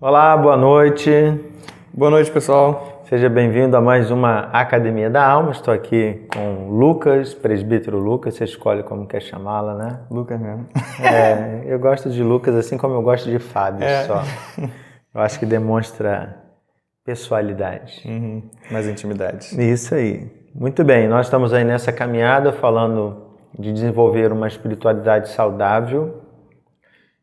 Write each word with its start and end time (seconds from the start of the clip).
Olá, 0.00 0.34
boa 0.36 0.56
noite. 0.56 1.10
Boa 1.92 2.10
noite, 2.10 2.30
pessoal. 2.30 3.02
Seja 3.04 3.28
bem-vindo 3.28 3.76
a 3.76 3.80
mais 3.80 4.10
uma 4.10 4.48
Academia 4.52 5.10
da 5.10 5.22
Alma. 5.26 5.50
Estou 5.50 5.74
aqui 5.74 6.26
com 6.32 6.70
Lucas, 6.70 7.34
presbítero 7.34 7.98
Lucas. 7.98 8.34
Você 8.34 8.44
escolhe 8.44 8.82
como 8.82 9.06
quer 9.06 9.20
chamá-la, 9.20 9.74
né? 9.74 10.00
Lucas 10.10 10.40
mesmo. 10.40 10.66
É, 11.02 11.64
eu 11.66 11.78
gosto 11.78 12.08
de 12.08 12.22
Lucas 12.22 12.54
assim 12.54 12.76
como 12.78 12.94
eu 12.94 13.02
gosto 13.02 13.28
de 13.28 13.38
Fábio 13.38 13.84
É. 13.84 14.04
só. 14.04 14.22
Eu 15.12 15.20
acho 15.22 15.40
que 15.40 15.46
demonstra 15.46 16.36
pessoalidade. 17.04 18.00
Uhum. 18.06 18.48
Mais 18.70 18.86
intimidade. 18.86 19.48
Isso 19.60 19.92
aí. 19.92 20.30
Muito 20.54 20.84
bem, 20.84 21.08
nós 21.08 21.26
estamos 21.26 21.52
aí 21.52 21.64
nessa 21.64 21.90
caminhada 21.92 22.52
falando 22.52 23.26
de 23.58 23.72
desenvolver 23.72 24.32
uma 24.32 24.46
espiritualidade 24.46 25.30
saudável. 25.30 26.22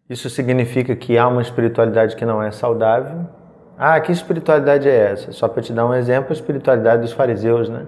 Isso 0.09 0.29
significa 0.29 0.95
que 0.95 1.17
há 1.17 1.27
uma 1.27 1.41
espiritualidade 1.41 2.16
que 2.16 2.25
não 2.25 2.41
é 2.41 2.52
saudável. 2.52 3.27
Ah, 3.77 3.99
que 3.99 4.11
espiritualidade 4.11 4.88
é 4.88 5.11
essa? 5.11 5.31
Só 5.31 5.47
para 5.47 5.61
te 5.61 5.73
dar 5.73 5.85
um 5.85 5.93
exemplo, 5.93 6.30
a 6.30 6.33
espiritualidade 6.33 7.02
dos 7.02 7.11
fariseus, 7.11 7.70
né? 7.70 7.85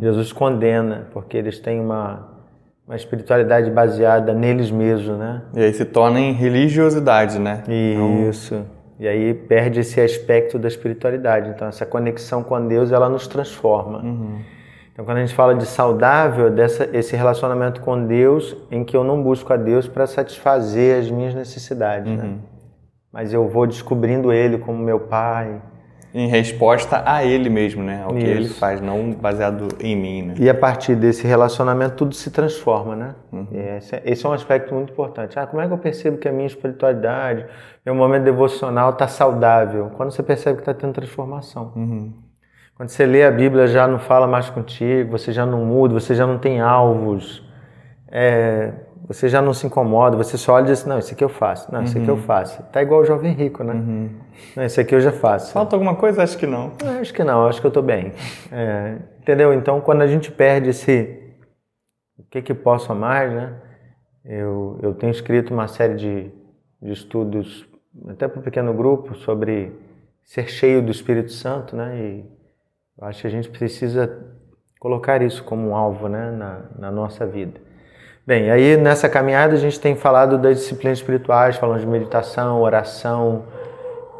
Jesus 0.00 0.32
condena, 0.32 1.08
porque 1.12 1.36
eles 1.36 1.58
têm 1.58 1.80
uma, 1.80 2.28
uma 2.86 2.96
espiritualidade 2.96 3.70
baseada 3.70 4.32
neles 4.32 4.70
mesmos, 4.70 5.18
né? 5.18 5.42
E 5.54 5.60
aí 5.60 5.72
se 5.72 5.84
torna 5.84 6.20
em 6.20 6.32
religiosidade, 6.32 7.38
né? 7.38 7.62
Isso. 8.28 8.64
E 8.98 9.06
aí 9.06 9.34
perde 9.34 9.80
esse 9.80 10.00
aspecto 10.00 10.58
da 10.58 10.68
espiritualidade. 10.68 11.50
Então 11.50 11.68
essa 11.68 11.84
conexão 11.84 12.42
com 12.42 12.66
Deus, 12.66 12.92
ela 12.92 13.08
nos 13.08 13.26
transforma. 13.26 14.02
Então 14.96 15.04
quando 15.04 15.18
a 15.18 15.20
gente 15.20 15.34
fala 15.34 15.54
de 15.54 15.66
saudável, 15.66 16.46
é 16.46 16.50
dessa 16.50 16.88
esse 16.90 17.14
relacionamento 17.14 17.82
com 17.82 18.06
Deus 18.06 18.56
em 18.70 18.82
que 18.82 18.96
eu 18.96 19.04
não 19.04 19.22
busco 19.22 19.52
a 19.52 19.56
Deus 19.58 19.86
para 19.86 20.06
satisfazer 20.06 20.98
as 20.98 21.10
minhas 21.10 21.34
necessidades, 21.34 22.10
né? 22.16 22.38
Mas 23.12 23.30
eu 23.30 23.46
vou 23.46 23.66
descobrindo 23.66 24.32
ele 24.32 24.56
como 24.56 24.78
meu 24.82 24.98
pai. 25.00 25.60
Em 26.14 26.28
resposta 26.28 27.02
a 27.04 27.22
ele 27.22 27.50
mesmo, 27.50 27.82
né? 27.82 28.02
Ao 28.02 28.14
que 28.14 28.24
ele 28.24 28.48
faz, 28.48 28.80
não 28.80 29.10
baseado 29.12 29.68
em 29.80 29.94
mim, 29.94 30.22
né? 30.22 30.34
E 30.38 30.48
a 30.48 30.54
partir 30.54 30.96
desse 30.96 31.26
relacionamento 31.26 31.94
tudo 31.96 32.14
se 32.14 32.30
transforma, 32.30 32.96
né? 32.96 33.14
E 33.52 33.58
Esse, 33.76 33.96
é- 33.96 34.02
esse 34.06 34.24
é 34.24 34.28
um 34.30 34.32
aspecto 34.32 34.72
muito 34.74 34.94
importante. 34.94 35.38
Ah, 35.38 35.46
como 35.46 35.60
é 35.60 35.66
que 35.66 35.74
eu 35.74 35.78
percebo 35.78 36.16
que 36.16 36.26
a 36.26 36.32
minha 36.32 36.46
espiritualidade, 36.46 37.44
meu 37.84 37.94
momento 37.94 38.24
devocional 38.24 38.90
está 38.90 39.06
saudável? 39.06 39.90
Quando 39.94 40.10
você 40.10 40.22
percebe 40.22 40.56
que 40.56 40.62
está 40.62 40.72
tendo 40.72 40.94
transformação. 40.94 41.72
Quando 42.76 42.90
você 42.90 43.06
lê 43.06 43.24
a 43.24 43.30
Bíblia, 43.30 43.66
já 43.66 43.88
não 43.88 43.98
fala 43.98 44.26
mais 44.26 44.50
contigo, 44.50 45.10
você 45.10 45.32
já 45.32 45.46
não 45.46 45.64
muda, 45.64 45.94
você 45.94 46.14
já 46.14 46.26
não 46.26 46.38
tem 46.38 46.60
alvos, 46.60 47.42
é, 48.06 48.70
você 49.08 49.30
já 49.30 49.40
não 49.40 49.54
se 49.54 49.66
incomoda, 49.66 50.14
você 50.14 50.36
só 50.36 50.52
olha 50.52 50.64
e 50.64 50.66
diz 50.66 50.80
assim, 50.80 50.90
não, 50.90 50.98
isso 50.98 51.14
aqui 51.14 51.24
eu 51.24 51.28
faço, 51.30 51.72
não, 51.72 51.82
isso 51.82 51.96
aqui 51.96 52.06
eu 52.08 52.18
faço. 52.18 52.62
Tá 52.64 52.82
igual 52.82 53.00
o 53.00 53.04
jovem 53.06 53.32
rico, 53.32 53.64
né? 53.64 53.72
Não, 54.54 54.62
isso 54.62 54.78
aqui 54.78 54.94
eu 54.94 55.00
já 55.00 55.10
faço. 55.10 55.54
Falta 55.54 55.74
alguma 55.74 55.94
coisa? 55.94 56.22
Acho 56.22 56.36
que 56.36 56.46
não. 56.46 56.72
Ah, 56.84 56.98
Acho 57.00 57.14
que 57.14 57.24
não, 57.24 57.46
acho 57.46 57.62
que 57.62 57.66
eu 57.66 57.70
tô 57.70 57.80
bem. 57.80 58.12
É, 58.52 58.96
entendeu? 59.22 59.54
Então, 59.54 59.80
quando 59.80 60.02
a 60.02 60.06
gente 60.06 60.30
perde 60.30 60.68
esse 60.68 61.22
o 62.18 62.24
que 62.24 62.42
que 62.42 62.52
posso 62.52 62.92
a 62.92 62.94
mais, 62.94 63.32
né? 63.32 63.54
Eu, 64.22 64.78
eu 64.82 64.92
tenho 64.92 65.10
escrito 65.10 65.54
uma 65.54 65.66
série 65.66 65.94
de, 65.94 66.30
de 66.82 66.92
estudos, 66.92 67.66
até 68.08 68.28
para 68.28 68.40
o 68.40 68.42
pequeno 68.42 68.74
grupo, 68.74 69.14
sobre 69.14 69.72
ser 70.24 70.48
cheio 70.48 70.82
do 70.82 70.90
Espírito 70.90 71.30
Santo, 71.32 71.74
né? 71.74 71.96
E 71.96 72.35
eu 72.98 73.06
acho 73.06 73.20
que 73.20 73.26
a 73.26 73.30
gente 73.30 73.48
precisa 73.48 74.10
colocar 74.80 75.20
isso 75.22 75.44
como 75.44 75.68
um 75.70 75.76
alvo, 75.76 76.08
né? 76.08 76.30
Na, 76.30 76.58
na 76.78 76.90
nossa 76.90 77.26
vida. 77.26 77.60
Bem, 78.26 78.50
aí 78.50 78.76
nessa 78.76 79.08
caminhada 79.08 79.54
a 79.54 79.58
gente 79.58 79.78
tem 79.78 79.94
falado 79.94 80.36
das 80.38 80.58
disciplinas 80.58 80.98
espirituais, 80.98 81.56
falando 81.56 81.80
de 81.80 81.86
meditação, 81.86 82.60
oração, 82.60 83.44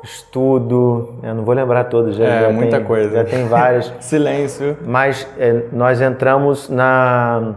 estudo. 0.04 1.18
Eu 1.22 1.34
não 1.34 1.44
vou 1.44 1.54
lembrar 1.54 1.84
todas, 1.84 2.14
já, 2.16 2.24
É, 2.24 2.40
já 2.42 2.50
muita 2.50 2.76
tem, 2.78 2.86
coisa. 2.86 3.10
Já 3.16 3.24
tem 3.24 3.46
várias. 3.48 3.92
Silêncio. 4.00 4.76
Mas 4.84 5.26
é, 5.38 5.64
nós 5.72 6.00
entramos 6.00 6.68
na. 6.68 7.54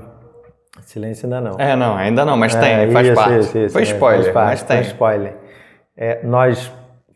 Silêncio 0.82 1.26
ainda 1.26 1.40
não. 1.42 1.60
É, 1.60 1.76
não, 1.76 1.96
ainda 1.96 2.26
não, 2.26 2.36
mas 2.36 2.56
É, 2.56 2.60
tem, 2.60 2.92
faz 2.92 3.08
isso, 3.08 3.16
parte. 3.16 3.40
isso, 3.40 3.58
isso, 3.60 3.74
Foi 3.74 3.82
é, 3.82 3.86
spoiler, 3.86 4.34
faz 4.34 4.34
parte, 4.34 4.50
mas 4.50 4.60
foi 4.62 4.76
tem. 4.76 4.86
spoiler. 4.86 5.34
É, 5.96 6.20
nós 6.24 6.72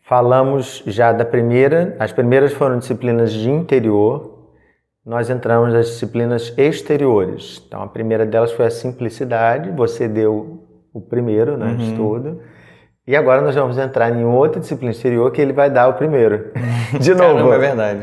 falamos 0.06 0.82
já 0.86 1.12
da 1.12 1.24
primeira, 1.24 1.96
as 1.98 2.12
primeiras 2.12 2.52
foram 2.52 2.78
disciplinas 2.78 3.32
de 3.32 3.50
interior, 3.50 4.32
nós 5.04 5.28
entramos 5.30 5.72
nas 5.72 5.86
disciplinas 5.86 6.52
exteriores. 6.56 7.62
Então 7.66 7.82
a 7.82 7.86
primeira 7.86 8.24
delas 8.24 8.52
foi 8.52 8.66
a 8.66 8.70
simplicidade, 8.70 9.70
você 9.70 10.06
deu 10.08 10.60
o 10.92 11.00
primeiro, 11.00 11.56
né, 11.56 11.66
Uhum. 11.66 11.76
estudo. 11.90 12.40
E 13.06 13.14
agora 13.14 13.42
nós 13.42 13.54
vamos 13.54 13.76
entrar 13.76 14.10
em 14.10 14.24
outra 14.24 14.58
disciplina 14.60 14.90
exterior 14.92 15.30
que 15.30 15.40
ele 15.40 15.52
vai 15.52 15.68
dar 15.68 15.88
o 15.88 15.92
primeiro. 15.94 16.52
De 16.98 17.10
novo. 17.14 17.34
Caramba, 17.50 17.54
é 17.54 17.58
verdade. 17.58 18.00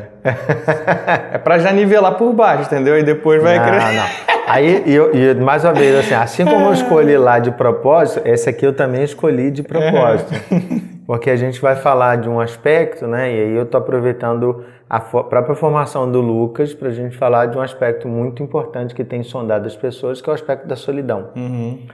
é 1.34 1.38
pra 1.40 1.58
já 1.58 1.72
nivelar 1.72 2.16
por 2.18 2.32
baixo, 2.34 2.64
entendeu? 2.66 2.98
E 3.00 3.04
depois 3.04 3.42
vai 3.42 3.58
Não, 3.58 3.66
crescer. 3.66 3.96
não. 3.96 4.32
Aí, 4.48 4.84
eu- 4.86 5.12
e 5.16 5.34
mais 5.36 5.64
uma 5.64 5.74
vez, 5.74 5.96
assim, 5.98 6.14
assim 6.14 6.46
como 6.46 6.66
eu 6.68 6.74
escolhi 6.74 7.18
lá 7.18 7.40
de 7.40 7.50
propósito, 7.52 8.22
esse 8.28 8.48
aqui 8.50 8.64
eu 8.66 8.74
também 8.74 9.04
escolhi 9.04 9.50
de 9.50 9.64
propósito. 9.64 10.32
Porque 11.12 11.30
a 11.30 11.36
gente 11.36 11.60
vai 11.60 11.76
falar 11.76 12.16
de 12.16 12.30
um 12.30 12.40
aspecto, 12.40 13.06
né? 13.06 13.36
E 13.36 13.44
aí 13.44 13.52
eu 13.54 13.66
tô 13.66 13.76
aproveitando 13.76 14.64
a 14.90 15.02
fo- 15.02 15.26
própria 15.26 15.54
formação 15.56 16.10
do 16.10 16.22
Lucas 16.22 16.74
para 16.74 16.88
a 16.88 16.94
gente 16.94 17.18
falar 17.18 17.48
de 17.48 17.58
um 17.58 17.62
aspecto 17.62 18.08
muito 18.08 18.42
importante 18.42 18.96
que 18.96 19.04
tem 19.04 19.22
sondado 19.22 19.68
as 19.68 19.76
pessoas, 19.76 20.22
que 20.22 20.30
é 20.30 20.32
o 20.32 20.34
aspecto 20.34 20.66
da 20.70 20.78
solidão. 20.78 21.32
Uhum. 21.36 21.86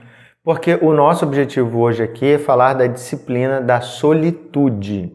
Porque 0.44 0.78
o 0.80 0.92
nosso 0.92 1.24
objetivo 1.24 1.80
hoje 1.80 2.00
aqui 2.00 2.34
é 2.34 2.38
falar 2.38 2.74
da 2.74 2.86
disciplina 2.86 3.60
da 3.60 3.80
solitude. 3.80 5.12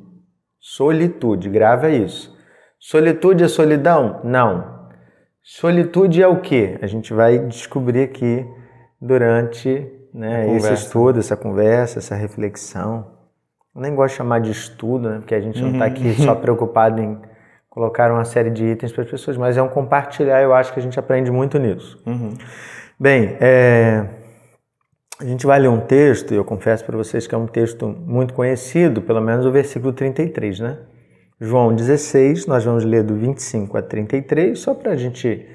Solitude, 0.59 1.47
grava 1.47 1.89
isso. 1.89 2.37
Solitude 2.77 3.45
é 3.45 3.47
solidão? 3.47 4.19
Não. 4.21 4.89
Solitude 5.41 6.21
é 6.21 6.27
o 6.27 6.41
que? 6.41 6.77
A 6.81 6.87
gente 6.87 7.13
vai 7.13 7.39
descobrir 7.39 8.03
aqui 8.03 8.45
durante 8.99 9.89
né, 10.13 10.53
esse 10.57 10.73
estudo, 10.73 11.19
essa 11.19 11.37
conversa, 11.37 11.99
essa 11.99 12.15
reflexão. 12.15 13.12
Nem 13.75 13.95
gosto 13.95 14.13
de 14.13 14.17
chamar 14.17 14.39
de 14.39 14.51
estudo, 14.51 15.09
né, 15.09 15.17
porque 15.17 15.33
a 15.33 15.41
gente 15.41 15.61
não 15.61 15.71
está 15.71 15.85
aqui 15.85 16.13
só 16.13 16.35
preocupado 16.35 17.01
em 17.01 17.19
colocar 17.69 18.11
uma 18.11 18.23
série 18.23 18.51
de 18.51 18.63
itens 18.65 18.91
para 18.91 19.03
as 19.03 19.09
pessoas, 19.09 19.35
mas 19.35 19.57
é 19.57 19.61
um 19.61 19.67
compartilhar, 19.67 20.41
eu 20.41 20.53
acho 20.53 20.71
que 20.71 20.79
a 20.79 20.83
gente 20.83 20.99
aprende 20.99 21.31
muito 21.31 21.57
nisso. 21.57 22.01
Uhum. 22.05 22.33
Bem, 22.99 23.35
é, 23.41 24.07
a 25.19 25.25
gente 25.25 25.45
vai 25.45 25.59
ler 25.59 25.69
um 25.69 25.79
texto, 25.79 26.33
e 26.33 26.37
eu 26.37 26.45
confesso 26.45 26.85
para 26.85 26.95
vocês 26.95 27.25
que 27.25 27.33
é 27.33 27.37
um 27.37 27.47
texto 27.47 27.87
muito 27.87 28.33
conhecido, 28.33 29.01
pelo 29.01 29.21
menos 29.21 29.45
o 29.45 29.51
versículo 29.51 29.91
33, 29.91 30.59
né? 30.59 30.77
João 31.39 31.73
16, 31.73 32.45
nós 32.45 32.63
vamos 32.63 32.85
ler 32.85 33.03
do 33.03 33.15
25 33.15 33.77
a 33.77 33.81
33, 33.81 34.57
só 34.57 34.73
para 34.73 34.91
a 34.91 34.95
gente 34.95 35.45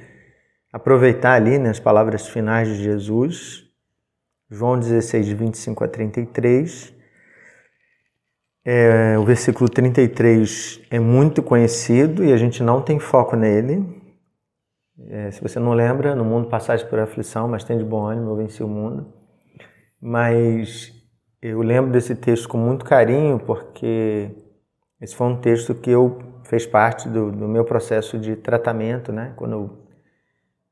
aproveitar 0.72 1.32
ali 1.32 1.58
né, 1.58 1.70
as 1.70 1.80
palavras 1.80 2.26
finais 2.28 2.68
de 2.68 2.82
Jesus. 2.82 3.64
João 4.50 4.78
16, 4.78 5.26
de 5.26 5.34
25 5.34 5.84
a 5.84 5.88
33. 5.88 6.94
É, 8.70 9.18
o 9.18 9.24
versículo 9.24 9.66
33 9.66 10.82
é 10.90 11.00
muito 11.00 11.42
conhecido 11.42 12.22
e 12.22 12.34
a 12.34 12.36
gente 12.36 12.62
não 12.62 12.82
tem 12.82 12.98
foco 12.98 13.34
nele. 13.34 13.82
É, 15.08 15.30
se 15.30 15.40
você 15.40 15.58
não 15.58 15.72
lembra, 15.72 16.14
no 16.14 16.22
mundo 16.22 16.50
passagem 16.50 16.86
por 16.86 16.98
aflição, 16.98 17.48
mas 17.48 17.64
tem 17.64 17.78
de 17.78 17.84
bom 17.84 18.04
ânimo, 18.04 18.28
eu 18.28 18.36
venci 18.36 18.62
o 18.62 18.68
mundo. 18.68 19.10
Mas 19.98 20.92
eu 21.40 21.62
lembro 21.62 21.90
desse 21.90 22.14
texto 22.14 22.46
com 22.46 22.58
muito 22.58 22.84
carinho, 22.84 23.40
porque 23.40 24.32
esse 25.00 25.16
foi 25.16 25.28
um 25.28 25.40
texto 25.40 25.74
que 25.74 25.90
eu 25.90 26.18
fez 26.44 26.66
parte 26.66 27.08
do, 27.08 27.32
do 27.32 27.48
meu 27.48 27.64
processo 27.64 28.18
de 28.18 28.36
tratamento, 28.36 29.10
né? 29.10 29.32
Quando 29.34 29.52
eu 29.52 29.78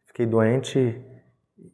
fiquei 0.05 0.27
doente, 0.27 1.03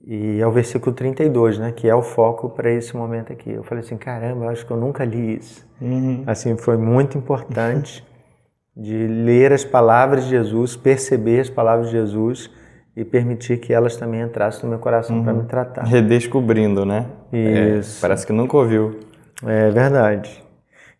e 0.05 0.41
é 0.41 0.47
o 0.47 0.51
versículo 0.51 0.95
32, 0.95 1.59
né? 1.59 1.73
Que 1.73 1.89
é 1.89 1.95
o 1.95 2.03
foco 2.03 2.49
para 2.51 2.71
esse 2.71 2.97
momento 2.97 3.33
aqui. 3.33 3.51
Eu 3.51 3.63
falei 3.63 3.85
assim, 3.85 3.97
caramba, 3.97 4.47
eu 4.47 4.49
acho 4.49 4.67
que 4.67 4.73
eu 4.73 4.77
nunca 4.77 5.05
li 5.05 5.37
isso. 5.37 5.67
Uhum. 5.81 6.25
Assim, 6.27 6.57
foi 6.57 6.77
muito 6.77 7.17
importante 7.17 8.05
de 8.77 9.07
ler 9.07 9.53
as 9.53 9.65
palavras 9.65 10.25
de 10.25 10.31
Jesus, 10.31 10.77
perceber 10.77 11.41
as 11.41 11.51
palavras 11.51 11.87
de 11.87 11.93
Jesus 11.93 12.51
e 12.97 13.05
permitir 13.05 13.59
que 13.59 13.73
elas 13.73 13.97
também 13.97 14.21
entrassem 14.21 14.65
no 14.65 14.71
meu 14.71 14.79
coração 14.79 15.23
para 15.23 15.33
me 15.33 15.45
tratar. 15.45 15.85
Redescobrindo, 15.85 16.85
né? 16.85 17.07
É, 17.33 17.79
Isso. 17.79 18.01
parece 18.01 18.27
que 18.27 18.33
nunca 18.33 18.57
ouviu. 18.57 19.01
É 19.47 19.71
verdade. 19.71 20.43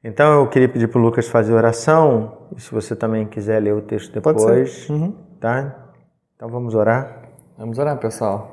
Então 0.03 0.41
eu 0.41 0.49
queria 0.49 0.69
pedir 0.69 0.89
para 0.89 0.99
o 0.99 1.03
Lucas 1.03 1.29
fazer 1.29 1.53
oração, 1.53 2.49
e 2.57 2.61
se 2.61 2.73
você 2.73 2.97
também 2.97 3.27
quiser 3.27 3.61
ler 3.61 3.75
o 3.75 3.83
texto 3.83 4.13
depois, 4.13 4.89
Uhum. 4.89 5.15
tá? 5.39 5.91
Então 6.35 6.49
vamos 6.49 6.75
orar. 6.75 7.23
Vamos 7.59 7.79
orar, 7.79 7.97
pessoal. 7.99 8.52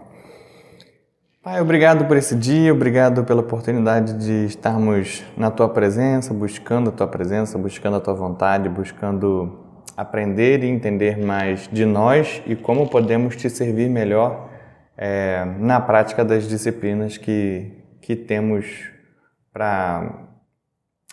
Pai, 1.51 1.61
obrigado 1.61 2.05
por 2.05 2.15
esse 2.15 2.35
dia, 2.35 2.71
obrigado 2.71 3.23
pela 3.23 3.41
oportunidade 3.41 4.13
de 4.13 4.45
estarmos 4.45 5.23
na 5.35 5.49
tua 5.49 5.67
presença, 5.67 6.31
buscando 6.31 6.91
a 6.91 6.93
tua 6.93 7.07
presença, 7.07 7.57
buscando 7.57 7.97
a 7.97 7.99
tua 7.99 8.13
vontade, 8.13 8.69
buscando 8.69 9.81
aprender 9.97 10.63
e 10.63 10.67
entender 10.67 11.17
mais 11.17 11.67
de 11.67 11.87
nós 11.87 12.39
e 12.45 12.55
como 12.55 12.87
podemos 12.87 13.35
te 13.35 13.49
servir 13.49 13.89
melhor 13.89 14.47
é, 14.95 15.43
na 15.57 15.81
prática 15.81 16.23
das 16.23 16.47
disciplinas 16.47 17.17
que, 17.17 17.83
que 17.99 18.15
temos 18.15 18.87
para 19.51 20.27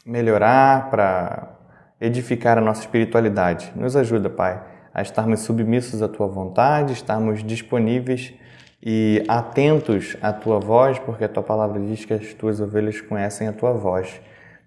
melhorar, 0.04 0.90
para 0.90 1.56
edificar 1.98 2.58
a 2.58 2.60
nossa 2.60 2.82
espiritualidade. 2.82 3.72
Nos 3.74 3.96
ajuda, 3.96 4.28
Pai, 4.28 4.62
a 4.92 5.00
estarmos 5.00 5.40
submissos 5.40 6.02
à 6.02 6.08
tua 6.08 6.26
vontade, 6.26 6.92
estarmos 6.92 7.42
disponíveis 7.42 8.34
e 8.82 9.24
atentos 9.26 10.16
à 10.22 10.32
tua 10.32 10.58
voz, 10.58 10.98
porque 10.98 11.24
a 11.24 11.28
tua 11.28 11.42
palavra 11.42 11.80
diz 11.80 12.04
que 12.04 12.14
as 12.14 12.34
tuas 12.34 12.60
ovelhas 12.60 13.00
conhecem 13.00 13.48
a 13.48 13.52
tua 13.52 13.72
voz. 13.72 14.20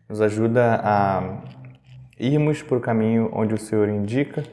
Nos 0.07 0.21
ajuda 0.21 0.81
a 0.83 1.41
irmos 2.19 2.61
por 2.61 2.79
o 2.79 2.81
caminho 2.81 3.29
onde 3.33 3.53
o 3.53 3.57
Senhor 3.57 3.87
indica 3.87 4.43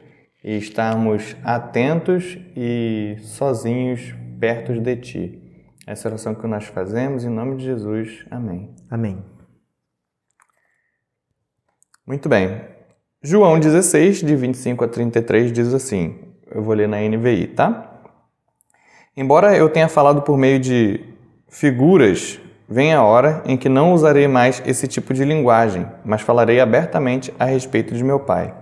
e 0.44 0.56
estarmos 0.56 1.36
atentos 1.42 2.38
e 2.56 3.16
sozinhos 3.20 4.14
perto 4.38 4.78
de 4.80 4.96
ti. 4.96 5.42
Essa 5.86 6.06
é 6.06 6.08
a 6.08 6.12
oração 6.12 6.34
que 6.34 6.46
nós 6.46 6.66
fazemos 6.66 7.24
em 7.24 7.30
nome 7.30 7.56
de 7.56 7.64
Jesus. 7.64 8.24
Amém. 8.30 8.74
Amém. 8.90 9.24
Muito 12.06 12.28
bem. 12.28 12.60
João 13.22 13.58
16, 13.58 14.20
de 14.20 14.36
25 14.36 14.84
a 14.84 14.88
33, 14.88 15.52
diz 15.52 15.74
assim: 15.74 16.26
eu 16.50 16.62
vou 16.62 16.74
ler 16.74 16.88
na 16.88 17.00
NVI, 17.00 17.48
tá? 17.48 17.95
Embora 19.18 19.56
eu 19.56 19.70
tenha 19.70 19.88
falado 19.88 20.20
por 20.20 20.36
meio 20.36 20.60
de 20.60 21.00
figuras, 21.48 22.38
vem 22.68 22.92
a 22.92 23.02
hora 23.02 23.42
em 23.46 23.56
que 23.56 23.66
não 23.66 23.94
usarei 23.94 24.28
mais 24.28 24.62
esse 24.66 24.86
tipo 24.86 25.14
de 25.14 25.24
linguagem, 25.24 25.86
mas 26.04 26.20
falarei 26.20 26.60
abertamente 26.60 27.32
a 27.38 27.46
respeito 27.46 27.94
de 27.94 28.04
meu 28.04 28.20
Pai. 28.20 28.52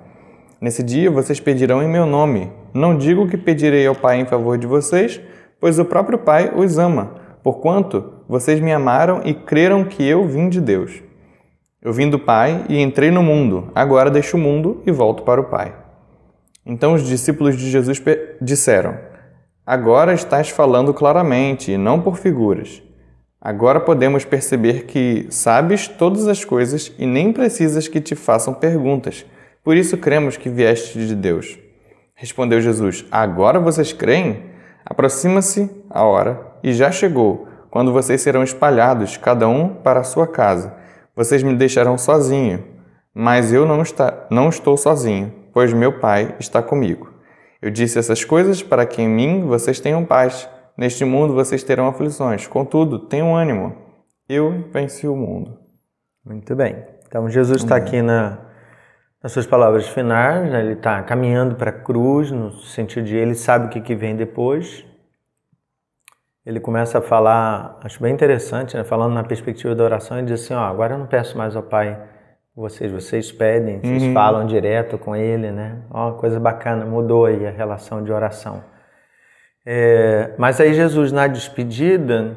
Nesse 0.60 0.84
dia 0.84 1.10
vocês 1.10 1.40
pedirão 1.40 1.82
em 1.82 1.88
meu 1.88 2.06
nome. 2.06 2.52
Não 2.72 2.96
digo 2.96 3.26
que 3.26 3.36
pedirei 3.36 3.84
ao 3.84 3.96
Pai 3.96 4.20
em 4.20 4.26
favor 4.26 4.56
de 4.56 4.64
vocês, 4.64 5.20
pois 5.58 5.80
o 5.80 5.84
próprio 5.84 6.18
Pai 6.18 6.52
os 6.54 6.78
ama, 6.78 7.16
porquanto 7.42 8.12
vocês 8.28 8.60
me 8.60 8.72
amaram 8.72 9.22
e 9.24 9.34
creram 9.34 9.82
que 9.82 10.06
eu 10.06 10.24
vim 10.24 10.48
de 10.48 10.60
Deus. 10.60 11.02
Eu 11.82 11.92
vim 11.92 12.08
do 12.08 12.18
Pai 12.18 12.64
e 12.68 12.80
entrei 12.80 13.10
no 13.10 13.24
mundo, 13.24 13.72
agora 13.74 14.08
deixo 14.08 14.36
o 14.36 14.40
mundo 14.40 14.84
e 14.86 14.92
volto 14.92 15.24
para 15.24 15.40
o 15.40 15.44
Pai. 15.50 15.74
Então 16.64 16.94
os 16.94 17.02
discípulos 17.02 17.56
de 17.56 17.68
Jesus 17.68 18.00
disseram: 18.40 18.96
Agora 19.66 20.12
estás 20.12 20.50
falando 20.50 20.92
claramente 20.92 21.72
e 21.72 21.78
não 21.78 22.00
por 22.00 22.18
figuras. 22.18 22.82
Agora 23.40 23.80
podemos 23.80 24.24
perceber 24.24 24.84
que 24.84 25.26
sabes 25.30 25.88
todas 25.88 26.28
as 26.28 26.44
coisas 26.44 26.92
e 26.98 27.06
nem 27.06 27.32
precisas 27.32 27.88
que 27.88 28.00
te 28.00 28.14
façam 28.14 28.52
perguntas. 28.52 29.24
Por 29.62 29.76
isso 29.76 29.96
cremos 29.96 30.36
que 30.36 30.50
vieste 30.50 30.98
de 31.06 31.14
Deus. 31.14 31.58
Respondeu 32.14 32.60
Jesus: 32.60 33.06
Agora 33.10 33.58
vocês 33.58 33.92
creem? 33.92 34.42
Aproxima-se 34.84 35.70
a 35.88 36.02
hora 36.02 36.40
e 36.62 36.72
já 36.74 36.90
chegou, 36.90 37.48
quando 37.70 37.92
vocês 37.92 38.20
serão 38.20 38.42
espalhados, 38.42 39.16
cada 39.16 39.48
um 39.48 39.68
para 39.68 40.00
a 40.00 40.04
sua 40.04 40.26
casa 40.26 40.84
vocês 41.16 41.42
me 41.42 41.54
deixarão 41.54 41.96
sozinho, 41.96 42.64
mas 43.14 43.52
eu 43.52 43.64
não, 43.64 43.82
está, 43.82 44.26
não 44.30 44.48
estou 44.48 44.76
sozinho, 44.76 45.32
pois 45.52 45.72
meu 45.72 46.00
Pai 46.00 46.34
está 46.40 46.60
comigo. 46.60 47.13
Eu 47.64 47.70
disse 47.70 47.98
essas 47.98 48.22
coisas 48.22 48.62
para 48.62 48.84
que 48.84 49.00
em 49.00 49.08
mim 49.08 49.46
vocês 49.46 49.80
tenham 49.80 50.04
paz. 50.04 50.46
Neste 50.76 51.02
mundo 51.02 51.32
vocês 51.32 51.64
terão 51.64 51.88
aflições. 51.88 52.46
Contudo, 52.46 52.98
tenham 52.98 53.34
ânimo. 53.34 53.74
Eu 54.28 54.68
venci 54.70 55.08
o 55.08 55.16
mundo. 55.16 55.58
Muito 56.22 56.54
bem. 56.54 56.84
Então 57.06 57.26
Jesus 57.26 57.62
está 57.62 57.76
aqui 57.76 58.02
na, 58.02 58.36
nas 59.22 59.32
suas 59.32 59.46
palavras 59.46 59.88
finais. 59.88 60.52
Né? 60.52 60.60
Ele 60.60 60.74
está 60.74 61.02
caminhando 61.04 61.54
para 61.54 61.70
a 61.70 61.72
cruz, 61.72 62.30
no 62.30 62.52
sentido 62.52 63.06
de 63.06 63.16
ele 63.16 63.34
sabe 63.34 63.64
o 63.64 63.70
que, 63.70 63.80
que 63.80 63.94
vem 63.94 64.14
depois 64.14 64.84
ele 66.44 66.60
começa 66.60 66.98
a 66.98 67.00
falar, 67.00 67.78
acho 67.82 68.02
bem 68.02 68.12
interessante, 68.12 68.76
né? 68.76 68.84
falando 68.84 69.14
na 69.14 69.24
perspectiva 69.24 69.74
da 69.74 69.82
oração, 69.82 70.18
ele 70.18 70.26
diz 70.26 70.44
assim, 70.44 70.52
ó, 70.52 70.60
agora 70.60 70.92
eu 70.92 70.98
não 70.98 71.06
peço 71.06 71.38
mais 71.38 71.56
ao 71.56 71.62
Pai 71.62 71.98
vocês, 72.56 72.90
vocês 72.92 73.32
pedem, 73.32 73.80
vocês 73.80 74.02
uhum. 74.04 74.12
falam 74.12 74.46
direto 74.46 74.96
com 74.96 75.16
Ele, 75.16 75.50
né? 75.50 75.78
Ó, 75.90 76.12
coisa 76.12 76.38
bacana, 76.38 76.84
mudou 76.84 77.26
aí 77.26 77.46
a 77.46 77.50
relação 77.50 78.02
de 78.02 78.12
oração. 78.12 78.62
É, 79.66 80.34
mas 80.38 80.60
aí 80.60 80.72
Jesus 80.72 81.10
na 81.10 81.26
despedida, 81.26 82.36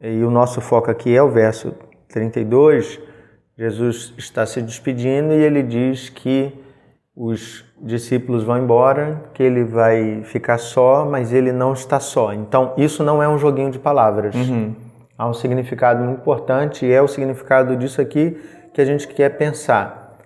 e 0.00 0.24
o 0.24 0.30
nosso 0.30 0.60
foco 0.60 0.90
aqui 0.90 1.14
é 1.14 1.22
o 1.22 1.30
verso 1.30 1.74
32, 2.08 3.00
Jesus 3.58 4.14
está 4.16 4.46
se 4.46 4.62
despedindo 4.62 5.34
e 5.34 5.42
ele 5.42 5.62
diz 5.62 6.08
que 6.08 6.58
os 7.14 7.64
discípulos 7.82 8.44
vão 8.44 8.58
embora, 8.58 9.24
que 9.34 9.42
ele 9.42 9.62
vai 9.62 10.22
ficar 10.24 10.56
só, 10.56 11.04
mas 11.04 11.34
ele 11.34 11.52
não 11.52 11.74
está 11.74 12.00
só. 12.00 12.32
Então, 12.32 12.72
isso 12.78 13.04
não 13.04 13.22
é 13.22 13.28
um 13.28 13.36
joguinho 13.36 13.70
de 13.70 13.78
palavras. 13.78 14.34
Uhum. 14.34 14.74
Há 15.18 15.28
um 15.28 15.34
significado 15.34 16.02
muito 16.02 16.20
importante 16.20 16.86
e 16.86 16.92
é 16.92 17.02
o 17.02 17.06
significado 17.06 17.76
disso 17.76 18.00
aqui 18.00 18.40
que 18.72 18.80
a 18.80 18.84
gente 18.84 19.06
quer 19.08 19.36
pensar. 19.36 20.18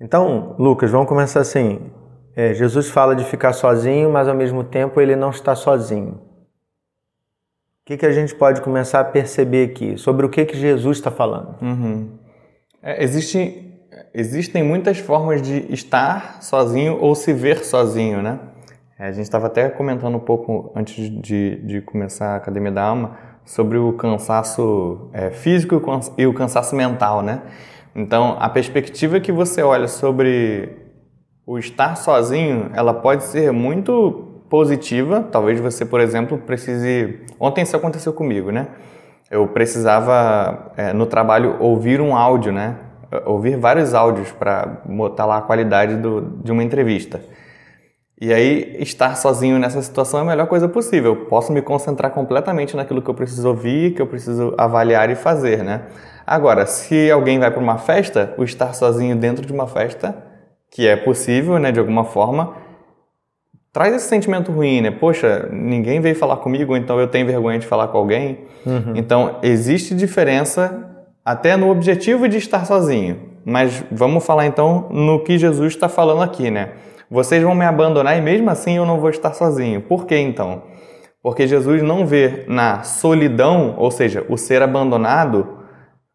Então, 0.00 0.54
Lucas, 0.58 0.90
vamos 0.90 1.08
começar 1.08 1.40
assim. 1.40 1.90
É, 2.36 2.52
Jesus 2.52 2.90
fala 2.90 3.14
de 3.14 3.24
ficar 3.24 3.52
sozinho, 3.52 4.10
mas 4.10 4.28
ao 4.28 4.34
mesmo 4.34 4.64
tempo 4.64 5.00
ele 5.00 5.14
não 5.14 5.30
está 5.30 5.54
sozinho. 5.54 6.20
O 7.82 7.86
que, 7.86 7.96
que 7.96 8.06
a 8.06 8.12
gente 8.12 8.34
pode 8.34 8.60
começar 8.60 9.00
a 9.00 9.04
perceber 9.04 9.70
aqui? 9.70 9.96
Sobre 9.96 10.26
o 10.26 10.28
que, 10.28 10.44
que 10.44 10.56
Jesus 10.56 10.98
está 10.98 11.10
falando? 11.10 11.56
Uhum. 11.62 12.18
É, 12.82 13.02
existe 13.04 13.60
existem 14.12 14.62
muitas 14.62 14.98
formas 14.98 15.42
de 15.42 15.72
estar 15.72 16.42
sozinho 16.42 16.98
ou 17.00 17.14
se 17.14 17.32
ver 17.32 17.64
sozinho, 17.64 18.22
né? 18.22 18.38
É, 18.98 19.06
a 19.06 19.12
gente 19.12 19.24
estava 19.24 19.48
até 19.48 19.68
comentando 19.68 20.16
um 20.16 20.20
pouco 20.20 20.72
antes 20.74 21.10
de, 21.20 21.56
de 21.56 21.80
começar 21.80 22.34
a 22.34 22.36
Academia 22.36 22.70
da 22.70 22.82
Alma 22.82 23.18
sobre 23.44 23.76
o 23.76 23.92
cansaço 23.92 25.10
é, 25.12 25.30
físico 25.30 25.80
e 26.16 26.26
o 26.26 26.32
cansaço 26.32 26.74
mental, 26.76 27.22
né? 27.22 27.42
Então, 27.94 28.36
a 28.40 28.48
perspectiva 28.48 29.20
que 29.20 29.30
você 29.30 29.62
olha 29.62 29.86
sobre 29.88 30.68
o 31.46 31.58
estar 31.58 31.96
sozinho, 31.96 32.70
ela 32.74 32.92
pode 32.92 33.24
ser 33.24 33.52
muito 33.52 34.42
positiva. 34.50 35.22
Talvez 35.30 35.60
você, 35.60 35.84
por 35.84 36.00
exemplo, 36.00 36.38
precise. 36.38 37.20
Ontem 37.38 37.62
isso 37.62 37.76
aconteceu 37.76 38.12
comigo, 38.12 38.50
né? 38.50 38.68
Eu 39.30 39.46
precisava, 39.48 40.72
é, 40.76 40.92
no 40.92 41.06
trabalho, 41.06 41.56
ouvir 41.60 42.00
um 42.00 42.16
áudio, 42.16 42.52
né? 42.52 42.76
ouvir 43.24 43.56
vários 43.56 43.94
áudios 43.94 44.32
para 44.32 44.80
botar 44.84 45.26
lá 45.26 45.38
a 45.38 45.42
qualidade 45.42 45.96
do, 45.96 46.20
de 46.42 46.50
uma 46.50 46.62
entrevista. 46.62 47.20
E 48.20 48.32
aí, 48.32 48.76
estar 48.78 49.16
sozinho 49.16 49.58
nessa 49.58 49.82
situação 49.82 50.20
é 50.20 50.22
a 50.22 50.26
melhor 50.26 50.46
coisa 50.46 50.68
possível. 50.68 51.12
Eu 51.12 51.26
posso 51.26 51.52
me 51.52 51.60
concentrar 51.60 52.12
completamente 52.12 52.76
naquilo 52.76 53.02
que 53.02 53.10
eu 53.10 53.14
preciso 53.14 53.48
ouvir, 53.48 53.92
que 53.94 54.00
eu 54.00 54.06
preciso 54.06 54.54
avaliar 54.56 55.10
e 55.10 55.16
fazer, 55.16 55.64
né? 55.64 55.82
Agora, 56.26 56.64
se 56.64 57.10
alguém 57.10 57.38
vai 57.38 57.50
para 57.50 57.60
uma 57.60 57.76
festa, 57.76 58.32
o 58.38 58.44
estar 58.44 58.72
sozinho 58.72 59.16
dentro 59.16 59.44
de 59.44 59.52
uma 59.52 59.66
festa, 59.66 60.16
que 60.70 60.86
é 60.86 60.96
possível, 60.96 61.58
né, 61.58 61.70
de 61.70 61.78
alguma 61.78 62.04
forma, 62.04 62.54
traz 63.72 63.94
esse 63.94 64.08
sentimento 64.08 64.52
ruim, 64.52 64.80
né? 64.80 64.90
Poxa, 64.92 65.48
ninguém 65.52 66.00
veio 66.00 66.14
falar 66.14 66.36
comigo, 66.36 66.76
então 66.76 66.98
eu 67.00 67.08
tenho 67.08 67.26
vergonha 67.26 67.58
de 67.58 67.66
falar 67.66 67.88
com 67.88 67.98
alguém. 67.98 68.44
Uhum. 68.64 68.92
Então, 68.94 69.38
existe 69.42 69.94
diferença 69.94 70.88
até 71.24 71.56
no 71.56 71.68
objetivo 71.68 72.28
de 72.28 72.38
estar 72.38 72.64
sozinho. 72.64 73.34
Mas 73.44 73.84
vamos 73.90 74.24
falar 74.24 74.46
então 74.46 74.88
no 74.90 75.22
que 75.22 75.36
Jesus 75.36 75.74
está 75.74 75.88
falando 75.88 76.22
aqui, 76.22 76.50
né? 76.50 76.70
Vocês 77.14 77.40
vão 77.44 77.54
me 77.54 77.64
abandonar 77.64 78.18
e 78.18 78.20
mesmo 78.20 78.50
assim 78.50 78.76
eu 78.76 78.84
não 78.84 78.98
vou 78.98 79.08
estar 79.08 79.34
sozinho. 79.34 79.80
Por 79.80 80.04
que 80.04 80.18
então? 80.18 80.64
Porque 81.22 81.46
Jesus 81.46 81.80
não 81.80 82.04
vê 82.04 82.44
na 82.48 82.82
solidão, 82.82 83.76
ou 83.78 83.88
seja, 83.88 84.26
o 84.28 84.36
ser 84.36 84.62
abandonado, 84.62 85.60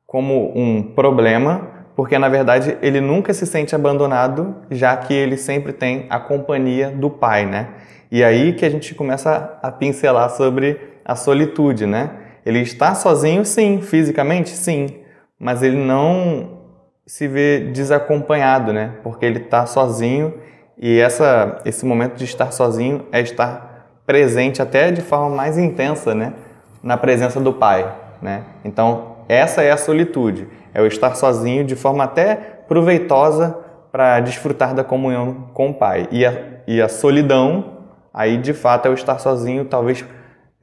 como 0.06 0.52
um 0.54 0.84
problema, 0.84 1.86
porque 1.96 2.20
na 2.20 2.28
verdade 2.28 2.78
ele 2.82 3.00
nunca 3.00 3.34
se 3.34 3.46
sente 3.46 3.74
abandonado, 3.74 4.58
já 4.70 4.98
que 4.98 5.14
ele 5.14 5.38
sempre 5.38 5.72
tem 5.72 6.06
a 6.10 6.20
companhia 6.20 6.90
do 6.90 7.10
Pai, 7.10 7.46
né? 7.46 7.70
E 8.12 8.22
aí 8.22 8.52
que 8.52 8.66
a 8.66 8.70
gente 8.70 8.94
começa 8.94 9.58
a 9.64 9.72
pincelar 9.72 10.30
sobre 10.32 10.82
a 11.06 11.16
solitude, 11.16 11.86
né? 11.86 12.12
Ele 12.46 12.60
está 12.60 12.94
sozinho, 12.94 13.46
sim, 13.46 13.80
fisicamente, 13.82 14.50
sim, 14.50 14.98
mas 15.40 15.64
ele 15.64 15.78
não 15.78 16.60
se 17.08 17.26
vê 17.26 17.72
desacompanhado, 17.72 18.74
né? 18.74 18.96
Porque 19.02 19.26
ele 19.26 19.40
está 19.40 19.66
sozinho 19.66 20.34
e 20.80 20.98
essa, 21.00 21.60
esse 21.66 21.86
momento 21.86 22.16
de 22.16 22.24
estar 22.24 22.52
sozinho 22.52 23.06
é 23.12 23.20
estar 23.20 24.02
presente 24.06 24.62
até 24.62 24.90
de 24.92 25.02
forma 25.02 25.36
mais 25.36 25.58
intensa, 25.58 26.16
né? 26.16 26.34
Na 26.82 26.96
presença 26.96 27.40
do 27.40 27.52
Pai, 27.52 27.94
né? 28.22 28.44
Então, 28.64 29.18
essa 29.28 29.62
é 29.62 29.72
a 29.72 29.78
solitude, 29.78 30.48
é 30.74 30.82
o 30.82 30.88
estar 30.88 31.16
sozinho 31.16 31.66
de 31.66 31.76
forma 31.76 32.06
até 32.06 32.36
proveitosa 32.68 33.58
para 33.92 34.22
desfrutar 34.22 34.74
da 34.74 34.84
comunhão 34.84 35.50
com 35.54 35.72
o 35.72 35.74
Pai. 35.74 36.08
E 36.12 36.26
a, 36.26 36.34
e 36.66 36.82
a 36.82 36.88
solidão, 36.88 37.80
aí 38.14 38.38
de 38.38 38.54
fato 38.54 38.88
é 38.88 38.90
o 38.90 38.94
estar 38.94 39.20
sozinho, 39.20 39.66
talvez 39.66 40.06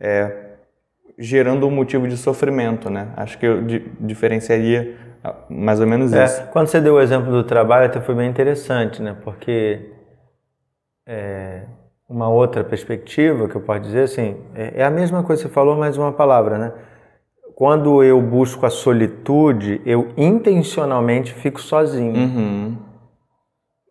é, 0.00 0.34
gerando 1.18 1.66
um 1.66 1.70
motivo 1.70 2.08
de 2.08 2.16
sofrimento, 2.16 2.88
né? 2.88 3.08
Acho 3.18 3.36
que 3.36 3.46
eu 3.46 3.62
diferenciaria 4.00 4.96
ah, 5.22 5.34
mais 5.50 5.78
ou 5.78 5.86
menos 5.86 6.12
é, 6.14 6.24
isso. 6.24 6.42
Quando 6.52 6.68
você 6.68 6.80
deu 6.80 6.94
o 6.94 7.00
exemplo 7.00 7.30
do 7.30 7.44
trabalho, 7.44 7.86
até 7.86 8.00
foi 8.00 8.14
bem 8.14 8.30
interessante, 8.30 9.02
né? 9.02 9.14
Porque 9.22 9.95
é, 11.06 11.62
uma 12.08 12.28
outra 12.28 12.64
perspectiva 12.64 13.48
que 13.48 13.54
eu 13.56 13.60
posso 13.60 13.80
dizer, 13.80 14.02
assim, 14.02 14.36
é, 14.54 14.80
é, 14.80 14.84
a 14.84 14.90
mesma 14.90 15.22
coisa 15.22 15.42
que 15.42 15.48
você 15.48 15.54
falou, 15.54 15.76
mais 15.76 15.96
uma 15.96 16.12
palavra, 16.12 16.58
né? 16.58 16.72
quando 17.56 18.04
eu 18.04 18.20
busco 18.20 18.66
a 18.66 18.70
solitude, 18.70 19.80
eu 19.86 20.08
intencionalmente 20.14 21.32
fico 21.32 21.58
sozinho. 21.58 22.14
Uhum. 22.14 22.76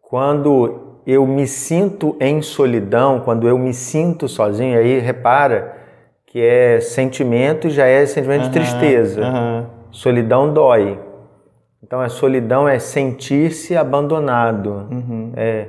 Quando 0.03 0.99
eu 1.07 1.25
me 1.25 1.47
sinto 1.47 2.15
em 2.19 2.43
solidão, 2.43 3.21
quando 3.21 3.47
eu 3.47 3.57
me 3.57 3.73
sinto 3.73 4.27
sozinho, 4.27 4.77
aí 4.77 4.99
repara 4.99 5.77
que 6.27 6.39
é 6.39 6.79
sentimento 6.79 7.65
e 7.65 7.71
já 7.71 7.87
é 7.87 8.05
sentimento 8.05 8.43
Uhum, 8.43 8.49
de 8.49 8.53
tristeza. 8.53 9.21
uhum. 9.21 9.65
Solidão 9.89 10.53
dói. 10.53 10.99
Então 11.81 11.99
a 12.01 12.09
solidão 12.09 12.67
é 12.69 12.77
sentir-se 12.77 13.75
abandonado. 13.75 14.87
Uhum. 14.91 15.31
É, 15.35 15.67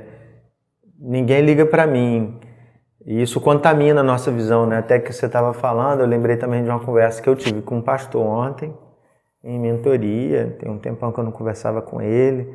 ninguém 0.99 1.41
liga 1.41 1.65
para 1.65 1.87
mim. 1.87 2.39
E 3.05 3.21
isso 3.21 3.39
contamina 3.39 4.01
a 4.01 4.03
nossa 4.03 4.31
visão, 4.31 4.65
né? 4.65 4.77
Até 4.79 4.99
que 4.99 5.13
você 5.13 5.25
estava 5.27 5.53
falando, 5.53 6.01
eu 6.01 6.07
lembrei 6.07 6.37
também 6.37 6.63
de 6.63 6.69
uma 6.69 6.79
conversa 6.79 7.21
que 7.21 7.29
eu 7.29 7.35
tive 7.35 7.61
com 7.61 7.77
um 7.77 7.81
pastor 7.81 8.21
ontem, 8.25 8.73
em 9.43 9.59
mentoria. 9.59 10.57
Tem 10.59 10.69
um 10.69 10.77
tempão 10.79 11.11
que 11.11 11.19
eu 11.19 11.23
não 11.23 11.31
conversava 11.31 11.81
com 11.81 12.01
ele. 12.01 12.47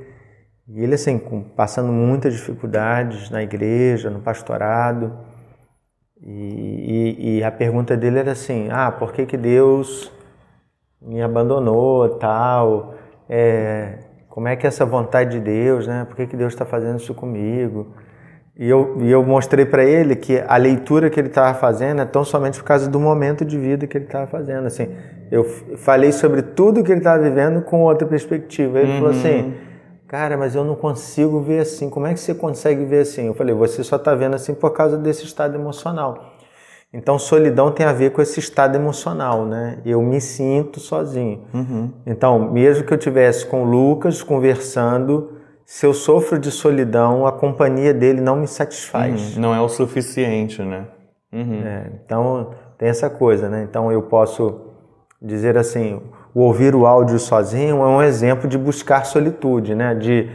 E 0.69 0.83
ele, 0.83 0.95
assim, 0.95 1.19
passando 1.57 1.93
muitas 1.93 2.35
dificuldades 2.35 3.31
na 3.31 3.43
igreja, 3.43 4.11
no 4.11 4.21
pastorado. 4.21 5.13
E, 6.21 7.17
e- 7.19 7.39
e 7.39 7.45
a 7.45 7.51
pergunta 7.51 7.97
dele 7.97 8.19
era 8.19 8.33
assim: 8.33 8.69
ah, 8.71 8.91
por 8.93 9.13
que, 9.13 9.27
que 9.27 9.37
Deus 9.37 10.13
me 11.01 11.23
abandonou, 11.23 12.09
tal? 12.19 12.95
É, 13.29 13.99
como 14.29 14.49
é 14.49 14.57
que 14.57 14.67
é 14.67 14.69
essa 14.69 14.85
vontade 14.87 15.33
de 15.33 15.41
Deus, 15.41 15.87
né? 15.87 16.05
Por 16.05 16.17
que, 16.17 16.27
que 16.27 16.37
Deus 16.37 16.53
está 16.53 16.65
fazendo 16.65 16.99
isso 16.99 17.15
comigo? 17.15 17.95
E 18.59 18.69
eu, 18.69 18.99
e 19.01 19.11
eu 19.11 19.25
mostrei 19.25 19.65
para 19.65 19.83
ele 19.83 20.15
que 20.15 20.43
a 20.47 20.57
leitura 20.59 21.09
que 21.09 21.19
ele 21.19 21.29
estava 21.29 21.59
fazendo 21.59 22.03
é 22.03 22.05
tão 22.05 22.23
somente 22.23 22.59
por 22.59 22.65
causa 22.65 22.89
do 22.89 23.01
momento 23.01 23.47
de 23.47 23.59
vida 23.59 23.87
que 23.87 23.97
ele 23.97 24.05
estava 24.05 24.27
fazendo. 24.27 24.67
Assim, 24.67 24.89
eu 25.31 25.43
falei 25.79 26.13
sobre 26.13 26.43
tudo 26.43 26.85
que 26.85 26.93
ele 26.93 27.01
estava 27.01 27.23
vivendo 27.23 27.63
com 27.63 27.81
outra 27.81 28.07
perspectiva. 28.07 28.79
Ele 28.81 28.93
falou 28.93 29.11
assim, 29.11 29.55
cara, 30.07 30.37
mas 30.37 30.55
eu 30.55 30.65
não 30.65 30.75
consigo 30.75 31.41
ver 31.41 31.61
assim. 31.61 31.89
Como 31.89 32.07
é 32.07 32.13
que 32.13 32.21
você 32.21 32.35
consegue 32.35 32.85
ver 32.85 33.01
assim? 33.01 33.27
Eu 33.27 33.35
falei, 33.35 33.55
você 33.55 33.83
só 33.83 33.97
está 33.97 34.15
vendo 34.15 34.35
assim 34.35 34.53
por 34.53 34.71
causa 34.71 34.99
desse 34.99 35.25
estado 35.25 35.55
emocional. 35.55 36.37
Então, 36.93 37.19
solidão 37.19 37.71
tem 37.71 37.87
a 37.87 37.93
ver 37.95 38.13
com 38.13 38.21
esse 38.21 38.39
estado 38.39 38.77
emocional, 38.77 39.47
né? 39.47 39.79
Eu 39.83 40.03
me 40.03 40.21
sinto 40.21 40.79
sozinho. 40.79 41.41
Então, 42.05 42.53
mesmo 42.53 42.85
que 42.85 42.93
eu 42.93 42.99
tivesse 42.99 43.47
com 43.47 43.63
o 43.63 43.65
Lucas 43.65 44.23
conversando, 44.23 45.39
se 45.65 45.87
eu 45.87 45.95
sofro 45.95 46.39
de 46.39 46.51
solidão, 46.51 47.27
a 47.27 47.33
companhia 47.33 47.93
dele 47.95 48.21
não 48.21 48.37
me 48.37 48.47
satisfaz. 48.47 49.37
Não 49.37 49.55
é 49.55 49.61
o 49.61 49.69
suficiente, 49.69 50.63
né? 50.63 50.85
Uhum. 51.33 51.63
É, 51.65 51.91
então, 52.05 52.51
tem 52.77 52.89
essa 52.89 53.09
coisa, 53.09 53.49
né? 53.49 53.67
Então, 53.69 53.91
eu 53.91 54.03
posso 54.03 54.61
dizer 55.21 55.57
assim, 55.57 56.01
o 56.35 56.41
ouvir 56.41 56.75
o 56.75 56.85
áudio 56.87 57.19
sozinho 57.19 57.77
é 57.83 57.87
um 57.87 58.03
exemplo 58.03 58.49
de 58.49 58.59
buscar 58.59 59.05
solitude, 59.07 59.75
né? 59.75 59.95
De 59.95 60.29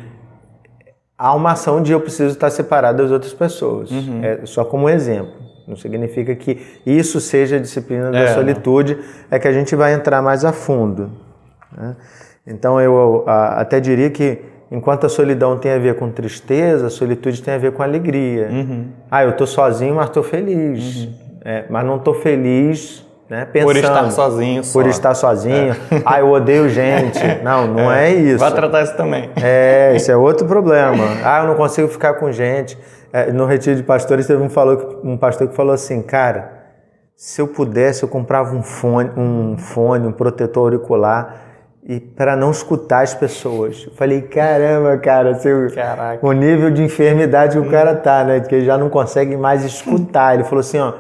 há 1.18 1.34
uma 1.36 1.52
ação 1.52 1.82
de 1.82 1.92
eu 1.92 2.00
preciso 2.00 2.34
estar 2.34 2.50
separado 2.50 3.02
das 3.04 3.12
outras 3.12 3.34
pessoas. 3.34 3.90
É 4.24 4.46
só 4.46 4.64
como 4.64 4.90
exemplo. 4.90 5.34
Não 5.68 5.76
significa 5.76 6.34
que 6.36 6.62
isso 6.86 7.20
seja 7.20 7.58
a 7.58 7.60
disciplina 7.60 8.10
da 8.10 8.20
É, 8.20 8.28
solitude, 8.34 8.98
é 9.30 9.38
que 9.38 9.48
a 9.48 9.52
gente 9.52 9.76
vai 9.76 9.94
entrar 9.94 10.22
mais 10.22 10.46
a 10.46 10.54
fundo. 10.54 11.12
né? 11.76 11.96
Então 12.46 12.80
eu 12.80 13.26
a- 13.28 13.60
até 13.60 13.80
diria 13.82 14.10
que 14.10 14.40
enquanto 14.72 15.06
a 15.06 15.10
solidão 15.10 15.58
tem 15.58 15.72
a 15.72 15.78
ver 15.78 15.96
com 15.96 16.10
tristeza, 16.12 16.88
a 16.88 16.90
solitude 16.90 17.42
tem 17.42 17.54
a 17.54 17.58
ver 17.58 17.72
com 17.72 17.84
alegria. 17.84 18.50
Ah, 19.10 19.24
eu 19.24 19.32
estou 19.32 19.48
sozinho, 19.48 19.96
mas 19.96 20.08
estou 20.08 20.24
feliz. 20.24 21.10
É, 21.44 21.66
mas 21.70 21.86
não 21.86 21.98
estou 21.98 22.14
feliz 22.14 23.08
né, 23.30 23.46
pensando. 23.46 23.74
Por 23.74 23.78
estar 23.78 24.12
sozinho 24.12 24.64
só. 24.64 24.80
Por 24.80 24.88
estar 24.90 25.14
sozinho. 25.16 25.76
Ah, 26.06 26.20
eu 26.20 26.30
odeio 26.30 26.70
gente. 26.70 27.20
Não, 27.44 27.68
não 27.68 27.92
é, 27.92 28.14
isso. 28.14 28.40
Vai 28.40 28.52
tratar 28.52 28.84
isso 28.84 28.96
também. 28.96 29.30
É, 29.42 29.94
isso 29.96 30.12
é 30.12 30.18
outro 30.18 30.48
problema. 30.48 31.04
Ah, 31.24 31.42
eu 31.42 31.48
não 31.48 31.56
consigo 31.56 31.88
ficar 31.88 32.16
com 32.16 32.32
gente. 32.32 32.78
É, 33.14 33.32
no 33.32 33.46
retiro 33.46 33.76
de 33.76 33.84
pastores 33.84 34.28
teve 34.28 34.42
um, 34.42 34.50
falou, 34.50 35.02
um 35.04 35.18
pastor 35.18 35.48
que 35.48 35.56
falou 35.56 35.74
assim, 35.74 36.02
cara, 36.02 36.52
se 37.16 37.42
eu 37.42 37.48
pudesse 37.48 38.04
eu 38.04 38.10
comprava 38.10 38.56
um 38.56 38.62
fone, 38.62 39.12
um 39.16 39.58
fone, 39.58 40.08
um 40.08 40.12
protetor 40.12 40.64
auricular 40.64 41.47
e 41.90 42.02
para 42.02 42.36
não 42.36 42.52
escutar 42.52 43.04
as 43.04 43.14
pessoas. 43.14 43.86
Eu 43.88 43.94
falei, 43.94 44.22
caramba, 44.24 44.98
cara, 44.98 45.36
seu, 45.36 45.74
Caraca. 45.74 46.28
o 46.28 46.34
nível 46.34 46.70
de 46.70 46.84
enfermidade 46.84 47.54
que 47.54 47.66
o 47.66 47.72
cara 47.72 47.96
tá, 47.96 48.26
né? 48.26 48.42
Que 48.42 48.56
ele 48.56 48.66
já 48.66 48.78
não 48.78 48.90
consegue 48.90 49.38
mais 49.38 49.64
escutar. 49.64 50.34
Ele 50.34 50.44
falou 50.44 50.60
assim, 50.60 50.80
ó, 50.80 50.96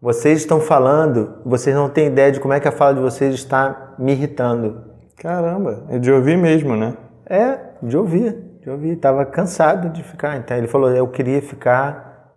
vocês 0.00 0.38
estão 0.38 0.60
falando, 0.60 1.40
vocês 1.44 1.76
não 1.76 1.90
têm 1.90 2.06
ideia 2.06 2.32
de 2.32 2.40
como 2.40 2.54
é 2.54 2.58
que 2.58 2.66
a 2.66 2.72
fala 2.72 2.94
de 2.94 3.00
vocês 3.00 3.34
está 3.34 3.94
me 3.98 4.12
irritando. 4.12 4.82
Caramba, 5.18 5.84
é 5.90 5.98
de 5.98 6.10
ouvir 6.10 6.38
mesmo, 6.38 6.74
né? 6.74 6.96
É, 7.26 7.58
de 7.82 7.94
ouvir, 7.94 8.34
de 8.62 8.70
ouvir. 8.70 8.96
Tava 8.96 9.26
cansado 9.26 9.90
de 9.90 10.02
ficar. 10.02 10.38
Então 10.38 10.56
ele 10.56 10.66
falou, 10.66 10.90
eu 10.90 11.06
queria 11.06 11.42
ficar 11.42 12.32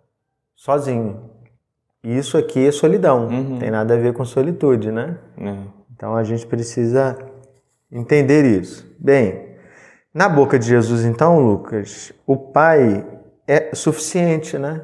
sozinho. 0.54 1.30
Isso 2.04 2.36
aqui 2.36 2.68
é 2.68 2.70
solidão. 2.70 3.28
Tem 3.58 3.70
nada 3.70 3.94
a 3.94 3.96
ver 3.96 4.12
com 4.12 4.26
solitude, 4.26 4.92
né? 4.92 5.16
É. 5.40 5.56
Então 5.94 6.14
a 6.14 6.22
gente 6.22 6.46
precisa 6.46 7.18
entender 7.90 8.44
isso. 8.44 8.86
Bem, 8.98 9.48
na 10.12 10.28
boca 10.28 10.58
de 10.58 10.66
Jesus, 10.66 11.04
então, 11.04 11.38
Lucas, 11.40 12.12
o 12.26 12.36
Pai 12.36 13.04
é 13.46 13.74
suficiente, 13.74 14.58
né? 14.58 14.82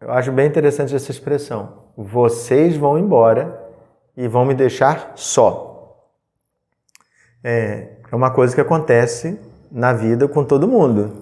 Eu 0.00 0.10
acho 0.12 0.32
bem 0.32 0.46
interessante 0.46 0.94
essa 0.94 1.10
expressão. 1.10 1.84
Vocês 1.96 2.76
vão 2.76 2.98
embora 2.98 3.58
e 4.16 4.26
vão 4.28 4.44
me 4.44 4.54
deixar 4.54 5.12
só. 5.14 5.98
É, 7.42 7.88
é 8.10 8.16
uma 8.16 8.30
coisa 8.30 8.54
que 8.54 8.60
acontece 8.60 9.38
na 9.70 9.92
vida 9.92 10.26
com 10.28 10.44
todo 10.44 10.66
mundo. 10.68 11.12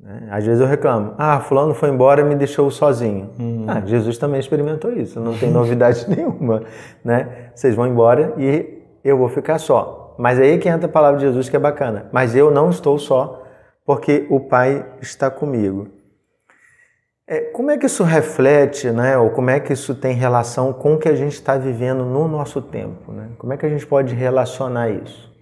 né? 0.00 0.28
Às 0.30 0.44
vezes 0.44 0.60
eu 0.60 0.66
reclamo, 0.66 1.14
ah, 1.18 1.40
fulano 1.40 1.74
foi 1.74 1.90
embora 1.90 2.20
e 2.20 2.24
me 2.24 2.34
deixou 2.34 2.70
sozinho. 2.70 3.30
Ah, 3.68 3.80
Jesus 3.84 4.18
também 4.18 4.40
experimentou 4.40 4.92
isso, 4.92 5.20
não 5.20 5.36
tem 5.36 5.50
novidade 5.50 6.06
nenhuma, 6.10 6.62
né? 7.04 7.50
Vocês 7.54 7.74
vão 7.74 7.86
embora 7.86 8.34
e 8.38 8.82
eu 9.04 9.16
vou 9.18 9.28
ficar 9.28 9.58
só. 9.58 10.03
Mas 10.18 10.38
aí 10.38 10.52
é 10.52 10.58
que 10.58 10.68
entra 10.68 10.86
a 10.86 10.92
palavra 10.92 11.18
de 11.18 11.26
Jesus 11.26 11.48
que 11.48 11.56
é 11.56 11.58
bacana. 11.58 12.08
Mas 12.12 12.34
eu 12.36 12.50
não 12.50 12.70
estou 12.70 12.98
só, 12.98 13.42
porque 13.84 14.26
o 14.30 14.40
Pai 14.40 14.84
está 15.00 15.30
comigo. 15.30 15.88
É, 17.26 17.40
como 17.40 17.70
é 17.70 17.78
que 17.78 17.86
isso 17.86 18.04
reflete, 18.04 18.90
né? 18.90 19.16
Ou 19.16 19.30
como 19.30 19.48
é 19.50 19.58
que 19.58 19.72
isso 19.72 19.94
tem 19.94 20.14
relação 20.14 20.72
com 20.72 20.94
o 20.94 20.98
que 20.98 21.08
a 21.08 21.14
gente 21.14 21.32
está 21.32 21.56
vivendo 21.56 22.04
no 22.04 22.28
nosso 22.28 22.60
tempo, 22.60 23.10
né? 23.12 23.30
Como 23.38 23.52
é 23.52 23.56
que 23.56 23.64
a 23.64 23.68
gente 23.68 23.86
pode 23.86 24.14
relacionar 24.14 24.90
isso? 24.90 25.32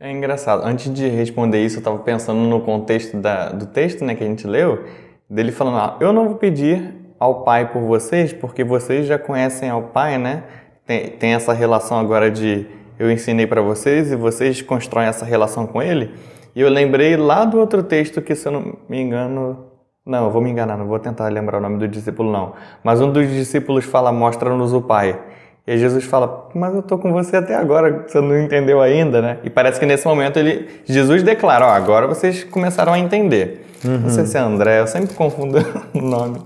É 0.00 0.10
engraçado. 0.10 0.64
Antes 0.64 0.92
de 0.92 1.08
responder 1.08 1.64
isso, 1.64 1.76
eu 1.76 1.80
estava 1.80 1.98
pensando 1.98 2.40
no 2.40 2.60
contexto 2.60 3.16
da- 3.16 3.50
do 3.50 3.66
texto 3.66 4.04
né, 4.04 4.14
que 4.14 4.22
a 4.22 4.26
gente 4.26 4.46
leu, 4.46 4.84
dele 5.30 5.52
falando, 5.52 5.78
ah, 5.78 5.96
eu 6.00 6.12
não 6.12 6.28
vou 6.28 6.36
pedir 6.36 6.94
ao 7.18 7.42
Pai 7.42 7.72
por 7.72 7.82
vocês, 7.82 8.32
porque 8.32 8.62
vocês 8.64 9.06
já 9.06 9.18
conhecem 9.18 9.68
ao 9.70 9.82
Pai, 9.84 10.18
né? 10.18 10.44
Tem, 10.86 11.10
tem 11.10 11.34
essa 11.34 11.52
relação 11.52 11.98
agora 11.98 12.30
de 12.30 12.66
eu 12.98 13.10
ensinei 13.10 13.46
para 13.46 13.60
vocês 13.60 14.10
e 14.10 14.16
vocês 14.16 14.60
constroem 14.62 15.08
essa 15.08 15.24
relação 15.24 15.66
com 15.66 15.82
Ele. 15.82 16.10
E 16.54 16.60
eu 16.60 16.68
lembrei 16.68 17.16
lá 17.16 17.44
do 17.44 17.58
outro 17.58 17.82
texto 17.82 18.20
que, 18.20 18.34
se 18.34 18.48
eu 18.48 18.52
não 18.52 18.76
me 18.88 19.00
engano... 19.00 19.66
Não, 20.04 20.24
eu 20.24 20.30
vou 20.30 20.40
me 20.40 20.50
enganar, 20.50 20.78
não 20.78 20.86
vou 20.86 20.98
tentar 20.98 21.28
lembrar 21.28 21.58
o 21.58 21.60
nome 21.60 21.78
do 21.78 21.86
discípulo, 21.86 22.32
não. 22.32 22.54
Mas 22.82 23.00
um 23.00 23.12
dos 23.12 23.28
discípulos 23.28 23.84
fala, 23.84 24.10
mostra-nos 24.10 24.72
o 24.72 24.80
Pai. 24.80 25.18
E 25.66 25.76
Jesus 25.76 26.04
fala, 26.04 26.48
mas 26.54 26.74
eu 26.74 26.82
tô 26.82 26.96
com 26.96 27.12
você 27.12 27.36
até 27.36 27.54
agora, 27.54 28.06
você 28.08 28.18
não 28.22 28.40
entendeu 28.40 28.80
ainda, 28.80 29.20
né? 29.20 29.36
E 29.44 29.50
parece 29.50 29.78
que 29.78 29.84
nesse 29.84 30.06
momento 30.06 30.38
ele, 30.38 30.66
Jesus 30.86 31.22
declara, 31.22 31.66
ó, 31.66 31.68
agora 31.68 32.06
vocês 32.06 32.42
começaram 32.42 32.94
a 32.94 32.98
entender. 32.98 33.66
Não 33.84 34.08
sei 34.08 34.24
se 34.24 34.38
é 34.38 34.40
André, 34.40 34.80
eu 34.80 34.86
sempre 34.86 35.14
confundo 35.14 35.58
o 35.92 36.00
nome. 36.00 36.40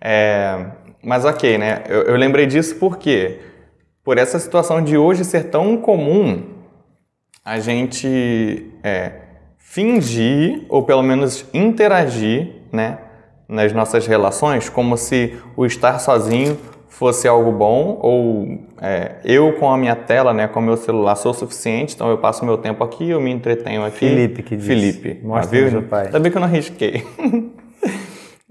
É, 0.00 0.64
mas 1.04 1.26
ok, 1.26 1.58
né? 1.58 1.82
Eu, 1.90 2.04
eu 2.04 2.16
lembrei 2.16 2.46
disso 2.46 2.76
porque, 2.76 3.38
por 4.08 4.16
essa 4.16 4.38
situação 4.38 4.82
de 4.82 4.96
hoje 4.96 5.22
ser 5.22 5.50
tão 5.50 5.76
comum, 5.76 6.42
a 7.44 7.58
gente 7.58 8.72
é, 8.82 9.12
fingir, 9.58 10.64
ou 10.70 10.82
pelo 10.82 11.02
menos 11.02 11.44
interagir, 11.52 12.54
né? 12.72 13.00
Nas 13.46 13.70
nossas 13.74 14.06
relações, 14.06 14.70
como 14.70 14.96
se 14.96 15.36
o 15.54 15.66
estar 15.66 15.98
sozinho 15.98 16.56
fosse 16.88 17.28
algo 17.28 17.52
bom, 17.52 17.98
ou 18.00 18.58
é, 18.80 19.16
eu 19.26 19.52
com 19.58 19.70
a 19.70 19.76
minha 19.76 19.94
tela, 19.94 20.32
né, 20.32 20.48
com 20.48 20.58
o 20.58 20.62
meu 20.62 20.78
celular, 20.78 21.14
sou 21.14 21.34
suficiente, 21.34 21.94
então 21.94 22.08
eu 22.08 22.16
passo 22.16 22.46
meu 22.46 22.56
tempo 22.56 22.82
aqui, 22.82 23.10
eu 23.10 23.20
me 23.20 23.30
entretenho 23.30 23.84
aqui. 23.84 23.98
Felipe 23.98 24.42
que 24.42 24.56
disse. 24.56 24.68
Felipe. 24.68 25.20
Ah, 25.30 25.40
viu? 25.42 25.80
o 25.80 25.82
pai. 25.82 26.06
Ainda 26.06 26.18
bem 26.18 26.32
que 26.32 26.38
eu 26.38 26.40
não 26.40 26.48
arrisquei. 26.48 27.06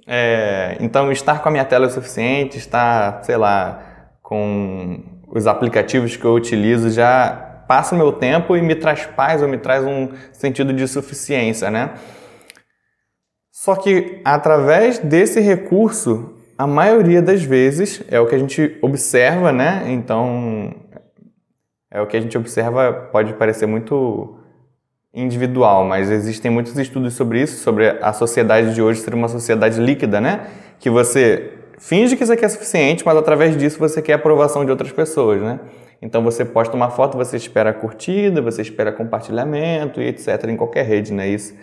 É, 0.09 0.77
então, 0.79 1.11
estar 1.11 1.41
com 1.41 1.49
a 1.49 1.51
minha 1.51 1.65
tela 1.65 1.83
é 1.83 1.89
o 1.89 1.91
suficiente, 1.91 2.57
estar, 2.57 3.21
sei 3.25 3.35
lá, 3.35 4.07
com 4.21 5.16
os 5.27 5.45
aplicativos 5.45 6.15
que 6.15 6.25
eu 6.25 6.33
utilizo 6.33 6.89
já 6.89 7.63
passa 7.67 7.93
o 7.93 7.97
meu 7.97 8.13
tempo 8.13 8.55
e 8.55 8.61
me 8.61 8.75
traz 8.75 9.05
paz 9.05 9.41
ou 9.41 9.47
me 9.47 9.57
traz 9.57 9.83
um 9.83 10.09
sentido 10.31 10.71
de 10.73 10.87
suficiência, 10.87 11.69
né? 11.69 11.91
Só 13.51 13.75
que 13.75 14.21
através 14.23 14.99
desse 14.99 15.41
recurso, 15.41 16.33
a 16.57 16.65
maioria 16.65 17.21
das 17.21 17.43
vezes 17.43 18.01
é 18.09 18.19
o 18.19 18.25
que 18.25 18.35
a 18.35 18.39
gente 18.39 18.77
observa, 18.81 19.51
né? 19.51 19.83
Então, 19.87 20.73
é 21.91 22.01
o 22.01 22.07
que 22.07 22.15
a 22.15 22.21
gente 22.21 22.37
observa, 22.37 23.09
pode 23.11 23.33
parecer 23.33 23.65
muito 23.65 24.39
individual, 25.13 25.83
mas 25.83 26.09
existem 26.09 26.49
muitos 26.49 26.77
estudos 26.77 27.15
sobre 27.15 27.41
isso, 27.41 27.61
sobre 27.63 27.89
a 27.89 28.13
sociedade 28.13 28.73
de 28.73 28.81
hoje 28.81 29.01
ser 29.01 29.13
uma 29.13 29.27
sociedade 29.27 29.81
líquida, 29.81 30.21
né? 30.21 30.47
Que 30.79 30.89
você 30.89 31.56
finge 31.77 32.15
que 32.15 32.23
isso 32.23 32.33
aqui 32.33 32.45
é 32.45 32.49
suficiente, 32.49 33.05
mas 33.05 33.17
através 33.17 33.55
disso 33.57 33.79
você 33.79 34.01
quer 34.01 34.13
a 34.13 34.15
aprovação 34.15 34.65
de 34.65 34.71
outras 34.71 34.91
pessoas, 34.91 35.41
né? 35.41 35.59
Então 36.01 36.23
você 36.23 36.45
posta 36.45 36.75
uma 36.75 36.89
foto, 36.89 37.17
você 37.17 37.37
espera 37.37 37.73
curtida, 37.73 38.41
você 38.41 38.61
espera 38.61 38.91
compartilhamento 38.91 40.01
e 40.01 40.07
etc. 40.07 40.45
em 40.47 40.55
qualquer 40.55 40.85
rede, 40.85 41.13
né? 41.13 41.27
Isso. 41.27 41.55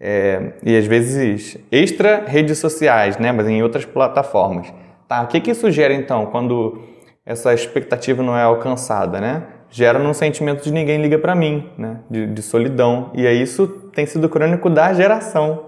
É, 0.00 0.52
e 0.62 0.76
às 0.76 0.86
vezes 0.86 1.58
extra 1.72 2.24
redes 2.26 2.58
sociais, 2.58 3.18
né? 3.18 3.32
Mas 3.32 3.48
em 3.48 3.62
outras 3.62 3.84
plataformas. 3.84 4.72
Tá? 5.08 5.22
O 5.22 5.26
que, 5.26 5.40
que 5.40 5.50
isso 5.50 5.70
gera 5.70 5.94
então 5.94 6.26
quando 6.26 6.82
essa 7.24 7.52
expectativa 7.52 8.22
não 8.22 8.36
é 8.36 8.42
alcançada, 8.42 9.20
né? 9.20 9.42
Gera 9.70 9.98
um 9.98 10.14
sentimento 10.14 10.62
de 10.62 10.72
ninguém 10.72 11.00
liga 11.00 11.18
para 11.18 11.34
mim, 11.34 11.68
né? 11.76 12.00
De, 12.10 12.26
de, 12.26 12.42
solidão. 12.42 13.10
E 13.14 13.26
aí 13.26 13.40
isso 13.40 13.66
tem 13.94 14.06
sido 14.06 14.28
crônico 14.28 14.70
da 14.70 14.92
geração. 14.94 15.67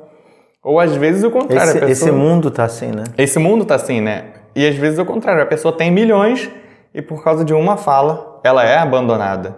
Ou 0.62 0.78
às 0.78 0.94
vezes 0.94 1.24
o 1.24 1.30
contrário. 1.30 1.70
Esse, 1.70 1.80
pessoa... 1.80 1.90
esse 1.90 2.10
mundo 2.12 2.50
tá 2.50 2.64
assim, 2.64 2.90
né? 2.90 3.04
Esse 3.16 3.38
mundo 3.38 3.64
tá 3.64 3.74
assim, 3.74 4.00
né? 4.00 4.24
E 4.54 4.66
às 4.66 4.74
vezes 4.76 4.98
o 4.98 5.04
contrário. 5.04 5.42
A 5.42 5.46
pessoa 5.46 5.74
tem 5.76 5.90
milhões 5.90 6.50
e 6.94 7.00
por 7.00 7.24
causa 7.24 7.44
de 7.44 7.54
uma 7.54 7.76
fala, 7.76 8.40
ela 8.44 8.64
é 8.64 8.78
abandonada. 8.78 9.56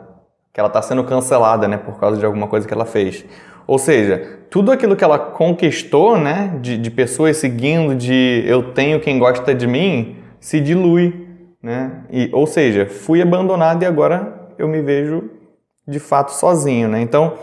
Que 0.53 0.61
ela 0.61 0.69
está 0.69 0.83
sendo 0.83 1.03
cancelada, 1.05 1.67
né? 1.67 1.77
Por 1.77 1.99
causa 1.99 2.19
de 2.19 2.25
alguma 2.25 2.47
coisa 2.47 2.69
que 2.69 2.75
ela 2.75 2.85
fez. 2.85 3.25
Ou 3.67 3.79
seja, 3.79 4.41
tudo 4.51 4.71
aquilo 4.71 4.95
que 4.95 5.03
ela 5.03 5.19
conquistou, 5.19 6.19
né? 6.19 6.59
De, 6.61 6.77
de 6.77 6.91
pessoas 6.91 7.37
seguindo, 7.37 7.95
de 7.95 8.45
eu 8.47 8.73
tenho 8.73 9.01
quem 9.01 9.19
gosta 9.19 9.55
de 9.55 9.67
mim, 9.67 10.17
se 10.39 10.61
dilui, 10.61 11.27
né? 11.63 12.05
E, 12.11 12.29
ou 12.33 12.47
seja, 12.47 12.87
fui 12.87 13.23
abandonado 13.23 13.83
e 13.83 13.87
agora 13.87 14.51
eu 14.59 14.69
me 14.69 14.83
vejo 14.83 15.31
de 15.87 15.99
fato 15.99 16.33
sozinho, 16.33 16.89
né? 16.89 17.01
Então, 17.01 17.35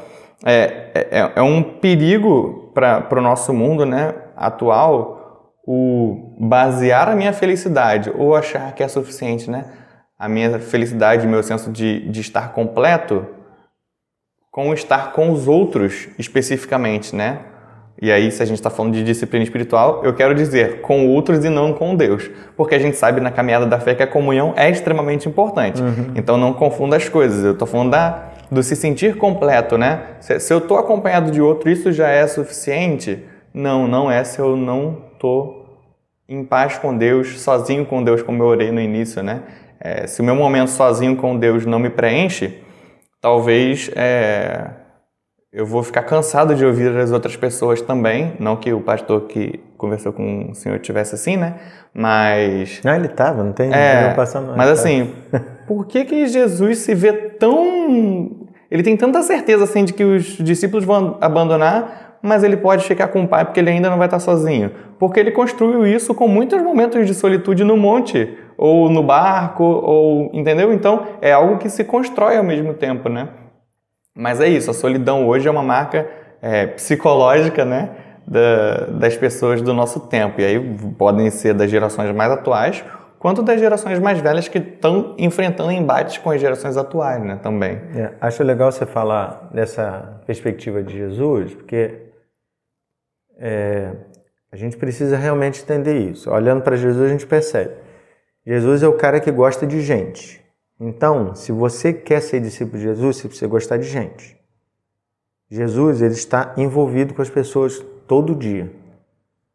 é, 0.46 0.92
é, 0.94 1.32
é 1.36 1.42
um 1.42 1.62
perigo 1.62 2.69
para 2.80 3.20
o 3.20 3.22
nosso 3.22 3.54
mundo, 3.54 3.86
né? 3.86 4.14
Atual, 4.36 5.54
o 5.66 6.36
basear 6.40 7.10
a 7.10 7.16
minha 7.16 7.34
felicidade 7.34 8.12
ou 8.16 8.36
achar 8.36 8.74
que 8.74 8.82
é 8.82 8.88
suficiente, 8.88 9.50
né? 9.50 9.66
A 10.18 10.28
minha 10.28 10.60
felicidade, 10.60 11.28
meu 11.28 11.44
senso 11.44 11.72
de, 11.72 12.10
de 12.10 12.22
estar 12.22 12.54
completo 12.54 13.26
com 14.52 14.74
estar 14.74 15.12
com 15.14 15.32
os 15.32 15.48
outros 15.48 16.10
especificamente, 16.18 17.16
né? 17.16 17.40
E 18.02 18.12
aí, 18.12 18.32
se 18.32 18.42
a 18.42 18.46
gente 18.46 18.58
está 18.58 18.70
falando 18.70 18.94
de 18.94 19.04
disciplina 19.04 19.44
espiritual, 19.44 20.02
eu 20.06 20.14
quero 20.14 20.34
dizer 20.34 20.80
com 20.80 21.08
outros 21.08 21.44
e 21.44 21.50
não 21.50 21.74
com 21.74 21.96
Deus. 21.96 22.30
Porque 22.56 22.74
a 22.74 22.80
gente 22.80 22.96
sabe 22.96 23.20
na 23.20 23.30
caminhada 23.30 23.66
da 23.66 23.78
fé 23.78 23.94
que 23.94 24.02
a 24.02 24.08
comunhão 24.08 24.54
é 24.56 24.70
extremamente 24.70 25.28
importante. 25.28 25.82
Uhum. 25.82 26.14
Então 26.16 26.38
não 26.38 26.54
confunda 26.54 26.96
as 26.96 27.10
coisas. 27.10 27.44
Eu 27.44 27.52
estou 27.52 27.68
falando 27.68 27.92
da, 27.92 28.30
do 28.52 28.64
se 28.64 28.76
sentir 28.76 29.18
completo, 29.18 29.78
né? 29.78 30.02
Se, 30.20 30.40
se 30.40 30.54
eu 30.54 30.60
estou 30.60 30.78
acompanhado 30.78 31.32
de 31.32 31.42
outro, 31.42 31.70
isso 31.70 31.92
já 31.92 32.08
é 32.10 32.26
suficiente? 32.28 33.24
Não, 33.54 33.88
não 33.88 34.12
é 34.12 34.24
se 34.24 34.40
eu 34.40 34.56
não 34.56 35.04
estou 35.14 35.60
em 36.28 36.44
paz 36.44 36.78
com 36.78 36.96
Deus, 36.96 37.40
sozinho 37.40 37.86
com 37.86 38.04
Deus, 38.04 38.22
como 38.22 38.44
eu 38.44 38.48
orei 38.48 38.72
no 38.72 38.80
início, 38.80 39.24
né? 39.24 39.42
É, 39.80 40.06
se 40.06 40.22
o 40.22 40.24
meu 40.24 40.36
momento 40.36 40.70
sozinho 40.70 41.16
com 41.16 41.38
Deus 41.38 41.66
não 41.66 41.80
me 41.80 41.90
preenche, 41.90 42.60
talvez 43.22 43.90
é, 43.96 44.72
eu 45.52 45.66
vou 45.66 45.82
ficar 45.82 46.04
cansado 46.04 46.54
de 46.54 46.64
ouvir 46.64 46.96
as 46.96 47.12
outras 47.12 47.36
pessoas 47.36 47.82
também. 47.82 48.34
Não 48.40 48.56
que 48.56 48.72
o 48.72 48.82
pastor 48.82 49.22
que 49.22 49.60
conversou 49.78 50.14
com 50.14 50.52
o 50.52 50.56
senhor 50.56 50.78
tivesse 50.80 51.16
assim, 51.16 51.38
né? 51.38 51.56
Mas. 51.94 52.82
Não, 52.84 52.94
ele 52.94 53.08
estava, 53.08 53.44
não 53.44 53.54
tem. 53.54 53.74
É, 53.74 54.14
passando, 54.14 54.56
mas 54.56 54.70
assim, 54.70 55.16
por 55.68 55.88
que 55.88 56.06
que 56.06 56.28
Jesus 56.28 56.80
se 56.80 56.94
vê 56.94 57.14
tão. 57.14 58.39
Ele 58.72 58.84
tem 58.84 58.96
tanta 58.96 59.22
certeza 59.24 59.64
assim 59.64 59.84
de 59.84 59.94
que 59.94 60.04
os 60.04 60.38
discípulos 60.38 60.86
vão 60.86 61.18
abandonar, 61.20 62.18
mas 62.22 62.44
ele 62.44 62.58
pode 62.58 62.86
ficar 62.86 63.08
com 63.08 63.24
o 63.24 63.28
pai 63.28 63.46
porque 63.46 63.60
ele 63.60 63.70
ainda 63.70 63.90
não 63.90 63.98
vai 63.98 64.08
estar 64.08 64.20
sozinho. 64.20 64.72
Porque 65.00 65.20
ele 65.20 65.32
construiu 65.32 65.88
isso 65.88 66.14
com 66.14 66.28
muitos 66.28 66.62
momentos 66.62 67.08
de 67.08 67.14
solitude 67.14 67.64
no 67.64 67.78
monte, 67.78 68.38
ou 68.58 68.90
no 68.90 69.02
barco, 69.02 69.64
ou 69.64 70.30
entendeu? 70.34 70.74
Então 70.74 71.08
é 71.22 71.32
algo 71.32 71.58
que 71.58 71.70
se 71.70 71.84
constrói 71.84 72.38
ao 72.38 72.44
mesmo 72.44 72.74
tempo, 72.74 73.08
né? 73.08 73.30
Mas 74.16 74.42
é 74.42 74.50
isso, 74.50 74.70
a 74.70 74.74
solidão 74.74 75.26
hoje 75.28 75.48
é 75.48 75.52
uma 75.52 75.64
marca 75.64 76.10
é, 76.42 76.68
psicológica, 76.68 77.64
né? 77.64 77.90
Da, 78.28 78.86
das 79.00 79.16
pessoas 79.16 79.62
do 79.62 79.74
nosso 79.74 80.02
tempo. 80.02 80.42
E 80.42 80.46
aí 80.46 80.60
podem 80.98 81.32
ser 81.32 81.54
das 81.54 81.72
gerações 81.72 82.14
mais 82.14 82.32
atuais, 82.32 82.84
quanto 83.20 83.44
das 83.44 83.60
gerações 83.60 84.00
mais 84.00 84.20
velhas 84.20 84.48
que 84.48 84.58
estão 84.58 85.14
enfrentando 85.18 85.72
embates 85.72 86.18
com 86.18 86.32
as 86.32 86.40
gerações 86.40 86.78
atuais, 86.78 87.22
né? 87.24 87.36
Também. 87.44 87.74
É, 87.94 88.14
acho 88.22 88.42
legal 88.44 88.72
você 88.72 88.86
falar 88.86 89.50
dessa 89.54 90.22
perspectiva 90.26 90.82
de 90.82 90.98
Jesus, 90.98 91.54
porque 91.54 92.08
é, 93.38 93.92
a 94.52 94.56
gente 94.56 94.78
precisa 94.78 95.18
realmente 95.18 95.62
entender 95.62 96.00
isso. 96.00 96.32
Olhando 96.32 96.62
para 96.62 96.78
Jesus, 96.78 97.06
a 97.06 97.12
gente 97.12 97.28
percebe. 97.28 97.76
Jesus 98.46 98.82
é 98.82 98.88
o 98.88 98.94
cara 98.94 99.20
que 99.20 99.32
gosta 99.32 99.68
de 99.68 99.82
gente. 99.82 100.42
Então, 100.80 101.36
se 101.36 101.52
você 101.52 101.92
quer 101.92 102.22
ser 102.22 102.40
discípulo 102.40 102.78
de 102.78 102.84
Jesus, 102.84 103.18
você 103.18 103.28
precisa 103.28 103.48
gostar 103.48 103.78
de 103.78 103.88
gente. 103.88 104.40
Jesus 105.52 106.02
ele 106.02 106.14
está 106.14 106.54
envolvido 106.56 107.14
com 107.14 107.22
as 107.22 107.30
pessoas 107.30 107.84
todo 108.08 108.34
dia. 108.34 108.72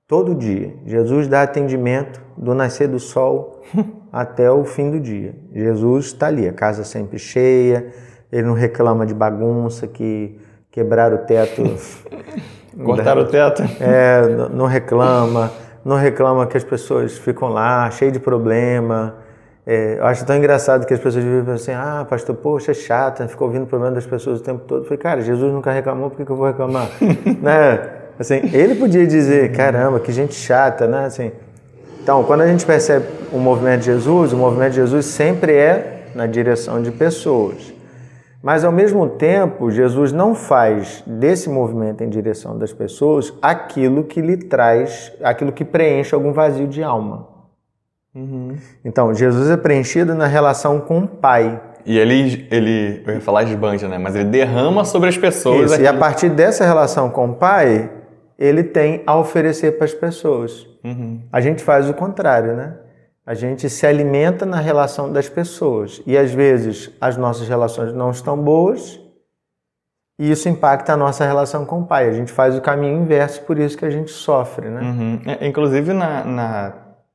Todo 0.06 0.34
dia. 0.34 0.74
Jesus 0.84 1.28
dá 1.28 1.42
atendimento 1.42 2.20
do 2.36 2.54
nascer 2.54 2.88
do 2.88 2.98
sol 2.98 3.62
até 4.12 4.50
o 4.50 4.64
fim 4.64 4.90
do 4.90 5.00
dia. 5.00 5.34
Jesus 5.52 6.06
está 6.06 6.26
ali, 6.26 6.46
a 6.46 6.52
casa 6.52 6.84
sempre 6.84 7.18
cheia, 7.18 7.92
ele 8.30 8.46
não 8.46 8.54
reclama 8.54 9.06
de 9.06 9.14
bagunça, 9.14 9.86
que 9.86 10.38
quebraram 10.70 11.16
o 11.16 11.18
teto 11.20 11.62
Cortaram 12.82 13.22
o 13.22 13.26
teto? 13.26 13.62
É, 13.80 14.48
não 14.52 14.66
reclama, 14.66 15.52
não 15.84 15.96
reclama 15.96 16.46
que 16.46 16.56
as 16.56 16.64
pessoas 16.64 17.16
ficam 17.16 17.48
lá, 17.48 17.90
cheio 17.90 18.10
de 18.10 18.18
problema. 18.18 19.14
É, 19.66 19.98
eu 19.98 20.04
acho 20.06 20.26
tão 20.26 20.36
engraçado 20.36 20.84
que 20.86 20.92
as 20.92 21.00
pessoas 21.00 21.24
vivem 21.24 21.54
assim, 21.54 21.72
ah, 21.72 22.04
pastor, 22.08 22.34
poxa, 22.34 22.72
é 22.72 22.74
chata, 22.74 23.26
ficou 23.28 23.46
ouvindo 23.46 23.62
o 23.62 23.66
problema 23.66 23.94
das 23.94 24.04
pessoas 24.04 24.40
o 24.40 24.42
tempo 24.42 24.64
todo. 24.66 24.80
Eu 24.80 24.84
falei, 24.84 24.98
cara, 24.98 25.20
Jesus 25.22 25.52
nunca 25.52 25.70
reclamou, 25.70 26.10
por 26.10 26.16
que, 26.16 26.24
que 26.24 26.32
eu 26.32 26.36
vou 26.36 26.46
reclamar? 26.46 26.88
né? 27.40 28.03
Assim, 28.18 28.40
ele 28.52 28.74
podia 28.74 29.06
dizer, 29.06 29.52
caramba, 29.52 29.98
que 30.00 30.12
gente 30.12 30.34
chata, 30.34 30.86
né? 30.86 31.06
Assim, 31.06 31.32
então, 32.02 32.22
quando 32.24 32.42
a 32.42 32.46
gente 32.46 32.66
percebe 32.66 33.06
o 33.32 33.38
movimento 33.38 33.80
de 33.80 33.86
Jesus, 33.86 34.32
o 34.32 34.36
movimento 34.36 34.70
de 34.70 34.76
Jesus 34.76 35.06
sempre 35.06 35.52
é 35.54 36.04
na 36.14 36.26
direção 36.26 36.82
de 36.82 36.90
pessoas. 36.90 37.72
Mas 38.42 38.62
ao 38.62 38.70
mesmo 38.70 39.08
tempo, 39.08 39.70
Jesus 39.70 40.12
não 40.12 40.34
faz 40.34 41.02
desse 41.06 41.48
movimento 41.48 42.04
em 42.04 42.10
direção 42.10 42.58
das 42.58 42.74
pessoas 42.74 43.32
aquilo 43.40 44.04
que 44.04 44.20
lhe 44.20 44.36
traz, 44.36 45.10
aquilo 45.22 45.50
que 45.50 45.64
preenche 45.64 46.14
algum 46.14 46.30
vazio 46.30 46.68
de 46.68 46.82
alma. 46.82 47.26
Uhum. 48.14 48.54
Então, 48.84 49.14
Jesus 49.14 49.48
é 49.48 49.56
preenchido 49.56 50.14
na 50.14 50.26
relação 50.26 50.80
com 50.80 50.98
o 50.98 51.08
Pai. 51.08 51.58
E 51.86 51.98
ele, 51.98 52.46
ele, 52.50 53.02
eu 53.06 53.14
ia 53.14 53.20
falar 53.22 53.44
esbanja, 53.44 53.88
né? 53.88 53.96
Mas 53.96 54.14
ele 54.14 54.26
derrama 54.26 54.84
sobre 54.84 55.08
as 55.08 55.16
pessoas. 55.16 55.72
Isso, 55.72 55.80
e 55.80 55.86
a 55.86 55.94
partir 55.94 56.28
dessa 56.28 56.66
relação 56.66 57.08
com 57.08 57.30
o 57.30 57.34
Pai, 57.34 57.90
ele 58.38 58.62
tem 58.64 59.02
a 59.06 59.16
oferecer 59.16 59.72
para 59.72 59.84
as 59.84 59.94
pessoas. 59.94 60.66
Uhum. 60.82 61.20
A 61.32 61.40
gente 61.40 61.62
faz 61.62 61.88
o 61.88 61.94
contrário, 61.94 62.54
né? 62.54 62.76
A 63.26 63.32
gente 63.32 63.70
se 63.70 63.86
alimenta 63.86 64.44
na 64.44 64.60
relação 64.60 65.10
das 65.10 65.28
pessoas 65.28 66.02
e 66.06 66.16
às 66.16 66.30
vezes 66.32 66.90
as 67.00 67.16
nossas 67.16 67.48
relações 67.48 67.92
não 67.92 68.10
estão 68.10 68.36
boas 68.36 69.00
e 70.18 70.30
isso 70.30 70.48
impacta 70.48 70.92
a 70.92 70.96
nossa 70.96 71.24
relação 71.24 71.64
com 71.64 71.80
o 71.80 71.86
pai. 71.86 72.08
A 72.08 72.12
gente 72.12 72.30
faz 72.30 72.56
o 72.56 72.60
caminho 72.60 73.00
inverso, 73.00 73.42
por 73.42 73.58
isso 73.58 73.78
que 73.78 73.84
a 73.84 73.90
gente 73.90 74.10
sofre, 74.10 74.68
né? 74.68 74.80
Uhum. 74.80 75.20
É, 75.26 75.46
inclusive 75.46 75.92
na, 75.92 76.24
na 76.24 76.72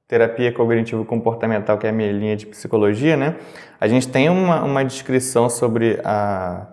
terapia 0.08 0.52
cognitivo-comportamental, 0.52 1.78
que 1.78 1.86
é 1.86 1.92
a 1.92 1.94
minha 1.94 2.12
linha 2.12 2.36
de 2.36 2.48
psicologia, 2.48 3.16
né? 3.16 3.36
A 3.80 3.88
gente 3.88 4.08
tem 4.08 4.30
uma, 4.30 4.64
uma 4.64 4.84
descrição 4.84 5.48
sobre 5.48 6.00
a, 6.04 6.66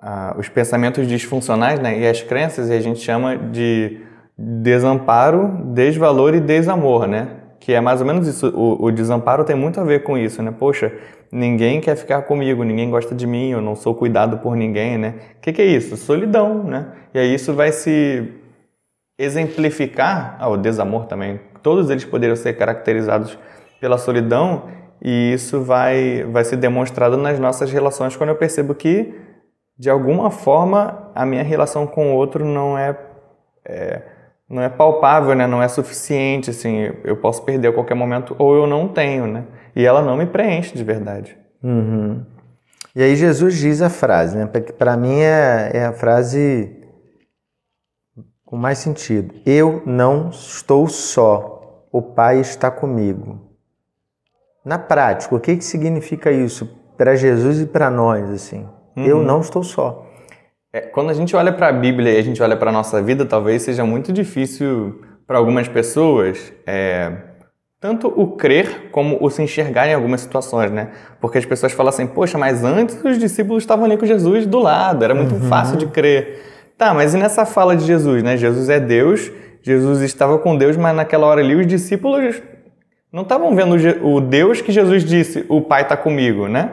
a, 0.00 0.34
os 0.38 0.48
pensamentos 0.48 1.06
disfuncionais 1.06 1.80
né? 1.80 1.98
e 1.98 2.06
as 2.06 2.22
crenças, 2.22 2.68
e 2.68 2.72
a 2.72 2.80
gente 2.80 3.00
chama 3.00 3.36
de 3.36 4.00
desamparo, 4.38 5.48
desvalor 5.74 6.34
e 6.34 6.40
desamor, 6.40 7.06
né? 7.06 7.28
que 7.66 7.72
é 7.72 7.80
mais 7.80 8.00
ou 8.00 8.06
menos 8.06 8.28
isso. 8.28 8.46
O, 8.54 8.84
o, 8.84 8.92
desamparo 8.92 9.42
tem 9.42 9.56
muito 9.56 9.80
a 9.80 9.82
ver 9.82 10.04
com 10.04 10.16
isso, 10.16 10.40
né? 10.40 10.54
Poxa, 10.56 10.92
ninguém 11.32 11.80
quer 11.80 11.96
ficar 11.96 12.22
comigo, 12.22 12.62
ninguém 12.62 12.88
gosta 12.88 13.12
de 13.12 13.26
mim, 13.26 13.50
eu 13.50 13.60
não 13.60 13.74
sou 13.74 13.92
cuidado 13.92 14.38
por 14.38 14.54
ninguém, 14.54 14.96
né? 14.96 15.14
O 15.36 15.40
que, 15.40 15.52
que, 15.52 15.62
é 15.62 15.64
isso? 15.64 15.96
Solidão, 15.96 16.62
né? 16.62 16.86
E 17.12 17.18
aí 17.18 17.34
isso 17.34 17.52
vai 17.54 17.72
se 17.72 18.30
exemplificar, 19.18 20.36
ah, 20.38 20.48
o 20.48 20.56
desamor 20.56 21.06
também. 21.06 21.40
Todos 21.60 21.90
eles 21.90 22.04
poderiam 22.04 22.36
ser 22.36 22.52
caracterizados 22.52 23.36
pela 23.80 23.98
solidão 23.98 24.68
e 25.02 25.32
isso 25.32 25.60
vai, 25.60 26.24
vai 26.30 26.44
ser 26.44 26.56
demonstrado 26.56 27.16
nas 27.16 27.38
nossas 27.40 27.72
relações 27.72 28.14
quando 28.14 28.30
eu 28.30 28.36
percebo 28.36 28.76
que, 28.76 29.12
de 29.78 29.90
alguma 29.90 30.30
forma, 30.30 31.10
a 31.14 31.26
minha 31.26 31.42
relação 31.42 31.86
com 31.86 32.12
o 32.12 32.16
outro 32.16 32.44
não 32.44 32.78
é, 32.78 32.96
é 33.64 34.02
não 34.48 34.62
é 34.62 34.68
palpável, 34.68 35.34
né? 35.34 35.46
Não 35.46 35.62
é 35.62 35.68
suficiente, 35.68 36.50
assim, 36.50 36.92
eu 37.04 37.16
posso 37.16 37.42
perder 37.42 37.68
a 37.68 37.72
qualquer 37.72 37.94
momento 37.94 38.34
ou 38.38 38.54
eu 38.54 38.66
não 38.66 38.88
tenho, 38.88 39.26
né? 39.26 39.44
E 39.74 39.84
ela 39.84 40.02
não 40.02 40.16
me 40.16 40.26
preenche 40.26 40.76
de 40.76 40.84
verdade. 40.84 41.36
Uhum. 41.62 42.24
E 42.94 43.02
aí 43.02 43.16
Jesus 43.16 43.56
diz 43.56 43.82
a 43.82 43.90
frase, 43.90 44.36
né? 44.36 44.46
Para 44.46 44.96
mim 44.96 45.20
é, 45.20 45.70
é 45.74 45.84
a 45.84 45.92
frase 45.92 46.74
com 48.44 48.56
mais 48.56 48.78
sentido. 48.78 49.34
Eu 49.44 49.82
não 49.84 50.30
estou 50.30 50.88
só, 50.88 51.86
o 51.92 52.00
Pai 52.00 52.40
está 52.40 52.70
comigo. 52.70 53.40
Na 54.64 54.78
prática, 54.78 55.34
o 55.34 55.40
que, 55.40 55.56
que 55.56 55.64
significa 55.64 56.30
isso 56.30 56.66
para 56.96 57.16
Jesus 57.16 57.60
e 57.60 57.66
para 57.66 57.90
nós? 57.90 58.30
assim? 58.30 58.66
Uhum. 58.96 59.04
Eu 59.04 59.22
não 59.22 59.40
estou 59.40 59.62
só. 59.62 60.06
É, 60.72 60.80
quando 60.80 61.10
a 61.10 61.14
gente 61.14 61.34
olha 61.36 61.52
para 61.52 61.68
a 61.68 61.72
Bíblia 61.72 62.12
e 62.12 62.18
a 62.18 62.22
gente 62.22 62.42
olha 62.42 62.56
para 62.56 62.70
a 62.70 62.72
nossa 62.72 63.02
vida, 63.02 63.24
talvez 63.24 63.62
seja 63.62 63.84
muito 63.84 64.12
difícil 64.12 65.00
para 65.26 65.38
algumas 65.38 65.68
pessoas 65.68 66.52
é, 66.66 67.12
tanto 67.80 68.08
o 68.08 68.36
crer 68.36 68.90
como 68.90 69.18
o 69.20 69.30
se 69.30 69.42
enxergar 69.42 69.86
em 69.86 69.94
algumas 69.94 70.20
situações, 70.20 70.70
né? 70.70 70.90
Porque 71.20 71.38
as 71.38 71.44
pessoas 71.44 71.72
falam 71.72 71.90
assim, 71.90 72.06
poxa, 72.06 72.38
mas 72.38 72.64
antes 72.64 73.02
os 73.04 73.18
discípulos 73.18 73.62
estavam 73.62 73.84
ali 73.84 73.96
com 73.96 74.06
Jesus 74.06 74.46
do 74.46 74.58
lado, 74.58 75.04
era 75.04 75.14
muito 75.14 75.34
uhum. 75.34 75.48
fácil 75.48 75.76
de 75.76 75.86
crer. 75.86 76.42
Tá, 76.76 76.92
mas 76.92 77.14
e 77.14 77.18
nessa 77.18 77.44
fala 77.44 77.76
de 77.76 77.84
Jesus, 77.84 78.22
né? 78.22 78.36
Jesus 78.36 78.68
é 78.68 78.80
Deus, 78.80 79.30
Jesus 79.62 80.00
estava 80.02 80.38
com 80.38 80.56
Deus, 80.56 80.76
mas 80.76 80.94
naquela 80.94 81.26
hora 81.26 81.40
ali 81.40 81.54
os 81.54 81.66
discípulos 81.66 82.42
não 83.12 83.22
estavam 83.22 83.54
vendo 83.54 83.76
o 84.02 84.20
Deus 84.20 84.60
que 84.60 84.72
Jesus 84.72 85.04
disse, 85.04 85.44
o 85.48 85.60
Pai 85.60 85.82
está 85.82 85.96
comigo, 85.96 86.48
né? 86.48 86.72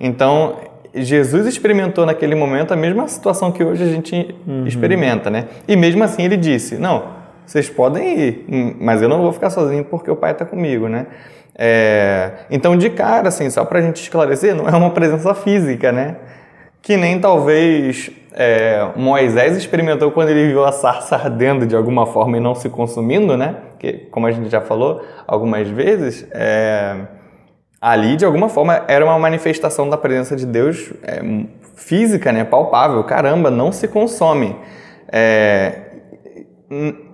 Então, 0.00 0.56
Jesus 0.94 1.46
experimentou 1.46 2.06
naquele 2.06 2.34
momento 2.34 2.72
a 2.72 2.76
mesma 2.76 3.08
situação 3.08 3.50
que 3.50 3.64
hoje 3.64 3.82
a 3.82 3.86
gente 3.86 4.34
uhum. 4.46 4.66
experimenta, 4.66 5.30
né? 5.30 5.46
E 5.66 5.76
mesmo 5.76 6.04
assim 6.04 6.22
ele 6.22 6.36
disse, 6.36 6.76
não, 6.76 7.04
vocês 7.44 7.68
podem 7.68 8.18
ir, 8.18 8.46
hum, 8.48 8.74
mas 8.80 9.02
eu 9.02 9.08
não 9.08 9.20
vou 9.20 9.32
ficar 9.32 9.50
sozinho 9.50 9.84
porque 9.84 10.10
o 10.10 10.16
pai 10.16 10.32
está 10.32 10.44
comigo, 10.44 10.88
né? 10.88 11.06
É, 11.56 12.32
então, 12.50 12.76
de 12.76 12.90
cara, 12.90 13.28
assim, 13.28 13.48
só 13.50 13.64
para 13.64 13.78
a 13.78 13.82
gente 13.82 14.02
esclarecer, 14.02 14.54
não 14.54 14.68
é 14.68 14.76
uma 14.76 14.90
presença 14.90 15.34
física, 15.34 15.92
né? 15.92 16.16
Que 16.82 16.96
nem 16.96 17.18
talvez 17.18 18.10
é, 18.32 18.88
Moisés 18.96 19.56
experimentou 19.56 20.10
quando 20.10 20.30
ele 20.30 20.48
viu 20.48 20.64
a 20.64 20.72
sarça 20.72 21.14
ardendo 21.14 21.66
de 21.66 21.76
alguma 21.76 22.06
forma 22.06 22.36
e 22.36 22.40
não 22.40 22.54
se 22.54 22.68
consumindo, 22.68 23.36
né? 23.36 23.56
Que, 23.78 23.92
como 24.10 24.26
a 24.26 24.32
gente 24.32 24.50
já 24.50 24.60
falou 24.60 25.04
algumas 25.26 25.68
vezes, 25.68 26.26
é, 26.32 26.96
ali 27.84 28.16
de 28.16 28.24
alguma 28.24 28.48
forma 28.48 28.82
era 28.88 29.04
uma 29.04 29.18
manifestação 29.18 29.90
da 29.90 29.98
presença 29.98 30.34
de 30.34 30.46
Deus 30.46 30.90
é, 31.02 31.20
física, 31.76 32.32
né? 32.32 32.42
Palpável. 32.42 33.04
Caramba, 33.04 33.50
não 33.50 33.70
se 33.70 33.86
consome. 33.86 34.56
É, 35.12 35.80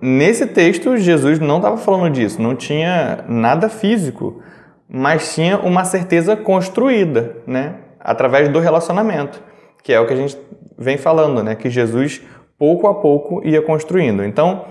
nesse 0.01 0.47
texto, 0.47 0.95
Jesus 0.95 1.39
não 1.39 1.57
estava 1.57 1.75
falando 1.75 2.13
disso, 2.13 2.41
não 2.41 2.55
tinha 2.55 3.25
nada 3.27 3.67
físico, 3.67 4.41
mas 4.87 5.35
tinha 5.35 5.57
uma 5.57 5.83
certeza 5.83 6.37
construída, 6.37 7.35
né? 7.45 7.75
Através 7.99 8.47
do 8.47 8.61
relacionamento, 8.61 9.43
que 9.83 9.91
é 9.91 9.99
o 9.99 10.07
que 10.07 10.13
a 10.13 10.17
gente 10.17 10.37
vem 10.77 10.97
falando, 10.97 11.43
né? 11.43 11.53
Que 11.53 11.69
Jesus 11.69 12.21
pouco 12.57 12.87
a 12.87 12.93
pouco 12.93 13.45
ia 13.45 13.61
construindo. 13.61 14.23
Então, 14.23 14.63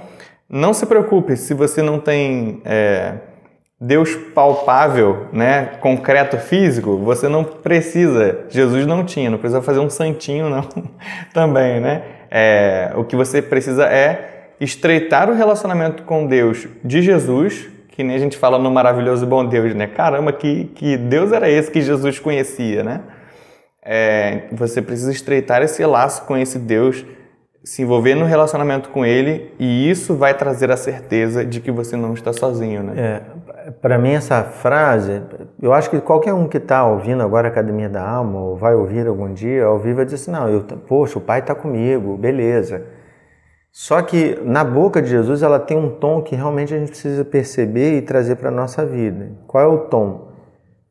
não 0.48 0.72
se 0.72 0.86
preocupe 0.86 1.36
se 1.36 1.52
você 1.52 1.82
não 1.82 2.00
tem 2.00 2.62
é, 2.64 3.16
Deus 3.80 4.14
palpável, 4.14 5.28
né? 5.32 5.70
Concreto 5.80 6.36
físico, 6.36 6.98
você 6.98 7.28
não 7.28 7.42
precisa. 7.42 8.44
Jesus 8.50 8.84
não 8.86 9.04
tinha, 9.04 9.30
não 9.30 9.38
precisa 9.38 9.62
fazer 9.62 9.78
um 9.78 9.88
santinho, 9.88 10.50
não. 10.50 10.68
Também, 11.32 11.80
né? 11.80 12.02
É, 12.30 12.92
o 12.94 13.04
que 13.04 13.16
você 13.16 13.40
precisa 13.40 13.86
é 13.86 14.50
estreitar 14.60 15.30
o 15.30 15.34
relacionamento 15.34 16.02
com 16.02 16.26
Deus 16.26 16.68
de 16.84 17.00
Jesus, 17.00 17.70
que 17.88 18.04
nem 18.04 18.14
a 18.14 18.18
gente 18.18 18.36
fala 18.36 18.58
no 18.58 18.70
maravilhoso 18.70 19.26
bom 19.26 19.44
Deus, 19.46 19.74
né? 19.74 19.86
Caramba, 19.86 20.30
que, 20.30 20.66
que 20.74 20.98
Deus 20.98 21.32
era 21.32 21.48
esse 21.48 21.70
que 21.70 21.80
Jesus 21.80 22.18
conhecia, 22.18 22.84
né? 22.84 23.00
É, 23.82 24.42
você 24.52 24.82
precisa 24.82 25.10
estreitar 25.10 25.62
esse 25.62 25.82
laço 25.86 26.26
com 26.26 26.36
esse 26.36 26.58
Deus, 26.58 27.02
se 27.64 27.80
envolver 27.80 28.14
no 28.14 28.26
relacionamento 28.26 28.90
com 28.90 29.06
Ele, 29.06 29.52
e 29.58 29.90
isso 29.90 30.14
vai 30.14 30.34
trazer 30.34 30.70
a 30.70 30.76
certeza 30.76 31.44
de 31.44 31.60
que 31.60 31.70
você 31.70 31.96
não 31.96 32.12
está 32.12 32.32
sozinho, 32.32 32.82
né? 32.82 32.92
É, 32.96 33.22
Para 33.80 33.98
mim, 33.98 34.12
essa 34.12 34.42
frase, 34.44 35.22
eu 35.60 35.72
acho 35.72 35.90
que 35.90 36.00
qualquer 36.00 36.32
um 36.32 36.48
que 36.48 36.56
está 36.56 36.86
ouvindo 36.86 37.22
agora 37.22 37.48
a 37.48 37.50
Academia 37.50 37.88
da 37.88 38.06
Alma, 38.06 38.40
ou 38.40 38.56
vai 38.56 38.74
ouvir 38.74 39.06
algum 39.06 39.32
dia, 39.32 39.64
ao 39.64 39.78
vivo, 39.78 40.04
dizer 40.04 40.16
assim: 40.16 40.30
não, 40.30 40.48
eu, 40.48 40.62
poxa, 40.62 41.18
o 41.18 41.20
Pai 41.20 41.40
está 41.40 41.54
comigo, 41.54 42.16
beleza. 42.16 42.84
Só 43.72 44.02
que 44.02 44.38
na 44.44 44.64
boca 44.64 45.00
de 45.00 45.08
Jesus 45.08 45.42
ela 45.42 45.60
tem 45.60 45.76
um 45.76 45.90
tom 45.90 46.22
que 46.22 46.34
realmente 46.34 46.74
a 46.74 46.78
gente 46.78 46.90
precisa 46.90 47.24
perceber 47.24 47.98
e 47.98 48.02
trazer 48.02 48.36
para 48.36 48.48
a 48.48 48.52
nossa 48.52 48.84
vida. 48.84 49.30
Qual 49.46 49.62
é 49.62 49.66
o 49.66 49.78
tom? 49.86 50.30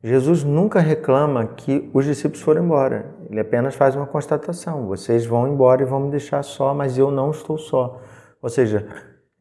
Jesus 0.01 0.45
nunca 0.45 0.79
reclama 0.79 1.45
que 1.45 1.89
os 1.93 2.05
discípulos 2.05 2.41
foram 2.41 2.63
embora. 2.63 3.17
Ele 3.29 3.41
apenas 3.41 3.75
faz 3.75 3.95
uma 3.95 4.05
constatação: 4.05 4.87
vocês 4.87 5.25
vão 5.25 5.47
embora 5.47 5.81
e 5.81 5.85
vão 5.85 5.99
me 5.99 6.11
deixar 6.11 6.41
só, 6.43 6.73
mas 6.73 6.97
eu 6.97 7.11
não 7.11 7.31
estou 7.31 7.57
só. 7.57 7.99
Ou 8.41 8.49
seja, 8.49 8.87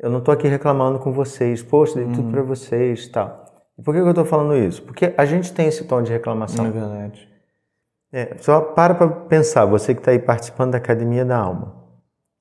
eu 0.01 0.11
não 0.11 0.19
estou 0.19 0.33
aqui 0.33 0.47
reclamando 0.47 0.99
com 0.99 1.13
vocês, 1.13 1.63
poxa, 1.63 1.97
dei 1.97 2.07
tudo 2.13 2.31
para 2.31 2.43
vocês, 2.43 3.09
tal. 3.09 3.45
E 3.79 3.83
por 3.83 3.95
que 3.95 4.01
eu 4.01 4.09
estou 4.09 4.25
falando 4.25 4.57
isso? 4.57 4.83
Porque 4.83 5.13
a 5.17 5.25
gente 5.25 5.53
tem 5.53 5.67
esse 5.69 5.85
tom 5.85 6.03
de 6.03 6.13
reclamação. 6.13 6.67
É 6.67 6.71
verdade. 6.71 7.29
É, 8.13 8.37
só 8.39 8.61
para 8.61 8.95
para 8.95 9.09
pensar, 9.09 9.65
você 9.67 9.95
que 9.95 10.01
está 10.01 10.13
aí 10.13 10.19
participando 10.19 10.73
da 10.73 10.79
Academia 10.79 11.25
da 11.25 11.37
Alma. 11.37 11.77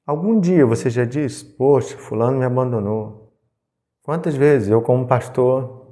Algum 0.06 0.40
dia 0.40 0.66
você 0.66 0.90
já 0.90 1.04
disse, 1.04 1.44
poxa, 1.44 1.98
fulano 1.98 2.38
me 2.38 2.46
abandonou. 2.46 3.34
Quantas 4.02 4.36
vezes 4.36 4.70
eu, 4.70 4.82
como 4.82 5.06
pastor, 5.06 5.86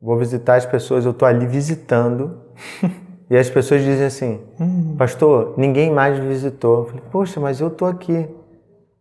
vou 0.00 0.18
visitar 0.18 0.56
as 0.56 0.66
pessoas, 0.66 1.06
eu 1.06 1.12
estou 1.12 1.26
ali 1.26 1.46
visitando, 1.46 2.42
e 3.30 3.36
as 3.36 3.48
pessoas 3.48 3.82
dizem 3.82 4.06
assim, 4.06 4.40
hum. 4.60 4.94
pastor, 4.98 5.54
ninguém 5.56 5.90
mais 5.90 6.18
me 6.18 6.28
visitou. 6.28 6.80
Eu 6.80 6.84
falei, 6.84 7.02
poxa, 7.10 7.40
mas 7.40 7.60
eu 7.60 7.68
estou 7.68 7.88
aqui. 7.88 8.28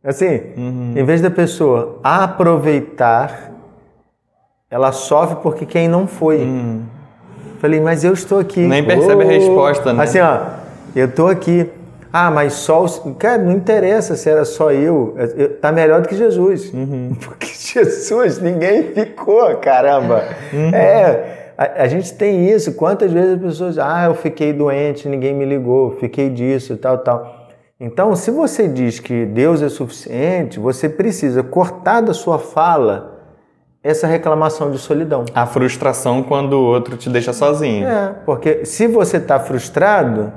Assim, 0.06 0.40
uhum. 0.56 0.94
em 0.96 1.04
vez 1.04 1.20
da 1.20 1.32
pessoa 1.32 2.00
aproveitar, 2.04 3.52
ela 4.70 4.92
sofre 4.92 5.38
porque 5.42 5.66
quem 5.66 5.88
não 5.88 6.06
foi. 6.06 6.42
Uhum. 6.42 6.84
Falei, 7.60 7.82
mas 7.82 8.04
eu 8.04 8.14
estou 8.14 8.38
aqui. 8.38 8.60
Nem 8.60 8.86
percebe 8.86 9.24
oh. 9.24 9.28
a 9.28 9.32
resposta, 9.32 9.94
né? 9.94 10.04
Assim, 10.04 10.20
ó, 10.20 10.42
eu 10.96 11.08
estou 11.08 11.28
aqui. 11.28 11.68
Ah, 12.14 12.30
mas 12.30 12.54
só 12.54 12.84
os. 12.84 13.02
Cara, 13.18 13.42
não 13.42 13.54
interessa 13.54 14.16
se 14.16 14.30
era 14.30 14.46
só 14.46 14.72
eu. 14.72 15.16
Tá 15.60 15.72
melhor 15.72 16.02
do 16.02 16.08
que 16.08 16.16
Jesus. 16.16 16.72
Uhum. 16.72 17.16
Porque 17.20 17.48
Jesus, 17.48 18.40
ninguém 18.40 18.84
ficou, 18.94 19.56
caramba. 19.58 20.24
Uhum. 20.54 20.70
É. 20.70 21.52
A, 21.58 21.84
a, 21.84 21.88
gente 21.88 22.14
tem 22.14 22.48
isso. 22.48 22.74
Quantas 22.74 23.12
vezes 23.12 23.34
as 23.34 23.42
pessoas. 23.42 23.80
Ah, 23.80 24.06
eu 24.06 24.14
fiquei 24.14 24.54
doente, 24.54 25.10
ninguém 25.10 25.34
me 25.34 25.46
ligou, 25.46 25.98
fiquei 26.00 26.30
disso, 26.30 26.78
tal, 26.78 27.00
tal. 27.00 27.45
Então, 27.80 28.16
se 28.16 28.32
você 28.32 28.70
diz 28.70 29.00
que 29.02 29.26
Deus 29.26 29.62
é 29.62 29.68
suficiente, 29.68 30.60
você 30.60 30.88
precisa 30.88 31.44
cortar 31.44 32.02
da 32.02 32.14
sua 32.14 32.40
fala 32.40 33.16
essa 33.84 34.08
reclamação 34.08 34.72
de 34.72 34.78
solidão. 34.78 35.26
A 35.36 35.46
frustração 35.46 36.24
quando 36.24 36.54
o 36.54 36.64
outro 36.64 36.96
te 36.96 37.10
deixa 37.10 37.34
sozinho. 37.34 37.86
É, 37.86 38.16
porque 38.26 38.66
se 38.66 38.88
você 38.88 39.18
está 39.18 39.40
frustrado 39.40 40.32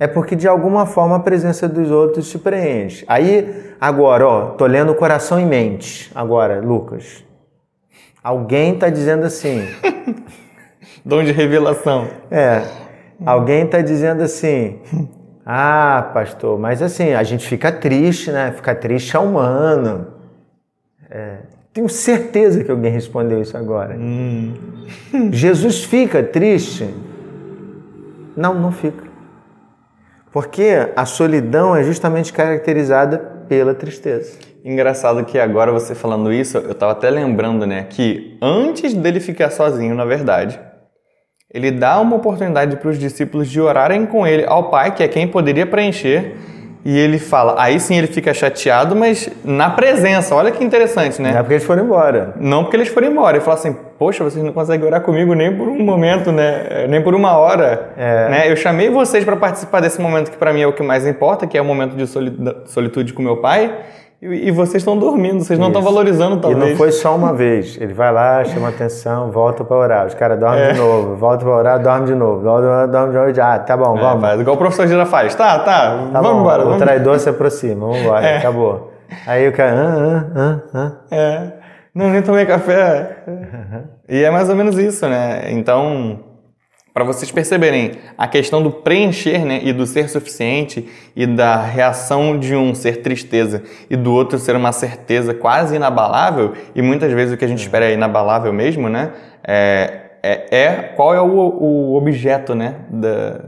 é 0.00 0.08
porque 0.08 0.34
de 0.34 0.48
alguma 0.48 0.84
forma 0.84 1.16
a 1.16 1.20
presença 1.20 1.68
dos 1.68 1.90
outros 1.90 2.28
te 2.28 2.38
preenche. 2.38 3.04
Aí, 3.06 3.72
agora, 3.80 4.26
ó, 4.26 4.46
tô 4.50 4.66
lendo 4.66 4.94
coração 4.96 5.38
e 5.38 5.44
mente. 5.44 6.10
Agora, 6.14 6.60
Lucas. 6.60 7.24
Alguém 8.22 8.76
tá 8.76 8.90
dizendo 8.90 9.24
assim. 9.24 9.64
Dom 11.06 11.22
de 11.22 11.30
revelação. 11.30 12.08
É. 12.30 12.62
Alguém 13.24 13.66
tá 13.66 13.80
dizendo 13.80 14.22
assim. 14.22 14.80
Ah, 15.46 16.10
pastor, 16.14 16.58
mas 16.58 16.80
assim, 16.80 17.12
a 17.12 17.22
gente 17.22 17.46
fica 17.46 17.70
triste, 17.70 18.30
né? 18.30 18.52
Ficar 18.52 18.76
triste 18.76 19.14
é 19.14 19.18
humano. 19.18 20.06
É, 21.10 21.38
tenho 21.72 21.88
certeza 21.88 22.64
que 22.64 22.70
alguém 22.70 22.90
respondeu 22.90 23.42
isso 23.42 23.56
agora. 23.56 23.94
Hum. 23.94 24.54
Jesus 25.30 25.84
fica 25.84 26.22
triste? 26.22 26.88
Não, 28.36 28.54
não 28.54 28.72
fica. 28.72 29.04
Porque 30.32 30.90
a 30.96 31.04
solidão 31.04 31.76
é 31.76 31.84
justamente 31.84 32.32
caracterizada 32.32 33.18
pela 33.48 33.74
tristeza. 33.74 34.38
Engraçado 34.64 35.24
que 35.24 35.38
agora 35.38 35.70
você 35.70 35.94
falando 35.94 36.32
isso, 36.32 36.56
eu 36.56 36.72
estava 36.72 36.92
até 36.92 37.10
lembrando, 37.10 37.66
né, 37.66 37.84
que 37.84 38.38
antes 38.40 38.94
dele 38.94 39.20
ficar 39.20 39.50
sozinho, 39.50 39.94
na 39.94 40.06
verdade, 40.06 40.58
ele 41.54 41.70
dá 41.70 42.00
uma 42.00 42.16
oportunidade 42.16 42.76
para 42.76 42.90
os 42.90 42.98
discípulos 42.98 43.48
de 43.48 43.60
orarem 43.60 44.04
com 44.04 44.26
ele 44.26 44.44
ao 44.44 44.70
Pai, 44.70 44.92
que 44.92 45.04
é 45.04 45.08
quem 45.08 45.28
poderia 45.28 45.64
preencher 45.64 46.34
e 46.84 46.98
ele 46.98 47.18
fala, 47.18 47.54
aí 47.56 47.80
sim 47.80 47.96
ele 47.96 48.06
fica 48.06 48.34
chateado, 48.34 48.94
mas 48.94 49.30
na 49.42 49.70
presença, 49.70 50.34
olha 50.34 50.50
que 50.50 50.62
interessante, 50.62 51.22
né? 51.22 51.30
Não 51.30 51.38
é 51.38 51.42
porque 51.42 51.54
eles 51.54 51.64
foram 51.64 51.82
embora. 51.82 52.34
Não 52.38 52.62
porque 52.62 52.76
eles 52.76 52.88
foram 52.88 53.08
embora. 53.08 53.38
Ele 53.38 53.44
fala 53.44 53.56
assim, 53.56 53.74
poxa, 53.98 54.22
vocês 54.22 54.44
não 54.44 54.52
conseguem 54.52 54.86
orar 54.86 55.00
comigo 55.00 55.32
nem 55.32 55.56
por 55.56 55.66
um 55.66 55.82
momento, 55.82 56.30
né? 56.30 56.86
Nem 56.86 57.00
por 57.00 57.14
uma 57.14 57.38
hora. 57.38 57.92
É. 57.96 58.28
Né? 58.28 58.52
Eu 58.52 58.56
chamei 58.56 58.90
vocês 58.90 59.24
para 59.24 59.34
participar 59.34 59.80
desse 59.80 59.98
momento 59.98 60.30
que 60.30 60.36
para 60.36 60.52
mim 60.52 60.60
é 60.60 60.66
o 60.66 60.74
que 60.74 60.82
mais 60.82 61.06
importa, 61.06 61.46
que 61.46 61.56
é 61.56 61.62
o 61.62 61.64
momento 61.64 61.96
de 61.96 62.06
solitude 62.66 63.14
com 63.14 63.22
meu 63.22 63.38
pai, 63.38 63.74
E, 64.24 64.48
e 64.48 64.50
vocês 64.50 64.76
estão 64.76 64.96
dormindo, 64.96 65.44
vocês 65.44 65.58
não 65.58 65.66
estão 65.66 65.82
valorizando 65.82 66.38
talvez. 66.38 66.64
E 66.64 66.70
não 66.70 66.76
foi 66.78 66.90
só 66.90 67.14
uma 67.14 67.34
vez. 67.34 67.76
Ele 67.78 67.92
vai 67.92 68.10
lá, 68.10 68.42
chama 68.42 68.70
atenção, 68.70 69.30
volta 69.30 69.62
para 69.62 69.76
orar. 69.76 70.06
Os 70.06 70.14
caras 70.14 70.40
dormem 70.40 70.62
é. 70.62 70.72
de 70.72 70.78
novo, 70.78 71.14
volta 71.14 71.44
para 71.44 71.54
orar, 71.54 71.82
dorme 71.82 72.06
de 72.06 72.14
novo, 72.14 72.42
dorme, 72.42 72.90
dorme 72.90 73.12
de 73.12 73.18
novo. 73.18 73.40
Ah, 73.42 73.58
tá 73.58 73.76
bom, 73.76 73.98
é, 73.98 74.00
vamos. 74.00 74.20
Faz, 74.22 74.40
igual 74.40 74.56
o 74.56 74.58
professor 74.58 74.86
Gira 74.86 75.04
faz. 75.04 75.34
Tá, 75.34 75.58
tá, 75.58 76.08
tá 76.10 76.20
vamos 76.22 76.30
bom, 76.30 76.40
embora. 76.40 76.62
O 76.62 76.64
vamos. 76.66 76.82
traidor 76.82 77.18
se 77.18 77.28
aproxima, 77.28 77.86
vamos 77.86 77.98
embora, 77.98 78.26
é. 78.26 78.38
acabou. 78.38 78.92
Aí 79.26 79.46
o 79.46 79.52
cara, 79.52 79.74
ah, 79.76 80.24
ah, 80.34 80.60
ah, 80.74 80.92
ah. 81.12 81.14
É. 81.14 81.52
Não, 81.94 82.08
nem 82.08 82.22
tomei 82.22 82.46
café. 82.46 83.18
e 84.08 84.22
é 84.22 84.30
mais 84.30 84.48
ou 84.48 84.56
menos 84.56 84.78
isso, 84.78 85.06
né? 85.06 85.52
Então, 85.52 86.18
para 86.94 87.02
vocês 87.02 87.32
perceberem 87.32 87.90
a 88.16 88.28
questão 88.28 88.62
do 88.62 88.70
preencher 88.70 89.44
né, 89.44 89.58
e 89.64 89.72
do 89.72 89.84
ser 89.84 90.08
suficiente 90.08 90.88
e 91.16 91.26
da 91.26 91.56
reação 91.56 92.38
de 92.38 92.54
um 92.54 92.72
ser 92.72 93.02
tristeza 93.02 93.64
e 93.90 93.96
do 93.96 94.12
outro 94.12 94.38
ser 94.38 94.54
uma 94.54 94.70
certeza 94.70 95.34
quase 95.34 95.74
inabalável, 95.74 96.52
e 96.72 96.80
muitas 96.80 97.12
vezes 97.12 97.34
o 97.34 97.36
que 97.36 97.44
a 97.44 97.48
gente 97.48 97.58
espera 97.58 97.86
é 97.86 97.94
inabalável 97.94 98.52
mesmo, 98.52 98.88
né? 98.88 99.10
É, 99.42 100.02
é, 100.22 100.56
é 100.56 100.82
qual 100.94 101.12
é 101.12 101.20
o, 101.20 101.26
o 101.26 101.96
objeto 101.96 102.54
né, 102.54 102.76
da, 102.88 103.40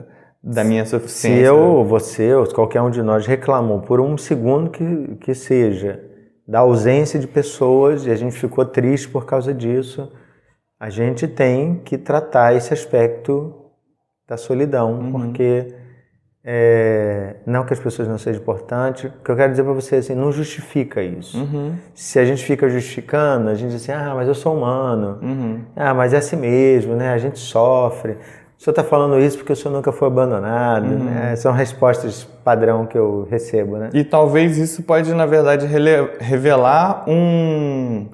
da 0.43 0.65
minha 0.65 0.85
suficiência. 0.85 1.39
Se 1.39 1.47
eu, 1.47 1.85
você 1.85 2.35
ou 2.35 2.53
qualquer 2.53 2.83
um 2.83 2.91
de 2.91 3.01
nós 3.01 3.29
reclamou 3.29 3.81
por 3.81 4.01
um 4.01 4.19
segundo 4.19 4.71
que, 4.71 5.17
que 5.21 5.35
seja 5.35 6.01
da 6.47 6.59
ausência 6.59 7.19
de 7.19 7.29
pessoas 7.29 8.07
e 8.07 8.11
a 8.11 8.17
gente 8.17 8.37
ficou 8.37 8.65
triste 8.65 9.09
por 9.09 9.25
causa 9.25 9.55
disso, 9.55 10.11
a 10.79 10.91
gente 10.91 11.27
tem 11.27 11.81
que 11.85 11.97
tratar 11.97 12.55
esse 12.55 12.73
aspecto 12.73 13.55
da 14.29 14.37
solidão, 14.37 14.93
uhum. 14.93 15.13
porque 15.13 15.75
é, 16.45 17.37
não 17.47 17.65
que 17.65 17.73
as 17.73 17.81
pessoas 17.81 18.07
não 18.07 18.19
sejam 18.19 18.43
importantes, 18.43 19.05
o 19.05 19.23
que 19.23 19.31
eu 19.31 19.37
quero 19.37 19.51
dizer 19.51 19.65
para 19.65 19.73
você 19.73 19.97
assim, 19.97 20.15
não 20.15 20.31
justifica 20.31 21.03
isso. 21.03 21.39
Uhum. 21.39 21.75
Se 21.95 22.19
a 22.19 22.25
gente 22.25 22.45
fica 22.45 22.69
justificando, 22.69 23.49
a 23.49 23.55
gente 23.55 23.71
diz 23.71 23.83
assim, 23.83 23.93
ah, 23.93 24.13
mas 24.15 24.29
eu 24.29 24.35
sou 24.35 24.55
humano, 24.55 25.19
uhum. 25.23 25.61
ah, 25.75 25.95
mas 25.95 26.13
é 26.13 26.19
assim 26.19 26.37
mesmo, 26.37 26.95
né? 26.95 27.13
A 27.13 27.19
gente 27.19 27.39
sofre. 27.39 28.13
O 28.59 28.63
senhor 28.63 28.73
está 28.73 28.83
falando 28.83 29.19
isso 29.19 29.37
porque 29.39 29.53
o 29.53 29.57
senhor 29.57 29.75
nunca 29.75 29.93
foi 29.93 30.09
abandonado. 30.09 30.87
Uhum. 30.87 31.05
Né? 31.05 31.37
São 31.37 31.53
respostas 31.53 32.25
padrão 32.43 32.87
que 32.87 32.97
eu 32.97 33.27
recebo, 33.31 33.77
né? 33.77 33.91
E 33.93 34.03
talvez 34.03 34.57
isso 34.57 34.83
pode, 34.83 35.13
na 35.13 35.27
verdade, 35.27 35.67
revelar 36.21 37.05
um 37.07 38.07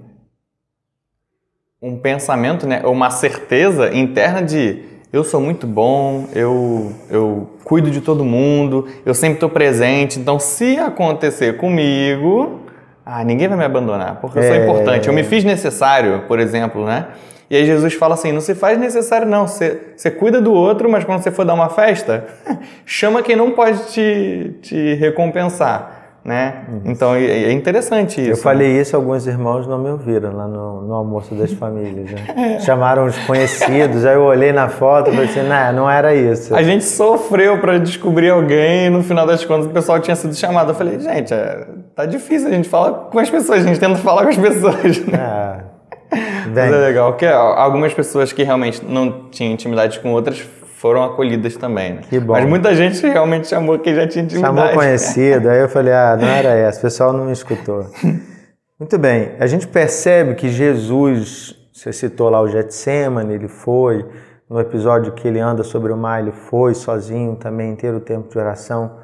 um 1.82 1.96
pensamento, 1.96 2.64
né, 2.64 2.80
uma 2.84 3.10
certeza 3.10 3.92
interna 3.92 4.40
de 4.40 4.84
eu 5.12 5.24
sou 5.24 5.40
muito 5.40 5.66
bom, 5.66 6.28
eu, 6.32 6.92
eu 7.10 7.50
cuido 7.64 7.90
de 7.90 8.00
todo 8.00 8.24
mundo, 8.24 8.86
eu 9.04 9.12
sempre 9.12 9.34
estou 9.34 9.50
presente, 9.50 10.20
então 10.20 10.38
se 10.38 10.78
acontecer 10.78 11.56
comigo, 11.56 12.60
ah, 13.04 13.24
ninguém 13.24 13.48
vai 13.48 13.58
me 13.58 13.64
abandonar, 13.64 14.20
porque 14.20 14.38
eu 14.38 14.42
sou 14.44 14.54
é... 14.54 14.62
importante, 14.64 15.08
eu 15.08 15.12
me 15.12 15.24
fiz 15.24 15.42
necessário, 15.42 16.22
por 16.28 16.38
exemplo, 16.38 16.86
né? 16.86 17.08
E 17.50 17.56
aí 17.56 17.66
Jesus 17.66 17.92
fala 17.94 18.14
assim, 18.14 18.32
não 18.32 18.40
se 18.40 18.54
faz 18.54 18.78
necessário 18.78 19.26
não, 19.26 19.46
você, 19.46 19.78
você 19.94 20.10
cuida 20.10 20.40
do 20.40 20.54
outro, 20.54 20.88
mas 20.88 21.04
quando 21.04 21.20
você 21.20 21.30
for 21.32 21.44
dar 21.44 21.52
uma 21.52 21.68
festa, 21.68 22.24
chama 22.86 23.22
quem 23.22 23.34
não 23.34 23.50
pode 23.50 23.90
te, 23.92 24.54
te 24.62 24.94
recompensar 24.94 26.01
né? 26.24 26.66
Uhum. 26.68 26.80
Então 26.84 27.14
é, 27.14 27.50
interessante 27.52 28.20
isso. 28.20 28.30
Eu 28.30 28.36
falei 28.36 28.74
né? 28.74 28.80
isso, 28.80 28.94
alguns 28.94 29.26
irmãos 29.26 29.66
não 29.66 29.78
me 29.78 29.90
ouviram 29.90 30.32
lá 30.36 30.46
no, 30.46 30.82
no 30.82 30.94
almoço 30.94 31.34
das 31.34 31.52
famílias. 31.52 32.10
Né? 32.10 32.60
Chamaram 32.64 33.06
os 33.06 33.18
conhecidos, 33.26 34.04
aí 34.04 34.14
eu 34.14 34.22
olhei 34.22 34.52
na 34.52 34.68
foto 34.68 35.10
e 35.10 35.14
falei 35.14 35.28
assim, 35.28 35.42
não, 35.42 35.72
não 35.72 35.90
era 35.90 36.14
isso. 36.14 36.54
A 36.54 36.62
gente 36.62 36.84
sofreu 36.84 37.58
para 37.58 37.78
descobrir 37.78 38.30
alguém 38.30 38.86
e 38.86 38.90
no 38.90 39.02
final 39.02 39.26
das 39.26 39.44
contas 39.44 39.66
o 39.66 39.70
pessoal 39.70 39.98
tinha 39.98 40.14
sido 40.14 40.34
chamado. 40.34 40.70
Eu 40.70 40.74
falei, 40.74 41.00
gente, 41.00 41.34
é, 41.34 41.66
tá 41.94 42.06
difícil 42.06 42.48
a 42.48 42.52
gente 42.52 42.68
falar 42.68 42.92
com 42.92 43.18
as 43.18 43.28
pessoas, 43.28 43.64
a 43.64 43.68
gente 43.68 43.80
tenta 43.80 43.96
falar 43.96 44.22
com 44.22 44.30
as 44.30 44.38
pessoas. 44.38 45.06
Né? 45.06 45.62
É. 46.12 46.48
Bem. 46.48 46.64
Mas 46.64 46.74
é 46.74 46.86
legal, 46.88 47.12
porque 47.12 47.24
algumas 47.24 47.94
pessoas 47.94 48.34
que 48.34 48.42
realmente 48.42 48.84
não 48.84 49.30
tinham 49.30 49.50
intimidade 49.50 49.98
com 50.00 50.12
outras 50.12 50.46
foram 50.82 51.04
acolhidas 51.04 51.56
também, 51.56 51.94
né? 51.94 52.00
Que 52.10 52.18
bom. 52.18 52.32
Mas 52.32 52.44
muita 52.44 52.74
gente 52.74 53.00
realmente 53.06 53.46
chamou 53.46 53.78
que 53.78 53.94
já 53.94 54.04
tinha 54.04 54.24
intimidade. 54.24 54.56
Chamou 54.56 54.74
conhecido, 54.74 55.48
aí 55.48 55.60
eu 55.60 55.68
falei, 55.68 55.92
ah, 55.92 56.18
não 56.20 56.26
era 56.26 56.48
essa, 56.48 56.80
o 56.80 56.82
pessoal 56.82 57.12
não 57.12 57.26
me 57.26 57.32
escutou. 57.32 57.86
Muito 58.80 58.98
bem, 58.98 59.36
a 59.38 59.46
gente 59.46 59.68
percebe 59.68 60.34
que 60.34 60.48
Jesus, 60.48 61.54
você 61.72 61.92
citou 61.92 62.28
lá 62.28 62.40
o 62.40 62.48
Getsemane, 62.48 63.32
ele 63.32 63.46
foi, 63.46 64.04
no 64.50 64.58
episódio 64.58 65.12
que 65.12 65.28
ele 65.28 65.38
anda 65.38 65.62
sobre 65.62 65.92
o 65.92 65.96
mar, 65.96 66.20
ele 66.20 66.32
foi 66.32 66.74
sozinho 66.74 67.36
também, 67.36 67.76
ter 67.76 67.94
o 67.94 68.00
tempo 68.00 68.28
de 68.28 68.36
oração. 68.36 68.98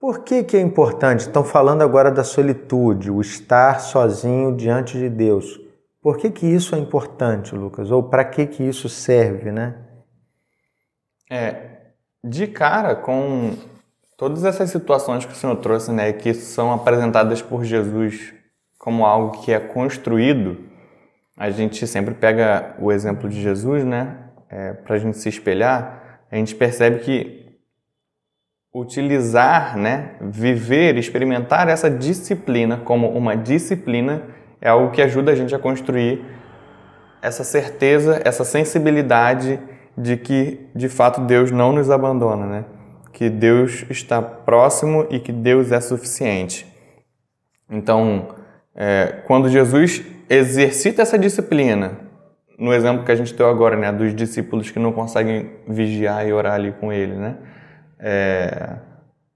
Por 0.00 0.20
que, 0.20 0.44
que 0.44 0.56
é 0.56 0.60
importante? 0.60 1.22
Estão 1.22 1.42
falando 1.42 1.82
agora 1.82 2.12
da 2.12 2.22
solitude, 2.22 3.10
o 3.10 3.20
estar 3.20 3.80
sozinho 3.80 4.54
diante 4.54 4.96
de 4.96 5.08
Deus. 5.08 5.58
Por 6.00 6.16
que, 6.16 6.30
que 6.30 6.46
isso 6.46 6.76
é 6.76 6.78
importante, 6.78 7.56
Lucas? 7.56 7.90
Ou 7.90 8.04
para 8.04 8.24
que, 8.24 8.46
que 8.46 8.62
isso 8.62 8.88
serve, 8.88 9.50
né? 9.50 9.87
É, 11.30 11.54
de 12.24 12.46
cara 12.46 12.94
com 12.94 13.56
todas 14.16 14.44
essas 14.44 14.70
situações 14.70 15.24
que 15.24 15.32
o 15.32 15.36
Senhor 15.36 15.56
trouxe, 15.56 15.92
né, 15.92 16.12
que 16.12 16.34
são 16.34 16.72
apresentadas 16.72 17.40
por 17.40 17.64
Jesus 17.64 18.34
como 18.78 19.04
algo 19.04 19.40
que 19.42 19.52
é 19.52 19.60
construído, 19.60 20.56
a 21.36 21.50
gente 21.50 21.86
sempre 21.86 22.14
pega 22.14 22.74
o 22.80 22.90
exemplo 22.90 23.28
de 23.28 23.40
Jesus, 23.40 23.84
né, 23.84 24.16
é, 24.48 24.72
para 24.72 24.96
a 24.96 24.98
gente 24.98 25.18
se 25.18 25.28
espelhar, 25.28 26.20
a 26.30 26.36
gente 26.36 26.54
percebe 26.54 27.00
que 27.00 27.58
utilizar, 28.74 29.76
né, 29.76 30.16
viver, 30.20 30.96
experimentar 30.96 31.68
essa 31.68 31.90
disciplina 31.90 32.78
como 32.78 33.08
uma 33.10 33.36
disciplina 33.36 34.22
é 34.60 34.68
algo 34.68 34.90
que 34.90 35.00
ajuda 35.00 35.32
a 35.32 35.34
gente 35.34 35.54
a 35.54 35.58
construir 35.58 36.24
essa 37.22 37.44
certeza, 37.44 38.20
essa 38.24 38.44
sensibilidade 38.44 39.60
de 39.98 40.16
que 40.16 40.60
de 40.74 40.88
fato 40.88 41.20
Deus 41.22 41.50
não 41.50 41.72
nos 41.72 41.90
abandona, 41.90 42.46
né? 42.46 42.64
Que 43.12 43.28
Deus 43.28 43.84
está 43.90 44.22
próximo 44.22 45.06
e 45.10 45.18
que 45.18 45.32
Deus 45.32 45.72
é 45.72 45.80
suficiente. 45.80 46.66
Então, 47.68 48.28
é, 48.74 49.22
quando 49.26 49.48
Jesus 49.48 50.04
exercita 50.30 51.02
essa 51.02 51.18
disciplina, 51.18 51.98
no 52.58 52.72
exemplo 52.72 53.04
que 53.04 53.12
a 53.12 53.16
gente 53.16 53.34
deu 53.34 53.48
agora, 53.48 53.76
né, 53.76 53.90
dos 53.92 54.14
discípulos 54.14 54.70
que 54.70 54.78
não 54.78 54.92
conseguem 54.92 55.50
vigiar 55.66 56.26
e 56.26 56.32
orar 56.32 56.54
ali 56.54 56.72
com 56.72 56.92
ele, 56.92 57.14
né? 57.14 57.36
É, 57.98 58.76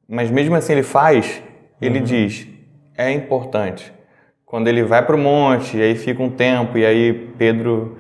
mas 0.09 0.31
mesmo 0.31 0.55
assim 0.55 0.73
ele 0.73 0.83
faz, 0.83 1.43
ele 1.81 1.99
uhum. 1.99 2.05
diz, 2.05 2.47
é 2.97 3.11
importante. 3.11 3.93
Quando 4.45 4.69
ele 4.69 4.85
vai 4.85 5.05
para 5.05 5.17
o 5.17 5.19
monte, 5.19 5.77
e 5.77 5.83
aí 5.83 5.95
fica 5.97 6.23
um 6.23 6.31
tempo, 6.31 6.79
e 6.79 6.85
aí 6.85 7.33
Pedro 7.39 7.99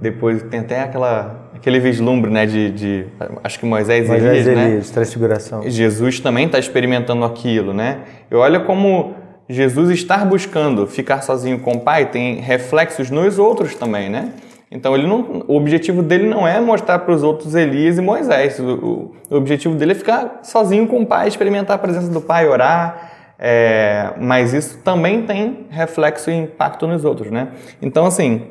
depois 0.00 0.42
tem 0.42 0.60
até 0.60 0.80
aquela 0.80 1.43
aquele 1.64 1.80
vislumbre, 1.80 2.30
né, 2.30 2.44
de, 2.44 2.70
de 2.70 3.06
acho 3.42 3.58
que 3.58 3.64
Moisés, 3.64 4.06
Moisés 4.06 4.46
Elias, 4.46 4.46
Elias, 4.46 4.86
né? 4.88 4.92
transfiguração. 4.92 5.62
Jesus 5.66 6.20
também 6.20 6.44
está 6.44 6.58
experimentando 6.58 7.24
aquilo, 7.24 7.72
né? 7.72 8.00
E 8.30 8.34
olha 8.34 8.60
como 8.60 9.14
Jesus 9.48 9.88
estar 9.88 10.26
buscando 10.26 10.86
ficar 10.86 11.22
sozinho 11.22 11.58
com 11.58 11.72
o 11.72 11.80
Pai 11.80 12.10
tem 12.10 12.34
reflexos 12.36 13.10
nos 13.10 13.38
outros 13.38 13.74
também, 13.74 14.10
né? 14.10 14.34
Então 14.70 14.94
ele 14.94 15.06
não, 15.06 15.42
o 15.48 15.56
objetivo 15.56 16.02
dele 16.02 16.28
não 16.28 16.46
é 16.46 16.60
mostrar 16.60 16.98
para 16.98 17.14
os 17.14 17.22
outros 17.22 17.54
Elias 17.54 17.96
e 17.96 18.02
Moisés. 18.02 18.58
O, 18.58 19.14
o, 19.30 19.36
objetivo 19.36 19.74
dele 19.74 19.92
é 19.92 19.94
ficar 19.94 20.40
sozinho 20.42 20.86
com 20.86 21.00
o 21.00 21.06
Pai, 21.06 21.28
experimentar 21.28 21.76
a 21.76 21.78
presença 21.78 22.10
do 22.10 22.20
Pai, 22.20 22.46
orar. 22.46 23.10
É, 23.38 24.12
mas 24.20 24.52
isso 24.52 24.78
também 24.84 25.22
tem 25.22 25.66
reflexo 25.70 26.30
e 26.30 26.34
impacto 26.34 26.86
nos 26.86 27.06
outros, 27.06 27.30
né? 27.30 27.48
Então 27.80 28.04
assim, 28.04 28.42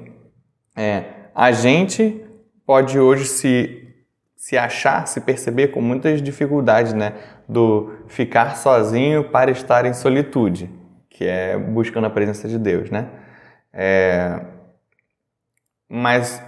é, 0.76 1.04
a 1.36 1.52
gente 1.52 2.22
pode 2.65 2.99
hoje 2.99 3.26
se, 3.26 3.88
se 4.36 4.58
achar, 4.58 5.08
se 5.08 5.21
perceber 5.21 5.69
com 5.69 5.82
muitas 5.82 6.21
dificuldades, 6.21 6.93
né? 6.93 7.13
Do 7.47 7.93
ficar 8.08 8.56
sozinho 8.58 9.26
para 9.26 9.52
estar 9.52 9.86
em 9.86 9.93
solitude, 9.93 10.69
que 11.10 11.26
é 11.26 11.58
buscando 11.58 12.08
a 12.08 12.10
presença 12.10 12.47
de 12.47 12.58
Deus, 12.58 12.89
né? 12.89 13.08
É... 13.71 14.39
Mas 15.89 16.41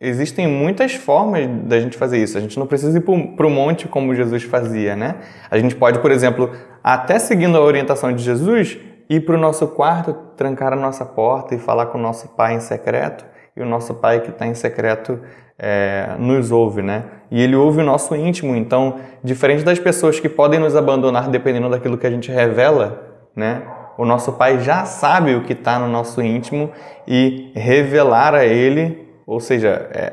existem 0.00 0.48
muitas 0.48 0.94
formas 0.94 1.46
da 1.64 1.80
gente 1.80 1.96
fazer 1.96 2.18
isso. 2.18 2.36
A 2.36 2.40
gente 2.40 2.58
não 2.58 2.66
precisa 2.66 2.98
ir 2.98 3.02
para 3.02 3.46
o 3.46 3.50
monte 3.50 3.86
como 3.86 4.14
Jesus 4.14 4.42
fazia, 4.42 4.96
né? 4.96 5.16
A 5.50 5.58
gente 5.58 5.76
pode, 5.76 6.00
por 6.00 6.10
exemplo, 6.10 6.50
até 6.82 7.18
seguindo 7.18 7.56
a 7.56 7.60
orientação 7.60 8.12
de 8.12 8.22
Jesus, 8.22 8.78
ir 9.08 9.20
para 9.20 9.36
o 9.36 9.38
nosso 9.38 9.68
quarto, 9.68 10.12
trancar 10.36 10.72
a 10.72 10.76
nossa 10.76 11.04
porta 11.04 11.54
e 11.54 11.58
falar 11.58 11.86
com 11.86 11.98
o 11.98 12.00
nosso 12.00 12.28
pai 12.30 12.54
em 12.54 12.60
secreto. 12.60 13.24
E 13.56 13.60
o 13.60 13.66
nosso 13.66 13.94
pai 13.94 14.20
que 14.20 14.30
está 14.30 14.46
em 14.46 14.54
secreto 14.54 15.20
é, 15.62 16.16
nos 16.18 16.50
ouve, 16.50 16.82
né? 16.82 17.04
E 17.30 17.40
ele 17.40 17.54
ouve 17.54 17.80
o 17.80 17.84
nosso 17.84 18.16
íntimo. 18.16 18.56
Então, 18.56 18.96
diferente 19.22 19.62
das 19.62 19.78
pessoas 19.78 20.18
que 20.18 20.28
podem 20.28 20.58
nos 20.58 20.74
abandonar 20.74 21.30
dependendo 21.30 21.70
daquilo 21.70 21.96
que 21.96 22.06
a 22.06 22.10
gente 22.10 22.32
revela, 22.32 23.00
né? 23.36 23.62
O 23.96 24.04
nosso 24.04 24.32
Pai 24.32 24.58
já 24.58 24.84
sabe 24.84 25.36
o 25.36 25.44
que 25.44 25.52
está 25.52 25.78
no 25.78 25.86
nosso 25.86 26.20
íntimo 26.20 26.72
e 27.06 27.52
revelar 27.54 28.34
a 28.34 28.44
Ele, 28.44 29.06
ou 29.24 29.38
seja, 29.38 29.88
é, 29.92 30.12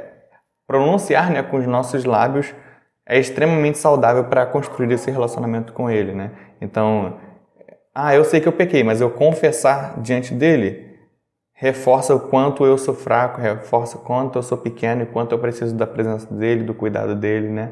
pronunciar 0.68 1.32
né, 1.32 1.42
com 1.42 1.58
os 1.58 1.66
nossos 1.66 2.06
lábios, 2.06 2.54
é 3.08 3.18
extremamente 3.18 3.80
saudável 3.80 4.26
para 4.26 4.46
construir 4.46 4.92
esse 4.92 5.10
relacionamento 5.10 5.74
com 5.74 5.90
Ele, 5.90 6.14
né? 6.14 6.32
Então, 6.62 7.16
ah, 7.96 8.14
eu 8.14 8.24
sei 8.24 8.40
que 8.40 8.48
eu 8.48 8.54
pequei, 8.54 8.84
mas 8.84 9.02
eu 9.02 9.10
confessar 9.10 10.00
diante 10.00 10.34
dele 10.34 10.89
reforça 11.60 12.16
o 12.16 12.22
quanto 12.22 12.66
eu 12.66 12.78
sou 12.78 12.94
fraco, 12.94 13.42
reforça 13.42 13.98
o 13.98 14.00
quanto 14.00 14.40
eu 14.40 14.44
sou 14.44 14.58
pequeno 14.58 15.04
e 15.04 15.06
quanto 15.06 15.34
eu 15.34 15.40
preciso 15.40 15.76
da 15.76 15.86
presença 15.86 16.34
dele, 16.34 16.64
do 16.64 16.74
cuidado 16.74 17.16
dele, 17.16 17.50
né? 17.50 17.72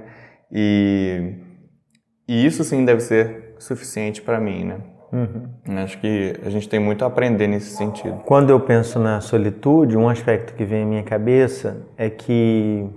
E, 0.51 1.35
e 2.27 2.45
isso 2.45 2.65
sim 2.65 2.83
deve 2.83 2.99
ser 2.99 3.55
suficiente 3.57 4.21
para 4.21 4.41
mim, 4.41 4.65
né? 4.65 4.77
Uhum. 5.13 5.77
Acho 5.77 5.97
que 5.99 6.33
a 6.45 6.49
gente 6.49 6.67
tem 6.67 6.81
muito 6.81 7.05
a 7.05 7.07
aprender 7.07 7.47
nesse 7.47 7.77
sentido. 7.77 8.17
Quando 8.25 8.49
eu 8.49 8.59
penso 8.59 8.99
na 8.99 9.21
solitude, 9.21 9.95
um 9.95 10.09
aspecto 10.09 10.53
que 10.53 10.65
vem 10.65 10.83
à 10.83 10.85
minha 10.85 11.03
cabeça 11.03 11.77
é 11.97 12.09
que 12.09 12.89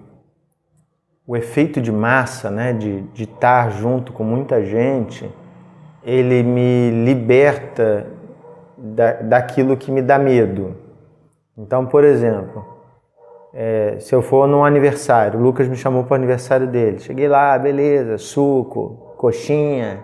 o 1.24 1.36
efeito 1.36 1.80
de 1.80 1.92
massa, 1.92 2.50
né, 2.50 2.72
de, 2.72 3.02
de 3.14 3.22
estar 3.22 3.70
junto 3.70 4.12
com 4.12 4.24
muita 4.24 4.64
gente, 4.64 5.30
ele 6.02 6.42
me 6.42 6.90
liberta 7.04 8.08
da, 8.80 9.12
daquilo 9.12 9.76
que 9.76 9.90
me 9.90 10.00
dá 10.00 10.18
medo. 10.18 10.74
Então, 11.56 11.84
por 11.84 12.02
exemplo, 12.04 12.64
é, 13.52 13.96
se 14.00 14.14
eu 14.14 14.22
for 14.22 14.48
num 14.48 14.64
aniversário, 14.64 15.38
o 15.38 15.42
Lucas 15.42 15.68
me 15.68 15.76
chamou 15.76 16.04
para 16.04 16.12
o 16.12 16.16
aniversário 16.16 16.66
dele. 16.66 16.98
Cheguei 17.00 17.28
lá, 17.28 17.58
beleza, 17.58 18.16
suco, 18.16 19.14
coxinha, 19.16 19.98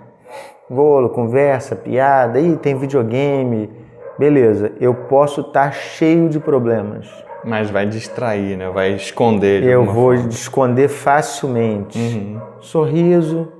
bolo, 0.69 1.09
conversa, 1.09 1.75
piada, 1.75 2.39
e 2.39 2.57
tem 2.57 2.77
videogame, 2.77 3.71
beleza. 4.19 4.73
Eu 4.81 4.95
posso 4.95 5.41
estar 5.41 5.67
tá 5.67 5.71
cheio 5.71 6.29
de 6.29 6.39
problemas. 6.39 7.09
Mas 7.45 7.71
vai 7.71 7.87
distrair, 7.87 8.57
né? 8.57 8.69
Vai 8.71 8.95
esconder. 8.95 9.62
eu 9.62 9.85
vou 9.85 10.15
forma. 10.15 10.29
esconder 10.29 10.89
facilmente. 10.89 11.99
Uhum. 11.99 12.41
Sorriso, 12.61 13.53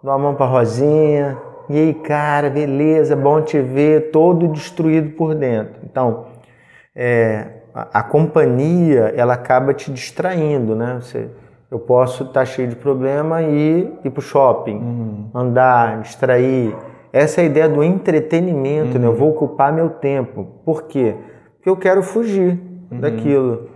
dou 0.00 0.12
a 0.12 0.18
mão 0.18 0.36
para 0.36 0.46
Rosinha, 0.46 1.36
e 1.68 1.78
aí, 1.78 1.94
cara, 1.94 2.48
beleza, 2.48 3.16
bom 3.16 3.40
te 3.42 3.60
ver, 3.60 4.10
todo 4.10 4.48
destruído 4.48 5.10
por 5.10 5.34
dentro. 5.34 5.74
Então, 5.84 6.26
é, 6.94 7.46
a, 7.74 8.00
a, 8.00 8.02
companhia, 8.02 9.12
ela 9.16 9.34
acaba 9.34 9.74
te 9.74 9.90
distraindo, 9.90 10.76
né? 10.76 10.98
Você, 11.00 11.28
eu 11.70 11.78
posso 11.78 12.22
estar 12.22 12.40
tá 12.40 12.44
cheio 12.44 12.68
de 12.68 12.76
problema 12.76 13.42
e 13.42 13.98
ir 14.04 14.10
para 14.10 14.20
o 14.20 14.22
shopping, 14.22 14.76
uhum. 14.76 15.30
andar, 15.34 16.00
distrair. 16.02 16.74
Essa 17.12 17.40
é 17.40 17.44
a 17.44 17.46
ideia 17.46 17.68
do 17.68 17.82
entretenimento, 17.82 18.94
uhum. 18.94 19.00
né? 19.00 19.06
Eu 19.06 19.10
uhum. 19.10 19.16
vou 19.16 19.30
ocupar 19.30 19.72
meu 19.72 19.90
tempo. 19.90 20.46
Por 20.64 20.84
quê? 20.84 21.16
Porque 21.56 21.68
eu 21.68 21.76
quero 21.76 22.02
fugir 22.02 22.60
uhum. 22.90 23.00
daquilo. 23.00 23.68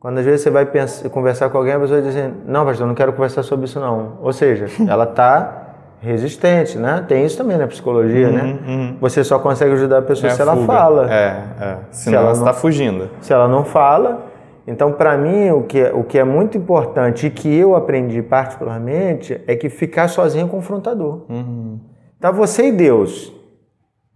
Quando 0.00 0.18
às 0.18 0.24
vezes 0.24 0.42
você 0.42 0.50
vai 0.50 0.66
pensar, 0.66 1.08
conversar 1.10 1.48
com 1.50 1.58
alguém, 1.58 1.74
a 1.74 1.80
pessoa 1.80 2.00
diz 2.00 2.14
assim, 2.14 2.34
não, 2.46 2.64
pastor, 2.64 2.84
eu 2.84 2.88
não 2.88 2.94
quero 2.94 3.12
conversar 3.12 3.42
sobre 3.42 3.66
isso 3.66 3.78
não. 3.78 4.18
Ou 4.20 4.32
seja, 4.32 4.66
ela 4.90 5.04
está 5.04 5.63
resistente, 6.00 6.78
né? 6.78 7.04
Tem 7.06 7.24
isso 7.24 7.36
também 7.36 7.56
na 7.56 7.66
psicologia, 7.66 8.30
né? 8.30 8.42
uhum, 8.42 8.46
né? 8.46 8.60
Uhum. 8.66 8.96
Você 9.00 9.24
só 9.24 9.38
consegue 9.38 9.72
ajudar 9.72 9.98
a 9.98 10.02
pessoa 10.02 10.30
é 10.30 10.34
se 10.34 10.42
a 10.42 10.44
ela 10.44 10.56
fala. 10.66 11.12
É, 11.12 11.44
é. 11.60 11.76
Senão 11.90 12.18
se 12.18 12.24
ela 12.24 12.32
está 12.32 12.52
fugindo. 12.52 13.10
Se 13.20 13.32
ela 13.32 13.48
não 13.48 13.64
fala. 13.64 14.26
Então, 14.66 14.92
para 14.92 15.16
mim, 15.16 15.50
o 15.50 15.62
que, 15.62 15.78
é, 15.78 15.92
o 15.92 16.02
que 16.04 16.18
é 16.18 16.24
muito 16.24 16.56
importante 16.56 17.26
e 17.26 17.30
que 17.30 17.54
eu 17.54 17.74
aprendi 17.74 18.22
particularmente 18.22 19.40
é 19.46 19.54
que 19.54 19.68
ficar 19.68 20.08
sozinho 20.08 20.46
é 20.46 20.48
confrontador. 20.48 21.22
Uhum. 21.28 21.78
Tá 22.18 22.30
você 22.30 22.68
e 22.68 22.72
Deus. 22.72 23.32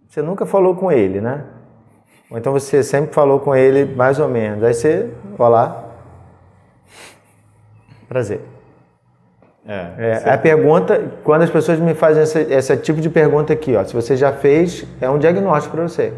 Você 0.08 0.22
nunca 0.22 0.46
falou 0.46 0.74
com 0.74 0.90
ele, 0.90 1.20
né? 1.20 1.44
Ou 2.30 2.38
então 2.38 2.52
você 2.52 2.82
sempre 2.82 3.14
falou 3.14 3.40
com 3.40 3.54
ele 3.54 3.94
mais 3.94 4.18
ou 4.18 4.28
menos. 4.28 4.62
Aí 4.64 4.72
você, 4.72 5.10
olá, 5.38 5.84
prazer. 8.08 8.40
É, 9.70 10.22
é 10.24 10.32
a 10.32 10.38
pergunta, 10.38 11.12
quando 11.22 11.42
as 11.42 11.50
pessoas 11.50 11.78
me 11.78 11.92
fazem 11.92 12.22
esse, 12.22 12.40
esse, 12.40 12.76
tipo 12.78 13.02
de 13.02 13.10
pergunta 13.10 13.52
aqui, 13.52 13.76
ó, 13.76 13.84
se 13.84 13.92
você 13.92 14.16
já 14.16 14.32
fez, 14.32 14.86
é 14.98 15.10
um 15.10 15.18
diagnóstico 15.18 15.76
para 15.76 15.86
você. 15.86 16.14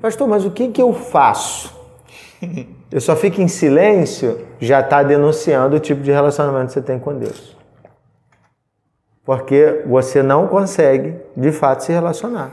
Pastor, 0.00 0.28
mas 0.28 0.44
o 0.44 0.50
que, 0.52 0.68
que 0.68 0.80
eu 0.80 0.92
faço? 0.92 1.76
Eu 2.90 3.02
só 3.02 3.14
fico 3.14 3.42
em 3.42 3.48
silêncio, 3.48 4.46
já 4.58 4.80
está 4.80 5.02
denunciando 5.02 5.76
o 5.76 5.80
tipo 5.80 6.00
de 6.00 6.10
relacionamento 6.10 6.68
que 6.68 6.72
você 6.72 6.80
tem 6.80 6.98
com 6.98 7.12
Deus. 7.18 7.54
Porque 9.26 9.82
você 9.86 10.22
não 10.22 10.48
consegue, 10.48 11.16
de 11.36 11.52
fato, 11.52 11.84
se 11.84 11.92
relacionar. 11.92 12.50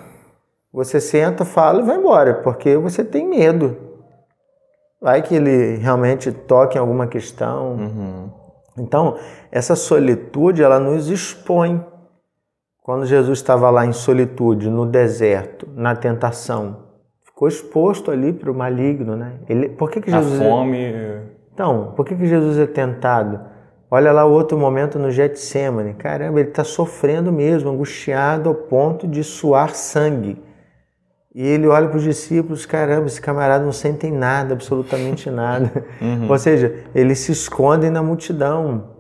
Você 0.74 1.00
senta, 1.00 1.46
fala 1.46 1.82
e 1.82 1.86
vai 1.86 1.96
embora, 1.96 2.34
porque 2.34 2.76
você 2.76 3.02
tem 3.02 3.26
medo. 3.26 3.78
Vai 5.02 5.22
que 5.22 5.36
ele 5.36 5.78
realmente 5.78 6.34
toque 6.34 6.78
em 6.78 6.82
alguma 6.82 7.08
questão. 7.08 7.76
Uhum. 7.76 8.45
Então, 8.78 9.18
essa 9.52 9.76
solitude, 9.76 10.62
ela 10.62 10.80
nos 10.80 11.10
expõe. 11.10 11.84
Quando 12.82 13.06
Jesus 13.06 13.40
estava 13.40 13.70
lá 13.70 13.86
em 13.86 13.94
solitude, 13.94 14.70
no 14.70 14.86
deserto, 14.86 15.68
na 15.74 15.96
tentação, 15.96 16.84
ficou 17.24 17.48
exposto 17.48 18.12
ali 18.12 18.32
para 18.32 18.52
o 18.52 18.56
maligno, 18.56 19.16
né? 19.16 19.40
Ele, 19.50 19.70
por 19.70 19.90
que, 19.90 20.02
que 20.02 20.12
Jesus 20.12 20.40
a 20.40 20.44
é- 20.44 20.50
fome. 20.50 20.78
É... 20.78 21.22
Então, 21.54 21.94
por 21.96 22.06
que, 22.06 22.16
que 22.16 22.28
Jesus 22.28 22.58
é 22.60 22.68
tentado? 22.68 23.40
Olha 23.90 24.12
lá 24.12 24.26
o 24.26 24.32
outro 24.32 24.58
momento 24.58 25.00
no 25.00 25.10
Getsemane. 25.10 25.94
Caramba, 25.94 26.40
ele 26.40 26.50
está 26.50 26.64
sofrendo 26.64 27.32
mesmo, 27.32 27.70
angustiado 27.70 28.50
ao 28.50 28.56
ponto 28.56 29.08
de 29.08 29.24
suar 29.24 29.70
sangue. 29.70 30.38
E 31.36 31.46
ele 31.46 31.68
olha 31.68 31.90
para 31.90 31.98
os 31.98 32.04
discípulos, 32.04 32.66
caramba, 32.66 33.08
esse 33.08 33.20
camarada 33.20 33.66
não 33.66 33.74
sentem 33.74 34.10
nada, 34.10 34.54
absolutamente 34.54 35.30
nada. 35.30 35.86
Uhum. 36.02 36.30
Ou 36.30 36.38
seja, 36.38 36.86
eles 36.94 37.20
se 37.20 37.32
escondem 37.32 37.90
na 37.90 38.02
multidão. 38.02 38.96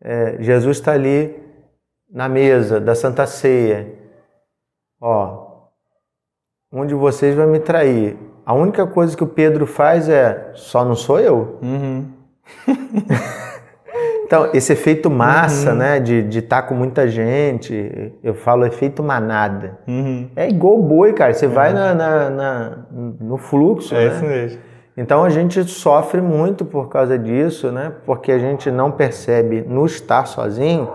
É, 0.00 0.36
Jesus 0.40 0.78
está 0.78 0.92
ali 0.92 1.34
na 2.10 2.28
mesa 2.28 2.78
da 2.78 2.94
Santa 2.94 3.26
Ceia. 3.26 3.94
Ó, 5.00 5.68
um 6.72 6.84
de 6.84 6.94
vocês 6.94 7.34
vai 7.34 7.46
me 7.46 7.60
trair. 7.60 8.18
A 8.44 8.52
única 8.52 8.86
coisa 8.86 9.16
que 9.16 9.24
o 9.24 9.28
Pedro 9.28 9.66
faz 9.66 10.08
é, 10.08 10.52
só 10.54 10.84
não 10.84 10.94
sou 10.94 11.18
eu. 11.18 11.58
Uhum. 11.62 12.12
Então, 14.28 14.50
esse 14.52 14.74
efeito 14.74 15.10
massa, 15.10 15.70
uhum. 15.70 15.78
né, 15.78 15.98
de 15.98 16.38
estar 16.38 16.60
tá 16.60 16.68
com 16.68 16.74
muita 16.74 17.08
gente, 17.08 18.12
eu 18.22 18.34
falo 18.34 18.66
efeito 18.66 19.02
manada. 19.02 19.78
Uhum. 19.88 20.28
É 20.36 20.46
igual 20.46 20.82
boi, 20.82 21.14
cara. 21.14 21.32
Você 21.32 21.46
vai 21.46 21.72
na, 21.72 21.94
na, 21.94 22.28
na, 22.28 22.78
no 23.18 23.38
fluxo. 23.38 23.94
É 23.94 24.04
né? 24.04 24.06
isso 24.14 24.24
mesmo. 24.26 24.58
Então 24.98 25.24
a 25.24 25.30
gente 25.30 25.64
sofre 25.64 26.20
muito 26.20 26.62
por 26.66 26.90
causa 26.90 27.18
disso, 27.18 27.72
né? 27.72 27.90
Porque 28.04 28.30
a 28.30 28.38
gente 28.38 28.70
não 28.70 28.90
percebe 28.90 29.64
no 29.66 29.86
estar 29.86 30.26
sozinho 30.26 30.90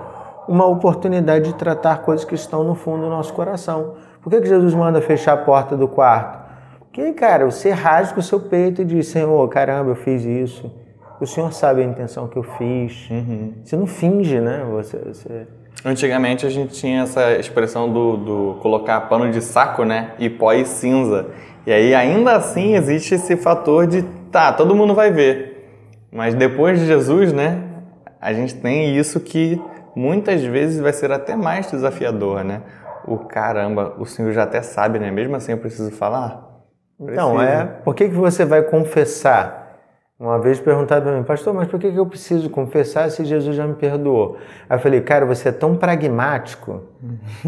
uma 0.47 0.67
oportunidade 0.67 1.45
de 1.45 1.55
tratar 1.55 2.03
coisas 2.03 2.23
que 2.23 2.35
estão 2.35 2.63
no 2.63 2.75
fundo 2.75 3.01
do 3.01 3.09
nosso 3.09 3.33
coração. 3.33 3.95
Por 4.21 4.29
que, 4.29 4.41
que 4.41 4.47
Jesus 4.47 4.75
manda 4.75 5.01
fechar 5.01 5.33
a 5.33 5.37
porta 5.37 5.75
do 5.75 5.87
quarto? 5.87 6.37
Porque, 6.81 7.13
cara, 7.13 7.45
você 7.45 7.71
rasga 7.71 8.19
o 8.19 8.21
seu 8.21 8.41
peito 8.41 8.83
e 8.83 8.85
diz: 8.85 9.07
Senhor, 9.07 9.49
caramba, 9.49 9.89
eu 9.89 9.95
fiz 9.95 10.23
isso 10.23 10.82
o 11.23 11.27
senhor 11.27 11.51
sabe 11.53 11.81
a 11.81 11.85
intenção 11.85 12.27
que 12.27 12.37
eu 12.37 12.43
fiz. 12.43 13.09
Uhum. 13.09 13.53
Você 13.63 13.75
não 13.75 13.87
finge, 13.87 14.39
né? 14.39 14.65
Você, 14.71 14.97
você... 14.97 15.47
Antigamente 15.85 16.45
a 16.45 16.49
gente 16.49 16.73
tinha 16.73 17.03
essa 17.03 17.33
expressão 17.33 17.91
do, 17.91 18.17
do 18.17 18.59
colocar 18.61 19.01
pano 19.01 19.31
de 19.31 19.41
saco, 19.41 19.83
né? 19.83 20.13
E 20.19 20.29
pó 20.29 20.53
e 20.53 20.65
cinza. 20.65 21.27
E 21.65 21.71
aí 21.71 21.95
ainda 21.95 22.35
assim 22.35 22.75
existe 22.75 23.15
esse 23.15 23.35
fator 23.37 23.87
de, 23.87 24.03
tá, 24.31 24.53
todo 24.53 24.75
mundo 24.75 24.93
vai 24.93 25.11
ver. 25.11 25.69
Mas 26.11 26.35
depois 26.35 26.79
de 26.79 26.85
Jesus, 26.85 27.33
né? 27.33 27.63
A 28.21 28.31
gente 28.33 28.55
tem 28.55 28.95
isso 28.95 29.19
que 29.19 29.61
muitas 29.95 30.43
vezes 30.43 30.79
vai 30.79 30.93
ser 30.93 31.11
até 31.11 31.35
mais 31.35 31.69
desafiador, 31.71 32.43
né? 32.43 32.61
O 33.05 33.17
caramba, 33.17 33.95
o 33.97 34.05
Senhor 34.05 34.31
já 34.31 34.43
até 34.43 34.61
sabe, 34.61 34.99
né? 34.99 35.11
Mesmo 35.11 35.35
assim 35.35 35.51
eu 35.51 35.57
preciso 35.57 35.91
falar. 35.91 36.53
Então, 36.99 37.41
é. 37.41 37.65
Por 37.65 37.93
que, 37.95 38.07
que 38.07 38.15
você 38.15 38.45
vai 38.45 38.61
confessar? 38.61 39.62
Uma 40.23 40.39
vez 40.39 40.57
perguntaram 40.57 41.03
para 41.03 41.17
mim, 41.17 41.23
pastor, 41.23 41.53
mas 41.53 41.67
por 41.67 41.77
que 41.77 41.87
eu 41.87 42.05
preciso 42.05 42.49
confessar 42.49 43.11
se 43.11 43.25
Jesus 43.25 43.57
já 43.57 43.67
me 43.67 43.73
perdoou? 43.73 44.37
Aí 44.69 44.77
eu 44.77 44.81
falei, 44.81 45.01
cara, 45.01 45.25
você 45.25 45.49
é 45.49 45.51
tão 45.51 45.75
pragmático 45.75 46.79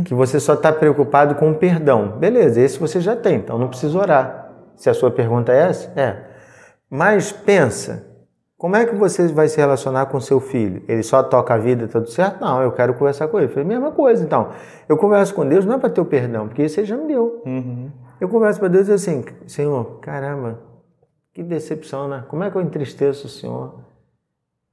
que 0.04 0.14
você 0.14 0.42
só 0.42 0.56
está 0.56 0.74
preocupado 0.74 1.36
com 1.36 1.52
o 1.52 1.56
perdão. 1.56 2.18
Beleza, 2.20 2.60
esse 2.60 2.78
você 2.78 3.00
já 3.00 3.16
tem, 3.16 3.38
então 3.38 3.58
não 3.58 3.70
precisa 3.70 3.98
orar. 3.98 4.52
Se 4.76 4.90
a 4.90 4.94
sua 4.94 5.10
pergunta 5.10 5.54
é 5.54 5.70
essa, 5.70 5.90
é. 5.98 6.18
Mas 6.90 7.32
pensa, 7.32 8.08
como 8.58 8.76
é 8.76 8.86
que 8.86 8.94
você 8.94 9.26
vai 9.30 9.48
se 9.48 9.56
relacionar 9.56 10.08
com 10.08 10.20
seu 10.20 10.42
filho? 10.42 10.84
Ele 10.86 11.02
só 11.02 11.24
toca 11.24 11.54
a 11.54 11.58
vida, 11.58 11.88
tudo 11.88 12.10
certo? 12.10 12.42
Não, 12.42 12.62
eu 12.62 12.74
quero 12.74 12.94
conversar 12.96 13.30
com 13.30 13.38
ele. 13.38 13.48
Eu 13.48 13.52
falei, 13.52 13.70
mesma 13.70 13.94
coisa, 13.94 14.22
então. 14.22 14.50
Eu 14.90 14.98
converso 14.98 15.34
com 15.34 15.48
Deus 15.48 15.64
não 15.64 15.76
é 15.76 15.78
para 15.78 15.90
ter 15.90 16.02
o 16.02 16.06
perdão, 16.06 16.50
porque 16.50 16.64
isso 16.64 16.78
ele 16.82 16.88
já 16.88 16.98
me 16.98 17.08
deu. 17.08 17.42
Uhum. 17.46 17.90
Eu 18.20 18.28
converso 18.28 18.60
para 18.60 18.68
Deus 18.68 18.90
assim, 18.90 19.24
Senhor, 19.48 20.00
caramba, 20.02 20.60
que 21.36 21.44
decepção, 21.44 22.08
né? 22.08 22.24
Como 22.30 22.46
é 22.46 22.50
que 22.50 22.56
eu 22.56 22.62
entristeço 22.62 23.28
o 23.28 23.30
Senhor? 23.30 23.82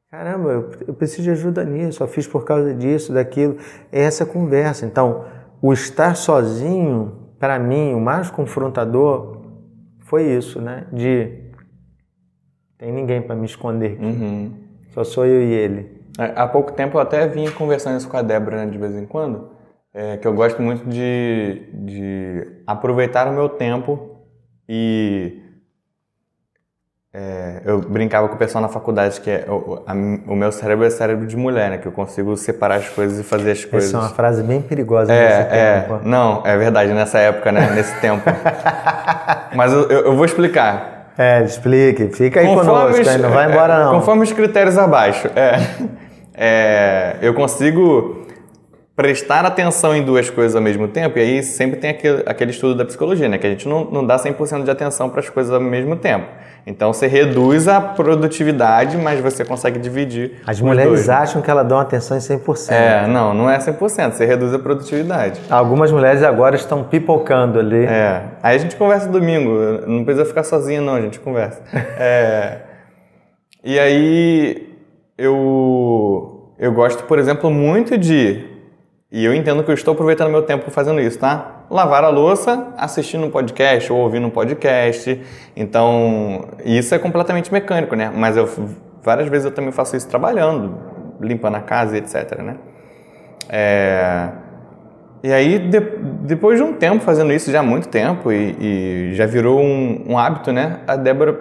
Caramba, 0.08 0.50
eu, 0.50 0.70
eu 0.86 0.94
preciso 0.94 1.24
de 1.24 1.30
ajuda 1.30 1.64
nisso, 1.64 1.98
só 1.98 2.06
fiz 2.06 2.24
por 2.28 2.44
causa 2.44 2.72
disso, 2.72 3.12
daquilo. 3.12 3.58
É 3.90 4.02
essa 4.02 4.24
conversa. 4.24 4.86
Então, 4.86 5.24
o 5.60 5.72
estar 5.72 6.14
sozinho, 6.14 7.30
para 7.40 7.58
mim, 7.58 7.94
o 7.94 8.00
mais 8.00 8.30
confrontador 8.30 9.42
foi 10.02 10.22
isso, 10.22 10.60
né? 10.60 10.86
De 10.92 11.50
tem 12.78 12.92
ninguém 12.92 13.20
para 13.20 13.34
me 13.34 13.46
esconder 13.46 13.94
aqui. 13.94 14.04
Uhum. 14.04 14.52
Só 14.90 15.02
sou 15.02 15.26
eu 15.26 15.42
e 15.42 15.52
ele. 15.52 16.00
Há 16.16 16.46
pouco 16.46 16.72
tempo 16.72 16.96
eu 16.96 17.00
até 17.00 17.26
vim 17.26 17.50
conversando 17.50 17.96
isso 17.96 18.08
com 18.08 18.16
a 18.16 18.22
Débora 18.22 18.64
né, 18.64 18.70
de 18.70 18.78
vez 18.78 18.94
em 18.94 19.06
quando. 19.06 19.50
é 19.92 20.16
que 20.16 20.28
eu 20.28 20.34
gosto 20.34 20.62
muito 20.62 20.88
de, 20.88 21.62
de 21.72 22.46
aproveitar 22.66 23.26
o 23.26 23.32
meu 23.32 23.48
tempo 23.48 24.18
e 24.68 25.42
é, 27.14 27.60
eu 27.66 27.78
brincava 27.78 28.26
com 28.26 28.36
o 28.36 28.38
pessoal 28.38 28.62
na 28.62 28.68
faculdade 28.68 29.20
que 29.20 29.30
é, 29.30 29.44
o, 29.46 29.82
a, 29.86 29.92
o, 29.92 30.34
meu 30.34 30.50
cérebro 30.50 30.86
é 30.86 30.88
cérebro 30.88 31.26
de 31.26 31.36
mulher, 31.36 31.68
né? 31.68 31.76
Que 31.76 31.86
eu 31.86 31.92
consigo 31.92 32.34
separar 32.38 32.76
as 32.76 32.88
coisas 32.88 33.18
e 33.18 33.22
fazer 33.22 33.50
as 33.50 33.64
coisas. 33.66 33.90
Essa 33.90 33.98
é 33.98 34.00
uma 34.00 34.08
frase 34.08 34.42
bem 34.42 34.62
perigosa 34.62 35.12
é, 35.12 35.24
nesse 35.26 35.54
é, 35.54 35.80
tempo. 35.80 36.00
Não, 36.08 36.40
é 36.42 36.56
verdade, 36.56 36.90
nessa 36.94 37.18
época, 37.18 37.52
né? 37.52 37.70
Nesse 37.74 37.94
tempo. 38.00 38.22
Mas 39.54 39.74
eu, 39.74 39.90
eu, 39.90 40.16
vou 40.16 40.24
explicar. 40.24 41.12
É, 41.18 41.44
explique. 41.44 42.08
Fica 42.08 42.40
aí 42.40 42.46
conforme 42.46 42.70
conosco, 42.70 43.00
os, 43.02 43.20
não 43.20 43.30
vai 43.30 43.50
embora 43.50 43.74
é, 43.74 43.78
não. 43.84 43.92
Conforme 43.96 44.22
os 44.22 44.32
critérios 44.32 44.78
abaixo. 44.78 45.28
É, 45.36 45.60
é, 46.34 47.16
eu 47.20 47.34
consigo 47.34 48.26
prestar 48.94 49.44
atenção 49.46 49.96
em 49.96 50.02
duas 50.02 50.28
coisas 50.28 50.54
ao 50.54 50.60
mesmo 50.60 50.86
tempo, 50.86 51.18
e 51.18 51.22
aí 51.22 51.42
sempre 51.42 51.80
tem 51.80 51.90
aquele, 51.90 52.22
aquele 52.26 52.50
estudo 52.50 52.74
da 52.74 52.84
psicologia, 52.84 53.28
né? 53.28 53.38
Que 53.38 53.46
a 53.46 53.50
gente 53.50 53.66
não, 53.66 53.84
não 53.84 54.06
dá 54.06 54.16
100% 54.16 54.64
de 54.64 54.70
atenção 54.70 55.08
para 55.08 55.20
as 55.20 55.30
coisas 55.30 55.52
ao 55.52 55.60
mesmo 55.60 55.96
tempo. 55.96 56.26
Então 56.66 56.92
você 56.92 57.06
reduz 57.06 57.66
a 57.66 57.80
produtividade, 57.80 58.96
mas 58.96 59.18
você 59.18 59.44
consegue 59.44 59.78
dividir. 59.78 60.40
As 60.46 60.60
mulheres 60.60 60.92
dois, 60.92 61.08
né? 61.08 61.14
acham 61.14 61.42
que 61.42 61.50
elas 61.50 61.66
dão 61.66 61.78
atenção 61.78 62.16
em 62.16 62.20
100%. 62.20 62.70
É, 62.70 63.06
não, 63.06 63.34
não 63.34 63.50
é 63.50 63.58
100%, 63.58 64.12
você 64.12 64.26
reduz 64.26 64.54
a 64.54 64.58
produtividade. 64.58 65.40
Algumas 65.50 65.90
mulheres 65.90 66.22
agora 66.22 66.54
estão 66.54 66.84
pipocando 66.84 67.58
ali. 67.58 67.84
É. 67.84 68.22
Aí 68.42 68.56
a 68.56 68.58
gente 68.58 68.76
conversa 68.76 69.08
domingo, 69.08 69.58
não 69.86 70.04
precisa 70.04 70.26
ficar 70.26 70.44
sozinha 70.44 70.80
não, 70.80 70.94
a 70.94 71.00
gente 71.00 71.18
conversa. 71.18 71.62
é. 71.98 72.58
E 73.64 73.78
aí 73.78 74.68
eu 75.16 76.52
eu 76.58 76.72
gosto, 76.72 77.04
por 77.04 77.18
exemplo, 77.18 77.50
muito 77.50 77.98
de 77.98 78.51
e 79.12 79.26
eu 79.26 79.34
entendo 79.34 79.62
que 79.62 79.70
eu 79.70 79.74
estou 79.74 79.92
aproveitando 79.92 80.30
meu 80.30 80.42
tempo 80.42 80.70
fazendo 80.70 80.98
isso, 80.98 81.18
tá? 81.18 81.66
Lavar 81.68 82.02
a 82.02 82.08
louça, 82.08 82.68
assistindo 82.78 83.26
um 83.26 83.30
podcast 83.30 83.92
ou 83.92 83.98
ouvindo 83.98 84.26
um 84.26 84.30
podcast. 84.30 85.20
Então, 85.54 86.48
isso 86.64 86.94
é 86.94 86.98
completamente 86.98 87.52
mecânico, 87.52 87.94
né? 87.94 88.10
Mas 88.14 88.38
eu, 88.38 88.48
várias 89.02 89.28
vezes 89.28 89.44
eu 89.44 89.50
também 89.50 89.70
faço 89.70 89.94
isso 89.94 90.08
trabalhando, 90.08 90.78
limpando 91.20 91.56
a 91.56 91.60
casa 91.60 91.98
etc, 91.98 92.38
né? 92.38 92.56
É... 93.50 94.30
E 95.22 95.30
aí, 95.30 95.58
de, 95.58 95.78
depois 96.22 96.56
de 96.56 96.64
um 96.64 96.72
tempo 96.72 97.04
fazendo 97.04 97.34
isso, 97.34 97.50
já 97.50 97.60
há 97.60 97.62
muito 97.62 97.88
tempo, 97.88 98.32
e, 98.32 98.56
e 98.58 99.14
já 99.14 99.26
virou 99.26 99.60
um, 99.60 100.04
um, 100.08 100.18
hábito, 100.18 100.50
né? 100.52 100.80
A 100.86 100.96
Débora 100.96 101.38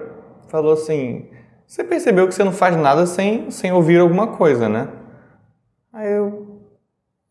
falou 0.50 0.74
assim: 0.74 1.30
Você 1.66 1.86
percebeu 1.86 2.28
que 2.28 2.36
você 2.36 2.44
não 2.44 2.52
faz 2.52 2.76
nada 2.76 3.06
sem, 3.06 3.50
sem 3.50 3.72
ouvir 3.72 4.02
alguma 4.02 4.28
coisa, 4.28 4.68
né? 4.68 4.90
Aí 5.94 6.12
eu, 6.12 6.61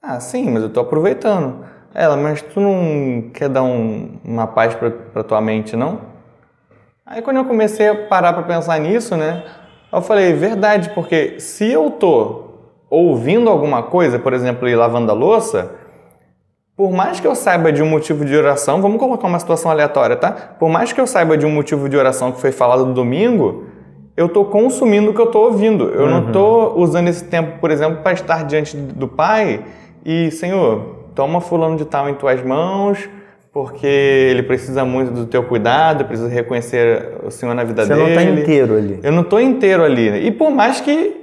ah, 0.03 0.19
sim, 0.19 0.51
mas 0.51 0.63
eu 0.63 0.71
tô 0.71 0.81
aproveitando. 0.81 1.65
Ela, 1.95 2.17
mas 2.17 2.41
tu 2.41 2.61
não 2.61 3.31
quer 3.33 3.49
dar 3.49 3.63
um, 3.63 4.19
uma 4.25 4.47
paz 4.47 4.75
pra, 4.75 4.91
pra 4.91 5.23
tua 5.23 5.41
mente, 5.41 5.77
não? 5.77 6.01
Aí 7.05 7.21
quando 7.21 7.39
eu 7.39 7.45
comecei 7.45 7.89
a 7.89 8.07
parar 8.07 8.33
para 8.33 8.45
pensar 8.45 8.79
nisso, 8.79 9.17
né? 9.17 9.45
Eu 9.93 10.01
falei, 10.01 10.33
verdade, 10.33 10.91
porque 10.91 11.41
se 11.41 11.71
eu 11.71 11.91
tô 11.91 12.45
ouvindo 12.89 13.51
alguma 13.51 13.83
coisa, 13.83 14.19
por 14.19 14.33
exemplo, 14.33 14.69
ir 14.69 14.77
lavando 14.77 15.11
a 15.11 15.15
louça, 15.15 15.73
por 16.77 16.93
mais 16.93 17.21
que 17.21 17.27
eu 17.27 17.35
saiba 17.35 17.73
de 17.73 17.83
um 17.83 17.87
motivo 17.87 18.25
de 18.25 18.35
oração, 18.35 18.81
vamos 18.81 18.99
colocar 18.99 19.27
uma 19.27 19.39
situação 19.39 19.71
aleatória, 19.71 20.17
tá? 20.17 20.31
Por 20.31 20.69
mais 20.69 20.93
que 20.93 21.01
eu 21.01 21.07
saiba 21.07 21.37
de 21.37 21.45
um 21.45 21.51
motivo 21.51 21.89
de 21.89 21.97
oração 21.97 22.33
que 22.33 22.41
foi 22.41 22.53
falado 22.53 22.87
no 22.87 22.95
domingo, 22.95 23.65
eu 24.17 24.27
estou 24.27 24.45
consumindo 24.45 25.11
o 25.11 25.15
que 25.15 25.21
eu 25.21 25.27
estou 25.27 25.47
ouvindo. 25.47 25.89
Eu 25.89 26.05
uhum. 26.05 26.11
não 26.11 26.27
estou 26.29 26.79
usando 26.79 27.09
esse 27.09 27.25
tempo, 27.25 27.59
por 27.59 27.71
exemplo, 27.71 28.03
para 28.03 28.13
estar 28.13 28.45
diante 28.45 28.77
do 28.77 29.09
Pai 29.09 29.65
e, 30.05 30.31
Senhor, 30.31 31.11
toma 31.15 31.41
fulano 31.41 31.77
de 31.77 31.85
tal 31.85 32.09
em 32.09 32.15
tuas 32.15 32.43
mãos, 32.43 33.09
porque 33.53 33.87
ele 33.87 34.43
precisa 34.43 34.85
muito 34.85 35.13
do 35.13 35.27
teu 35.27 35.43
cuidado, 35.43 36.05
precisa 36.05 36.29
reconhecer 36.29 37.17
o 37.25 37.31
Senhor 37.31 37.55
na 37.55 37.65
vida 37.65 37.85
Você 37.85 37.89
dele. 37.89 38.01
Você 38.01 38.15
não 38.15 38.21
está 38.21 38.41
inteiro 38.41 38.77
ali. 38.77 39.01
Eu 39.03 39.13
não 39.13 39.23
estou 39.23 39.41
inteiro 39.41 39.83
ali. 39.83 40.27
E 40.27 40.31
por 40.31 40.51
mais 40.51 40.81
que 40.81 41.17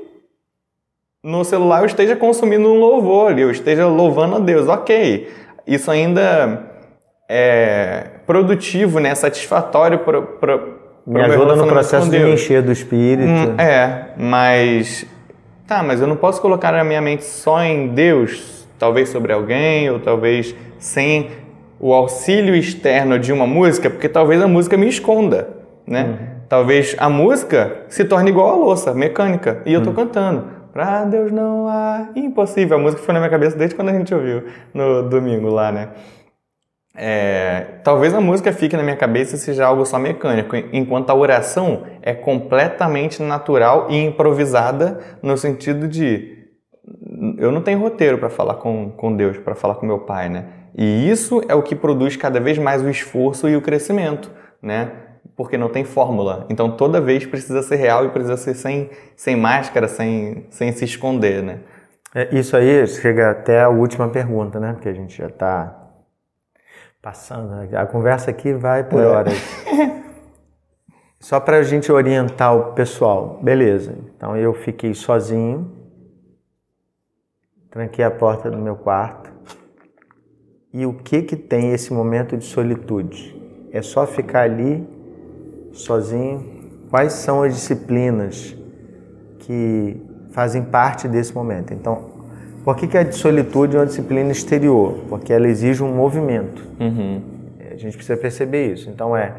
no 1.23 1.43
celular 1.43 1.79
eu 1.81 1.85
esteja 1.85 2.15
consumindo 2.15 2.67
um 2.67 2.79
louvor 2.79 3.31
ali, 3.31 3.41
eu 3.41 3.51
esteja 3.51 3.87
louvando 3.87 4.35
a 4.35 4.39
Deus, 4.39 4.67
ok. 4.67 5.29
Isso 5.65 5.91
ainda 5.91 6.71
é 7.29 8.07
produtivo, 8.25 8.99
né? 8.99 9.13
satisfatório 9.15 9.99
para 9.99 10.59
me 11.05 11.21
ajuda 11.21 11.55
no 11.55 11.67
processo 11.67 12.09
de 12.09 12.19
me 12.19 12.33
encher 12.33 12.61
do 12.61 12.71
espírito. 12.71 13.29
Hum, 13.29 13.55
é, 13.57 14.09
mas 14.17 15.05
tá, 15.65 15.83
mas 15.83 16.01
eu 16.01 16.07
não 16.07 16.15
posso 16.15 16.41
colocar 16.41 16.73
a 16.73 16.83
minha 16.83 17.01
mente 17.01 17.23
só 17.23 17.61
em 17.61 17.87
Deus, 17.87 18.56
talvez 18.77 19.09
sobre 19.09 19.33
alguém, 19.33 19.89
ou 19.89 19.99
talvez 19.99 20.55
sem 20.79 21.29
o 21.79 21.93
auxílio 21.93 22.55
externo 22.55 23.19
de 23.19 23.31
uma 23.31 23.45
música, 23.45 23.89
porque 23.89 24.09
talvez 24.09 24.41
a 24.41 24.47
música 24.47 24.77
me 24.77 24.87
esconda, 24.87 25.49
né? 25.85 26.03
Uhum. 26.03 26.37
Talvez 26.49 26.95
a 26.97 27.09
música 27.09 27.83
se 27.89 28.05
torne 28.05 28.29
igual 28.29 28.49
a 28.49 28.55
louça, 28.55 28.93
mecânica, 28.93 29.61
e 29.65 29.73
eu 29.73 29.83
tô 29.83 29.89
uhum. 29.89 29.95
cantando. 29.95 30.57
Pra 30.71 31.05
Deus 31.05 31.31
não 31.31 31.67
há 31.67 32.09
impossível. 32.15 32.77
A 32.77 32.79
música 32.79 33.01
foi 33.01 33.13
na 33.13 33.19
minha 33.19 33.31
cabeça 33.31 33.57
desde 33.57 33.75
quando 33.75 33.89
a 33.89 33.93
gente 33.93 34.13
ouviu 34.13 34.43
no 34.73 35.09
domingo 35.09 35.49
lá, 35.49 35.71
né? 35.71 35.89
É, 36.95 37.79
talvez 37.83 38.13
a 38.13 38.21
música 38.21 38.51
fique 38.51 38.75
na 38.75 38.81
minha 38.81 38.95
cabeça 38.95 39.35
e 39.35 39.37
seja 39.37 39.65
algo 39.65 39.85
só 39.85 39.99
mecânico, 39.99 40.55
enquanto 40.73 41.11
a 41.11 41.15
oração 41.15 41.83
é 42.01 42.13
completamente 42.13 43.21
natural 43.21 43.85
e 43.89 44.03
improvisada 44.03 44.99
no 45.21 45.37
sentido 45.37 45.87
de 45.87 46.36
eu 47.37 47.51
não 47.51 47.61
tenho 47.61 47.79
roteiro 47.79 48.17
para 48.17 48.29
falar 48.29 48.55
com, 48.55 48.91
com 48.91 49.15
Deus, 49.15 49.37
para 49.37 49.55
falar 49.55 49.75
com 49.75 49.85
meu 49.85 49.99
pai, 49.99 50.29
né? 50.29 50.45
E 50.75 51.09
isso 51.09 51.41
é 51.47 51.55
o 51.55 51.63
que 51.63 51.75
produz 51.75 52.15
cada 52.15 52.39
vez 52.39 52.57
mais 52.57 52.83
o 52.83 52.89
esforço 52.89 53.49
e 53.49 53.55
o 53.55 53.61
crescimento, 53.61 54.31
né? 54.61 54.91
Porque 55.35 55.57
não 55.57 55.69
tem 55.69 55.83
fórmula. 55.83 56.45
Então 56.49 56.69
toda 56.71 57.01
vez 57.01 57.25
precisa 57.25 57.61
ser 57.63 57.77
real 57.77 58.05
e 58.05 58.09
precisa 58.09 58.37
ser 58.37 58.53
sem, 58.53 58.89
sem 59.15 59.35
máscara, 59.35 59.87
sem, 59.87 60.45
sem 60.49 60.71
se 60.71 60.85
esconder, 60.85 61.41
né? 61.41 61.59
É, 62.13 62.35
isso 62.35 62.55
aí 62.55 62.85
chega 62.87 63.31
até 63.31 63.61
a 63.61 63.69
última 63.69 64.09
pergunta, 64.09 64.59
né? 64.59 64.73
Porque 64.73 64.89
a 64.89 64.93
gente 64.93 65.17
já 65.17 65.27
está 65.27 65.75
passando. 67.01 67.49
Né? 67.49 67.69
A 67.73 67.85
conversa 67.85 68.29
aqui 68.29 68.53
vai 68.53 68.83
por 68.83 69.01
é. 69.01 69.05
horas. 69.05 69.33
Só 71.19 71.39
para 71.39 71.57
a 71.57 71.63
gente 71.63 71.91
orientar 71.91 72.55
o 72.55 72.73
pessoal. 72.73 73.39
Beleza. 73.41 73.95
Então 74.15 74.37
eu 74.37 74.53
fiquei 74.53 74.93
sozinho 74.93 75.76
tranquei 77.69 78.03
a 78.03 78.11
porta 78.11 78.49
do 78.49 78.57
meu 78.57 78.75
quarto. 78.75 79.31
E 80.73 80.85
o 80.85 80.93
que 80.93 81.21
que 81.21 81.35
tem 81.35 81.71
esse 81.71 81.93
momento 81.93 82.37
de 82.37 82.45
solitude? 82.45 83.35
É 83.71 83.81
só 83.81 84.05
ficar 84.05 84.41
ali 84.41 84.87
sozinho? 85.71 86.57
Quais 86.89 87.13
são 87.13 87.43
as 87.43 87.53
disciplinas 87.53 88.55
que 89.39 90.01
fazem 90.31 90.63
parte 90.63 91.07
desse 91.07 91.33
momento? 91.33 91.73
Então, 91.73 92.17
por 92.63 92.75
que, 92.75 92.85
que 92.85 92.97
a 92.97 93.11
solitude 93.11 93.75
é 93.75 93.79
uma 93.79 93.85
disciplina 93.85 94.31
exterior? 94.31 94.99
Porque 95.07 95.31
ela 95.31 95.47
exige 95.47 95.81
um 95.81 95.93
movimento. 95.93 96.65
Uhum. 96.79 97.21
A 97.71 97.75
gente 97.75 97.95
precisa 97.95 98.17
perceber 98.17 98.73
isso. 98.73 98.89
Então, 98.89 99.15
é, 99.15 99.33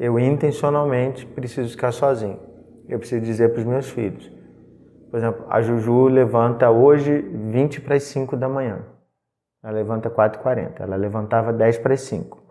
eu 0.00 0.18
intencionalmente 0.18 1.24
preciso 1.24 1.70
ficar 1.70 1.92
sozinho. 1.92 2.38
Eu 2.88 2.98
preciso 2.98 3.24
dizer 3.24 3.50
para 3.50 3.60
os 3.60 3.66
meus 3.66 3.88
filhos: 3.88 4.30
por 5.12 5.18
exemplo, 5.18 5.44
a 5.50 5.60
Juju 5.60 6.08
levanta 6.08 6.70
hoje 6.70 7.20
20 7.20 7.82
para 7.82 7.96
as 7.96 8.04
5 8.04 8.34
da 8.34 8.48
manhã. 8.48 8.78
Ela 9.62 9.74
levanta 9.74 10.08
4h40. 10.08 10.80
Ela 10.80 10.96
levantava 10.96 11.52
10 11.52 11.80
para 11.80 11.92
as 11.92 12.00
5. 12.00 12.42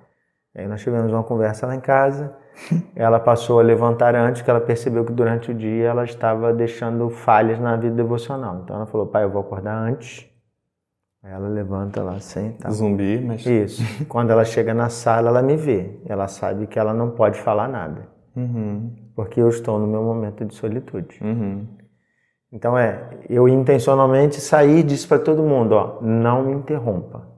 Aí 0.55 0.67
nós 0.67 0.79
tivemos 0.79 1.11
uma 1.11 1.23
conversa 1.23 1.65
lá 1.65 1.75
em 1.75 1.79
casa. 1.79 2.37
Ela 2.95 3.19
passou 3.19 3.59
a 3.59 3.63
levantar 3.63 4.13
antes, 4.13 4.41
porque 4.43 4.51
ela 4.51 4.59
percebeu 4.59 5.03
que 5.05 5.11
durante 5.13 5.49
o 5.49 5.53
dia 5.53 5.87
ela 5.87 6.03
estava 6.03 6.53
deixando 6.53 7.09
falhas 7.09 7.57
na 7.59 7.77
vida 7.77 7.95
devocional. 7.95 8.61
Então 8.63 8.75
ela 8.75 8.85
falou: 8.85 9.07
pai, 9.07 9.23
eu 9.23 9.31
vou 9.31 9.41
acordar 9.41 9.75
antes. 9.75 10.29
Aí 11.23 11.31
ela 11.31 11.47
levanta 11.47 12.03
lá, 12.03 12.19
senta. 12.19 12.69
Zumbi, 12.69 13.21
mas. 13.21 13.43
Isso. 13.45 13.81
Quando 14.05 14.29
ela 14.29 14.43
chega 14.43 14.73
na 14.73 14.89
sala, 14.89 15.29
ela 15.29 15.41
me 15.41 15.55
vê. 15.55 15.99
Ela 16.05 16.27
sabe 16.27 16.67
que 16.67 16.77
ela 16.77 16.93
não 16.93 17.09
pode 17.11 17.39
falar 17.39 17.67
nada. 17.67 18.07
Uhum. 18.35 18.93
Porque 19.15 19.41
eu 19.41 19.47
estou 19.47 19.79
no 19.79 19.87
meu 19.87 20.03
momento 20.03 20.43
de 20.45 20.53
solitude. 20.53 21.17
Uhum. 21.23 21.65
Então 22.51 22.77
é, 22.77 23.01
eu 23.29 23.47
intencionalmente 23.47 24.41
sair 24.41 24.83
disse 24.83 25.07
para 25.07 25.19
todo 25.19 25.41
mundo, 25.41 25.73
ó, 25.73 25.97
não 26.01 26.43
me 26.43 26.53
interrompa. 26.53 27.31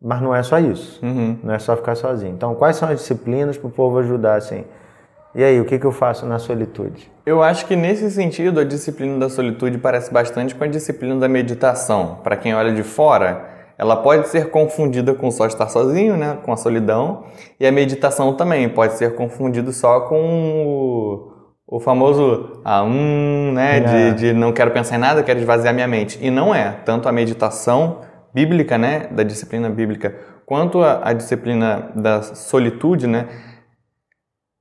Mas 0.00 0.20
não 0.20 0.34
é 0.34 0.42
só 0.42 0.58
isso, 0.58 1.04
uhum. 1.04 1.38
não 1.42 1.54
é 1.54 1.58
só 1.58 1.74
ficar 1.74 1.94
sozinho. 1.94 2.34
Então, 2.34 2.54
quais 2.54 2.76
são 2.76 2.88
as 2.90 3.00
disciplinas 3.00 3.56
para 3.56 3.68
o 3.68 3.70
povo 3.70 3.98
ajudar 3.98 4.34
assim? 4.34 4.64
E 5.34 5.42
aí, 5.42 5.58
o 5.58 5.64
que, 5.64 5.78
que 5.78 5.86
eu 5.86 5.90
faço 5.90 6.26
na 6.26 6.38
solitude? 6.38 7.10
Eu 7.24 7.42
acho 7.42 7.66
que 7.66 7.74
nesse 7.74 8.10
sentido 8.10 8.60
a 8.60 8.64
disciplina 8.64 9.18
da 9.18 9.30
solitude 9.30 9.78
parece 9.78 10.12
bastante 10.12 10.54
com 10.54 10.62
a 10.62 10.66
disciplina 10.66 11.16
da 11.16 11.26
meditação. 11.26 12.18
Para 12.22 12.36
quem 12.36 12.54
olha 12.54 12.72
de 12.72 12.82
fora, 12.82 13.46
ela 13.78 13.96
pode 13.96 14.28
ser 14.28 14.50
confundida 14.50 15.14
com 15.14 15.30
só 15.30 15.46
estar 15.46 15.68
sozinho, 15.68 16.16
né, 16.16 16.38
com 16.44 16.52
a 16.52 16.56
solidão, 16.56 17.24
e 17.58 17.66
a 17.66 17.72
meditação 17.72 18.34
também 18.34 18.68
pode 18.68 18.92
ser 18.92 19.14
confundida 19.14 19.72
só 19.72 20.00
com 20.00 20.66
o 20.66 21.33
famoso 21.80 22.60
ah, 22.64 22.82
hum, 22.82 23.52
né, 23.52 23.78
é. 23.78 23.80
de, 23.80 24.18
de 24.18 24.32
não 24.32 24.52
quero 24.52 24.70
pensar 24.70 24.96
em 24.96 24.98
nada, 24.98 25.22
quero 25.22 25.38
esvaziar 25.38 25.74
minha 25.74 25.88
mente. 25.88 26.18
E 26.20 26.30
não 26.30 26.54
é. 26.54 26.70
Tanto 26.84 27.08
a 27.08 27.12
meditação 27.12 28.00
bíblica, 28.32 28.76
né, 28.78 29.08
da 29.10 29.22
disciplina 29.22 29.68
bíblica, 29.70 30.14
quanto 30.44 30.82
a, 30.82 31.00
a 31.08 31.12
disciplina 31.12 31.90
da 31.94 32.22
solitude, 32.22 33.06
né, 33.06 33.26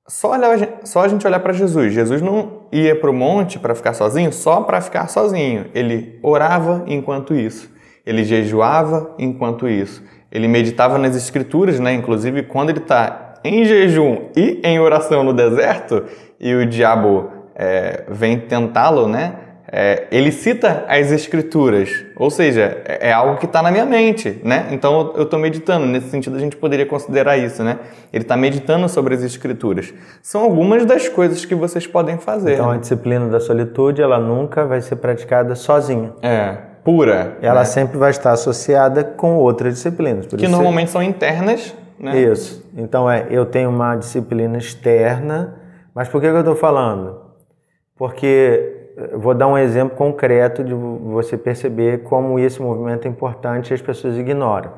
só, 0.07 0.31
olhar, 0.31 0.79
só 0.83 1.01
a 1.01 1.07
gente 1.07 1.25
olhar 1.25 1.39
para 1.39 1.53
Jesus. 1.53 1.93
Jesus 1.93 2.21
não 2.21 2.63
ia 2.71 2.95
para 2.95 3.09
o 3.09 3.13
monte 3.13 3.57
para 3.57 3.73
ficar 3.73 3.93
sozinho 3.93 4.33
só 4.33 4.61
para 4.61 4.81
ficar 4.81 5.07
sozinho. 5.07 5.67
Ele 5.73 6.19
orava 6.21 6.83
enquanto 6.87 7.33
isso. 7.33 7.71
Ele 8.05 8.23
jejuava 8.23 9.15
enquanto 9.17 9.67
isso. 9.67 10.03
Ele 10.29 10.47
meditava 10.47 10.97
nas 10.97 11.15
escrituras, 11.15 11.79
né? 11.79 11.93
Inclusive 11.93 12.43
quando 12.43 12.71
ele 12.71 12.79
está 12.79 13.35
em 13.43 13.63
jejum 13.63 14.29
e 14.35 14.59
em 14.63 14.79
oração 14.79 15.23
no 15.23 15.33
deserto 15.33 16.03
e 16.43 16.53
o 16.53 16.65
diabo 16.65 17.31
é, 17.55 18.03
vem 18.09 18.37
tentá-lo, 18.37 19.07
né? 19.07 19.35
É, 19.75 20.07
ele 20.11 20.31
cita 20.31 20.85
as 20.87 21.09
escrituras, 21.09 22.05
ou 22.15 22.29
seja, 22.29 22.83
é, 22.85 23.09
é 23.09 23.13
algo 23.13 23.37
que 23.37 23.45
está 23.45 23.59
na 23.59 23.71
minha 23.71 23.85
mente, 23.85 24.39
né? 24.43 24.67
Então 24.71 25.13
eu 25.15 25.23
estou 25.23 25.39
meditando, 25.39 25.87
nesse 25.87 26.09
sentido 26.09 26.35
a 26.35 26.39
gente 26.39 26.55
poderia 26.57 26.85
considerar 26.85 27.37
isso, 27.37 27.63
né? 27.63 27.79
Ele 28.11 28.23
está 28.23 28.35
meditando 28.37 28.87
sobre 28.89 29.15
as 29.15 29.23
escrituras. 29.23 29.91
São 30.21 30.43
algumas 30.43 30.85
das 30.85 31.07
coisas 31.09 31.43
que 31.45 31.55
vocês 31.55 31.87
podem 31.87 32.17
fazer. 32.17 32.53
Então 32.53 32.69
né? 32.69 32.75
a 32.75 32.77
disciplina 32.77 33.27
da 33.29 33.39
solitude, 33.39 34.01
ela 34.01 34.19
nunca 34.19 34.65
vai 34.65 34.81
ser 34.81 34.97
praticada 34.97 35.55
sozinha. 35.55 36.11
É, 36.21 36.57
pura. 36.83 37.37
Ela 37.41 37.61
né? 37.61 37.65
sempre 37.65 37.97
vai 37.97 38.11
estar 38.11 38.33
associada 38.33 39.03
com 39.03 39.37
outras 39.37 39.75
disciplinas. 39.75 40.27
que 40.27 40.47
normalmente 40.47 40.91
são 40.91 41.01
internas, 41.01 41.73
né? 41.97 42.19
Isso. 42.19 42.63
Então 42.77 43.09
é, 43.09 43.25
eu 43.31 43.45
tenho 43.45 43.69
uma 43.69 43.95
disciplina 43.95 44.57
externa, 44.57 45.62
mas 45.93 46.09
por 46.09 46.19
que, 46.21 46.27
que 46.27 46.35
eu 46.35 46.39
estou 46.39 46.55
falando? 46.55 47.21
Porque 47.95 48.91
eu 48.97 49.19
vou 49.19 49.33
dar 49.33 49.47
um 49.47 49.57
exemplo 49.57 49.95
concreto 49.95 50.63
de 50.63 50.73
você 50.73 51.37
perceber 51.37 52.03
como 52.03 52.37
esse 52.39 52.61
movimento 52.61 53.05
é 53.05 53.09
importante 53.09 53.71
e 53.71 53.73
as 53.73 53.81
pessoas 53.81 54.17
ignoram. 54.17 54.71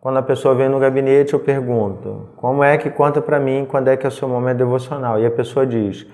Quando 0.00 0.18
a 0.18 0.22
pessoa 0.22 0.54
vem 0.54 0.68
no 0.68 0.80
gabinete, 0.80 1.32
eu 1.32 1.40
pergunto: 1.40 2.30
como 2.36 2.64
é 2.64 2.76
que 2.76 2.90
conta 2.90 3.22
para 3.22 3.38
mim 3.38 3.66
quando 3.68 3.88
é 3.88 3.96
que 3.96 4.04
é 4.04 4.08
o 4.08 4.12
seu 4.12 4.28
momento 4.28 4.58
devocional? 4.58 5.20
E 5.20 5.26
a 5.26 5.30
pessoa 5.30 5.66
diz: 5.66 6.06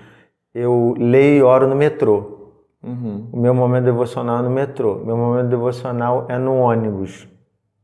eu 0.53 0.93
leio 0.97 1.39
e 1.39 1.41
oro 1.41 1.67
no 1.67 1.75
metrô. 1.75 2.37
Uhum. 2.81 3.27
O 3.31 3.39
meu 3.39 3.53
momento 3.53 3.85
devocional 3.85 4.39
é 4.39 4.41
no 4.41 4.49
metrô. 4.49 4.95
Meu 5.03 5.17
momento 5.17 5.49
devocional 5.49 6.25
é 6.29 6.37
no 6.37 6.55
ônibus. 6.55 7.27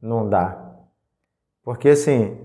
Não 0.01 0.29
dá. 0.29 0.57
Porque 1.63 1.89
assim, 1.89 2.37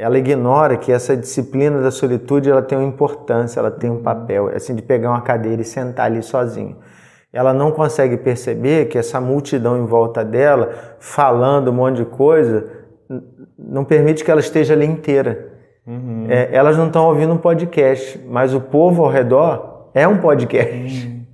ela 0.00 0.18
ignora 0.18 0.78
que 0.78 0.90
essa 0.90 1.14
disciplina 1.14 1.82
da 1.82 1.90
solitude 1.90 2.50
ela 2.50 2.62
tem 2.62 2.78
uma 2.78 2.88
importância, 2.88 3.60
ela 3.60 3.70
tem 3.70 3.90
um 3.90 4.02
papel, 4.02 4.48
assim 4.48 4.74
de 4.74 4.80
pegar 4.80 5.10
uma 5.10 5.20
cadeira 5.20 5.60
e 5.60 5.64
sentar 5.64 6.06
ali 6.06 6.22
sozinho. 6.22 6.78
Ela 7.30 7.52
não 7.52 7.70
consegue 7.70 8.16
perceber 8.16 8.86
que 8.86 8.96
essa 8.96 9.20
multidão 9.20 9.76
em 9.76 9.84
volta 9.84 10.24
dela, 10.24 10.70
falando 10.98 11.70
um 11.70 11.74
monte 11.74 11.98
de 11.98 12.06
coisa, 12.06 12.66
não 13.58 13.84
permite 13.84 14.24
que 14.24 14.30
ela 14.30 14.40
esteja 14.40 14.72
ali 14.72 14.86
inteira. 14.86 15.48
Uhum. 15.86 16.26
É, 16.30 16.48
elas 16.50 16.78
não 16.78 16.86
estão 16.86 17.04
ouvindo 17.04 17.34
um 17.34 17.38
podcast, 17.38 18.18
mas 18.26 18.54
o 18.54 18.60
povo 18.60 19.04
ao 19.04 19.10
redor 19.10 19.90
é 19.92 20.08
um 20.08 20.16
podcast. 20.16 21.06
Uhum. 21.06 21.20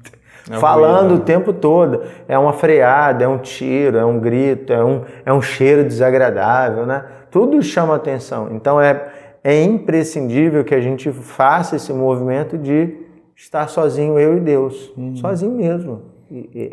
É 0.48 0.60
falando 0.60 1.08
ruim, 1.08 1.16
né? 1.16 1.22
o 1.22 1.24
tempo 1.24 1.52
todo. 1.52 2.02
É 2.28 2.38
uma 2.38 2.52
freada, 2.52 3.24
é 3.24 3.26
um 3.26 3.36
tiro, 3.36 3.98
é 3.98 4.04
um 4.04 4.20
grito, 4.20 4.72
é 4.72 4.84
um, 4.84 5.02
é 5.24 5.32
um 5.32 5.42
cheiro 5.42 5.82
desagradável, 5.82 6.86
né? 6.86 7.02
Tudo 7.36 7.62
chama 7.62 7.94
atenção. 7.94 8.48
Então 8.52 8.80
é, 8.80 9.12
é 9.44 9.62
imprescindível 9.62 10.64
que 10.64 10.74
a 10.74 10.80
gente 10.80 11.12
faça 11.12 11.76
esse 11.76 11.92
movimento 11.92 12.56
de 12.56 12.96
estar 13.36 13.68
sozinho, 13.68 14.18
eu 14.18 14.38
e 14.38 14.40
Deus. 14.40 14.90
Uhum. 14.96 15.14
Sozinho 15.16 15.52
mesmo. 15.52 16.00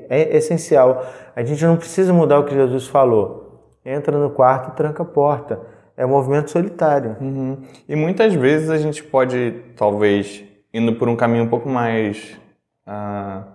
É 0.09 0.37
essencial. 0.37 1.05
A 1.35 1.43
gente 1.43 1.65
não 1.65 1.75
precisa 1.75 2.13
mudar 2.13 2.39
o 2.39 2.45
que 2.45 2.55
Jesus 2.55 2.87
falou. 2.87 3.75
Entra 3.85 4.17
no 4.17 4.29
quarto 4.29 4.69
e 4.69 4.75
tranca 4.77 5.03
a 5.03 5.05
porta. 5.05 5.59
É 5.97 6.05
um 6.05 6.09
movimento 6.09 6.49
solitário. 6.49 7.17
Uhum. 7.19 7.57
E 7.89 7.93
muitas 7.93 8.33
vezes 8.33 8.69
a 8.69 8.77
gente 8.77 9.03
pode, 9.03 9.55
talvez, 9.75 10.45
indo 10.73 10.95
por 10.95 11.09
um 11.09 11.15
caminho 11.17 11.43
um 11.43 11.49
pouco 11.49 11.67
mais. 11.67 12.39
Uh 12.87 13.51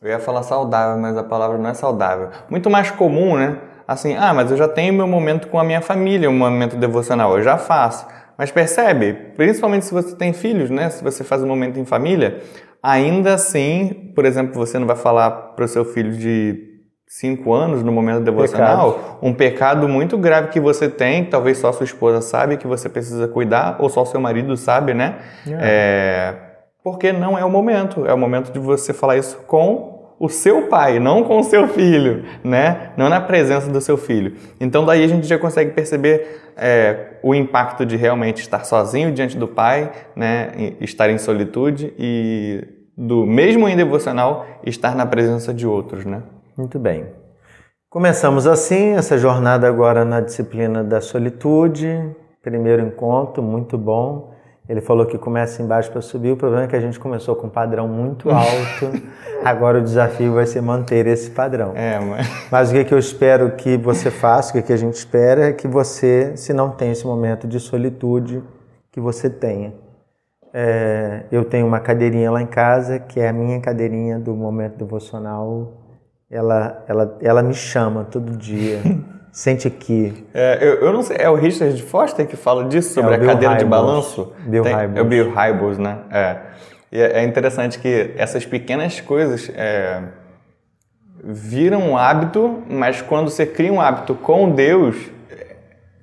eu 0.00 0.10
ia 0.10 0.20
falar 0.20 0.44
saudável, 0.44 0.96
mas 1.00 1.16
a 1.16 1.24
palavra 1.24 1.58
não 1.58 1.70
é 1.70 1.74
saudável. 1.74 2.30
Muito 2.48 2.70
mais 2.70 2.90
comum, 2.90 3.36
né? 3.36 3.58
Assim, 3.88 4.14
ah, 4.14 4.34
mas 4.34 4.50
eu 4.50 4.56
já 4.58 4.68
tenho 4.68 4.92
meu 4.92 5.06
momento 5.06 5.48
com 5.48 5.58
a 5.58 5.64
minha 5.64 5.80
família, 5.80 6.28
um 6.28 6.36
momento 6.36 6.76
devocional, 6.76 7.38
eu 7.38 7.42
já 7.42 7.56
faço. 7.56 8.06
Mas 8.36 8.50
percebe, 8.50 9.14
principalmente 9.34 9.86
se 9.86 9.94
você 9.94 10.14
tem 10.14 10.34
filhos, 10.34 10.68
né? 10.68 10.90
Se 10.90 11.02
você 11.02 11.24
faz 11.24 11.42
um 11.42 11.46
momento 11.46 11.80
em 11.80 11.86
família, 11.86 12.42
ainda 12.82 13.32
assim, 13.32 14.12
por 14.14 14.26
exemplo, 14.26 14.54
você 14.54 14.78
não 14.78 14.86
vai 14.86 14.94
falar 14.94 15.30
para 15.30 15.64
o 15.64 15.68
seu 15.68 15.86
filho 15.86 16.12
de 16.12 16.68
5 17.06 17.50
anos 17.50 17.82
no 17.82 17.90
momento 17.90 18.20
devocional, 18.20 18.92
pecado. 18.92 19.18
um 19.22 19.32
pecado 19.32 19.88
muito 19.88 20.18
grave 20.18 20.48
que 20.48 20.60
você 20.60 20.88
tem, 20.88 21.24
talvez 21.24 21.56
só 21.56 21.72
sua 21.72 21.84
esposa 21.84 22.20
sabe 22.20 22.58
que 22.58 22.66
você 22.66 22.90
precisa 22.90 23.26
cuidar, 23.26 23.76
ou 23.80 23.88
só 23.88 24.04
seu 24.04 24.20
marido 24.20 24.54
sabe, 24.56 24.92
né? 24.92 25.16
É. 25.46 26.34
É 26.44 26.48
porque 26.82 27.12
não 27.12 27.36
é 27.38 27.44
o 27.44 27.50
momento. 27.50 28.06
É 28.06 28.14
o 28.14 28.18
momento 28.18 28.50
de 28.52 28.58
você 28.58 28.92
falar 28.92 29.16
isso 29.16 29.36
com 29.46 29.97
o 30.18 30.28
seu 30.28 30.62
pai, 30.62 30.98
não 30.98 31.22
com 31.22 31.38
o 31.38 31.44
seu 31.44 31.68
filho, 31.68 32.24
né? 32.42 32.90
Não 32.96 33.08
na 33.08 33.20
presença 33.20 33.70
do 33.70 33.80
seu 33.80 33.96
filho. 33.96 34.34
Então 34.60 34.84
daí 34.84 35.04
a 35.04 35.06
gente 35.06 35.26
já 35.26 35.38
consegue 35.38 35.70
perceber 35.70 36.40
é, 36.56 37.18
o 37.22 37.34
impacto 37.34 37.86
de 37.86 37.96
realmente 37.96 38.40
estar 38.40 38.64
sozinho 38.64 39.12
diante 39.12 39.36
do 39.36 39.46
pai, 39.46 39.92
né? 40.16 40.74
Estar 40.80 41.08
em 41.10 41.18
solitude 41.18 41.94
e 41.98 42.64
do 42.96 43.24
mesmo 43.24 43.68
em 43.68 43.76
devocional 43.76 44.44
estar 44.66 44.96
na 44.96 45.06
presença 45.06 45.54
de 45.54 45.66
outros, 45.66 46.04
né? 46.04 46.22
Muito 46.56 46.78
bem. 46.78 47.06
Começamos 47.88 48.46
assim 48.46 48.96
essa 48.96 49.16
jornada 49.16 49.68
agora 49.68 50.04
na 50.04 50.20
disciplina 50.20 50.82
da 50.82 51.00
solitude. 51.00 51.88
Primeiro 52.42 52.82
encontro, 52.82 53.42
muito 53.42 53.78
bom. 53.78 54.34
Ele 54.68 54.82
falou 54.82 55.06
que 55.06 55.16
começa 55.16 55.62
embaixo 55.62 55.90
para 55.90 56.02
subir. 56.02 56.32
O 56.32 56.36
problema 56.36 56.64
é 56.64 56.66
que 56.66 56.76
a 56.76 56.80
gente 56.80 57.00
começou 57.00 57.34
com 57.34 57.46
um 57.46 57.50
padrão 57.50 57.88
muito 57.88 58.28
alto. 58.30 58.92
Agora 59.42 59.78
o 59.78 59.82
desafio 59.82 60.34
vai 60.34 60.44
ser 60.44 60.60
manter 60.60 61.06
esse 61.06 61.30
padrão. 61.30 61.72
É, 61.74 61.98
mas... 61.98 62.48
mas 62.50 62.70
o 62.70 62.74
que, 62.74 62.84
que 62.84 62.92
eu 62.92 62.98
espero 62.98 63.52
que 63.52 63.78
você 63.78 64.10
faça, 64.10 64.50
o 64.50 64.52
que, 64.52 64.62
que 64.62 64.72
a 64.72 64.76
gente 64.76 64.94
espera 64.94 65.48
é 65.48 65.52
que 65.52 65.66
você, 65.66 66.36
se 66.36 66.52
não 66.52 66.70
tem 66.70 66.90
esse 66.90 67.06
momento 67.06 67.48
de 67.48 67.58
solitude, 67.58 68.42
que 68.92 69.00
você 69.00 69.30
tenha. 69.30 69.72
É, 70.52 71.24
eu 71.30 71.44
tenho 71.44 71.66
uma 71.66 71.80
cadeirinha 71.80 72.30
lá 72.30 72.42
em 72.42 72.46
casa, 72.46 72.98
que 72.98 73.20
é 73.20 73.28
a 73.28 73.32
minha 73.32 73.60
cadeirinha 73.60 74.18
do 74.18 74.34
momento 74.34 74.76
devocional. 74.76 75.72
Ela, 76.30 76.84
ela, 76.86 77.18
ela 77.22 77.42
me 77.42 77.54
chama 77.54 78.04
todo 78.04 78.36
dia. 78.36 78.80
Sente 79.32 79.68
aqui. 79.68 80.26
É, 80.34 80.58
eu, 80.60 80.86
eu, 80.86 80.92
não 80.92 81.02
sei, 81.02 81.16
é 81.18 81.28
o 81.28 81.34
Richard 81.34 81.80
Foster 81.82 82.26
que 82.26 82.36
fala 82.36 82.64
disso, 82.64 82.94
sobre 82.94 83.14
é 83.14 83.16
a 83.16 83.26
cadeira 83.26 83.56
de 83.56 83.64
balanço? 83.64 84.32
Bill 84.46 84.62
Tem, 84.62 84.74
É 84.74 85.00
o 85.00 85.04
Bill 85.04 85.32
Hybels, 85.32 85.78
né? 85.78 85.98
É. 86.10 86.36
E 86.90 87.00
é, 87.00 87.20
é 87.20 87.24
interessante 87.24 87.78
que 87.78 88.14
essas 88.16 88.46
pequenas 88.46 89.00
coisas 89.00 89.50
é, 89.54 90.02
viram 91.22 91.90
um 91.90 91.96
hábito, 91.96 92.62
mas 92.68 93.02
quando 93.02 93.30
você 93.30 93.44
cria 93.44 93.72
um 93.72 93.80
hábito 93.80 94.14
com 94.14 94.50
Deus, 94.50 94.96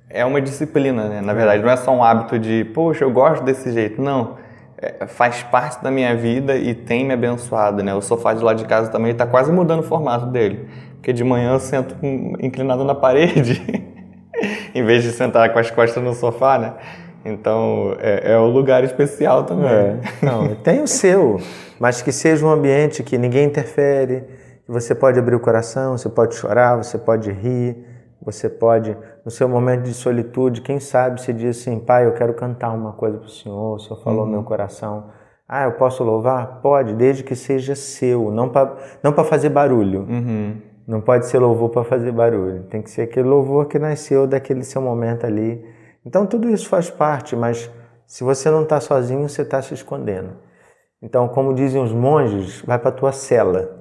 é 0.08 0.24
uma 0.24 0.40
disciplina, 0.40 1.08
né? 1.08 1.20
Na 1.20 1.34
verdade, 1.34 1.62
não 1.62 1.70
é 1.70 1.76
só 1.76 1.92
um 1.92 2.02
hábito 2.02 2.38
de, 2.38 2.64
poxa, 2.72 3.04
eu 3.04 3.10
gosto 3.10 3.44
desse 3.44 3.72
jeito. 3.72 4.00
Não. 4.00 4.36
É, 4.78 5.06
faz 5.06 5.42
parte 5.42 5.82
da 5.82 5.90
minha 5.90 6.14
vida 6.14 6.56
e 6.56 6.74
tem 6.74 7.04
me 7.04 7.14
abençoado, 7.14 7.82
né? 7.82 7.94
O 7.94 8.00
sofá 8.00 8.34
de 8.34 8.42
lá 8.42 8.54
de 8.54 8.64
casa 8.66 8.90
também 8.90 9.12
está 9.12 9.26
quase 9.26 9.50
mudando 9.50 9.80
o 9.80 9.82
formato 9.82 10.26
dele. 10.26 10.68
Porque 10.96 11.12
de 11.12 11.22
manhã 11.22 11.52
eu 11.52 11.60
sento 11.60 11.94
inclinado 12.40 12.84
na 12.84 12.94
parede, 12.94 13.62
em 14.74 14.84
vez 14.84 15.02
de 15.02 15.12
sentar 15.12 15.52
com 15.52 15.58
as 15.58 15.70
costas 15.70 16.02
no 16.02 16.14
sofá, 16.14 16.58
né? 16.58 16.74
Então 17.24 17.96
é, 17.98 18.32
é 18.32 18.38
um 18.38 18.48
lugar 18.48 18.84
especial 18.84 19.44
também. 19.44 19.68
É. 19.68 20.00
Não, 20.22 20.54
tem 20.56 20.82
o 20.82 20.86
seu, 20.86 21.40
mas 21.78 22.02
que 22.02 22.12
seja 22.12 22.46
um 22.46 22.50
ambiente 22.50 23.02
que 23.02 23.18
ninguém 23.18 23.46
interfere, 23.46 24.24
que 24.64 24.70
você 24.70 24.94
pode 24.94 25.18
abrir 25.18 25.34
o 25.34 25.40
coração, 25.40 25.96
você 25.96 26.08
pode 26.08 26.34
chorar, 26.34 26.76
você 26.76 26.98
pode 26.98 27.30
rir, 27.30 27.76
você 28.20 28.48
pode, 28.48 28.96
no 29.24 29.30
seu 29.30 29.48
momento 29.48 29.82
de 29.82 29.94
solitude, 29.94 30.60
quem 30.60 30.80
sabe 30.80 31.20
você 31.20 31.32
diz 31.32 31.60
assim, 31.60 31.78
pai, 31.78 32.06
eu 32.06 32.12
quero 32.12 32.34
cantar 32.34 32.72
uma 32.72 32.92
coisa 32.92 33.18
para 33.18 33.26
o 33.26 33.30
Senhor, 33.30 33.76
o 33.76 33.78
Senhor 33.78 34.02
falou 34.02 34.20
uhum. 34.20 34.26
no 34.26 34.32
meu 34.32 34.42
coração. 34.42 35.10
Ah, 35.48 35.64
eu 35.64 35.72
posso 35.72 36.02
louvar? 36.02 36.60
Pode, 36.60 36.92
desde 36.94 37.22
que 37.22 37.36
seja 37.36 37.76
seu, 37.76 38.32
não 38.32 38.48
para 38.48 38.74
não 39.00 39.12
fazer 39.12 39.48
barulho. 39.48 40.00
Uhum. 40.00 40.60
Não 40.86 41.00
pode 41.00 41.26
ser 41.26 41.38
louvor 41.38 41.70
para 41.70 41.84
fazer 41.84 42.12
barulho. 42.12 42.64
Tem 42.64 42.80
que 42.80 42.90
ser 42.90 43.02
aquele 43.02 43.28
louvor 43.28 43.66
que 43.66 43.78
nasceu 43.78 44.26
daquele 44.26 44.62
seu 44.62 44.80
momento 44.80 45.26
ali. 45.26 45.64
Então 46.04 46.24
tudo 46.24 46.48
isso 46.48 46.68
faz 46.68 46.88
parte, 46.88 47.34
mas 47.34 47.70
se 48.06 48.22
você 48.22 48.50
não 48.50 48.62
está 48.62 48.80
sozinho, 48.80 49.28
você 49.28 49.42
está 49.42 49.60
se 49.60 49.74
escondendo. 49.74 50.46
Então, 51.02 51.28
como 51.28 51.52
dizem 51.52 51.82
os 51.82 51.92
monges, 51.92 52.62
vai 52.62 52.78
para 52.78 52.90
tua 52.90 53.12
cela, 53.12 53.80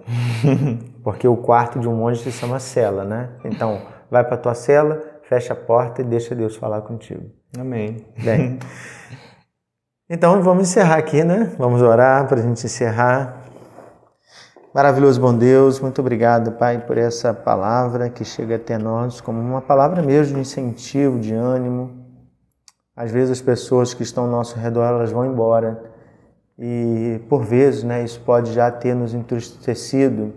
porque 1.03 1.27
o 1.27 1.37
quarto 1.37 1.79
de 1.79 1.87
um 1.87 1.95
monge 1.95 2.21
se 2.21 2.31
chama 2.31 2.59
cela, 2.59 3.05
né? 3.05 3.29
Então, 3.45 3.81
vai 4.11 4.23
para 4.23 4.35
tua 4.35 4.53
cela, 4.53 5.01
fecha 5.23 5.53
a 5.53 5.55
porta 5.55 6.01
e 6.01 6.05
deixa 6.05 6.35
Deus 6.35 6.55
falar 6.55 6.81
contigo. 6.81 7.23
Amém. 7.57 8.05
Bem. 8.23 8.59
Então, 10.07 10.39
vamos 10.43 10.69
encerrar 10.69 10.97
aqui, 10.97 11.23
né? 11.23 11.51
Vamos 11.57 11.81
orar 11.81 12.27
para 12.27 12.37
a 12.37 12.41
gente 12.43 12.63
encerrar. 12.63 13.44
Maravilhoso 14.75 15.21
bom 15.21 15.33
Deus, 15.33 15.79
muito 15.79 16.01
obrigado, 16.01 16.51
Pai, 16.51 16.79
por 16.85 16.97
essa 16.97 17.33
palavra 17.33 18.09
que 18.09 18.25
chega 18.25 18.57
até 18.57 18.77
nós 18.77 19.21
como 19.21 19.39
uma 19.39 19.61
palavra 19.61 20.01
mesmo 20.01 20.35
de 20.35 20.41
incentivo, 20.41 21.17
de 21.17 21.33
ânimo. 21.33 21.91
Às 22.93 23.09
vezes 23.09 23.31
as 23.31 23.41
pessoas 23.41 23.93
que 23.93 24.03
estão 24.03 24.25
ao 24.25 24.29
nosso 24.29 24.59
redor, 24.59 24.83
elas 24.83 25.13
vão 25.13 25.25
embora 25.25 25.81
e 26.59 27.21
por 27.29 27.45
vezes, 27.45 27.85
né, 27.85 28.03
isso 28.03 28.19
pode 28.19 28.51
já 28.51 28.69
ter 28.69 28.93
nos 28.93 29.13
entristecido 29.13 30.33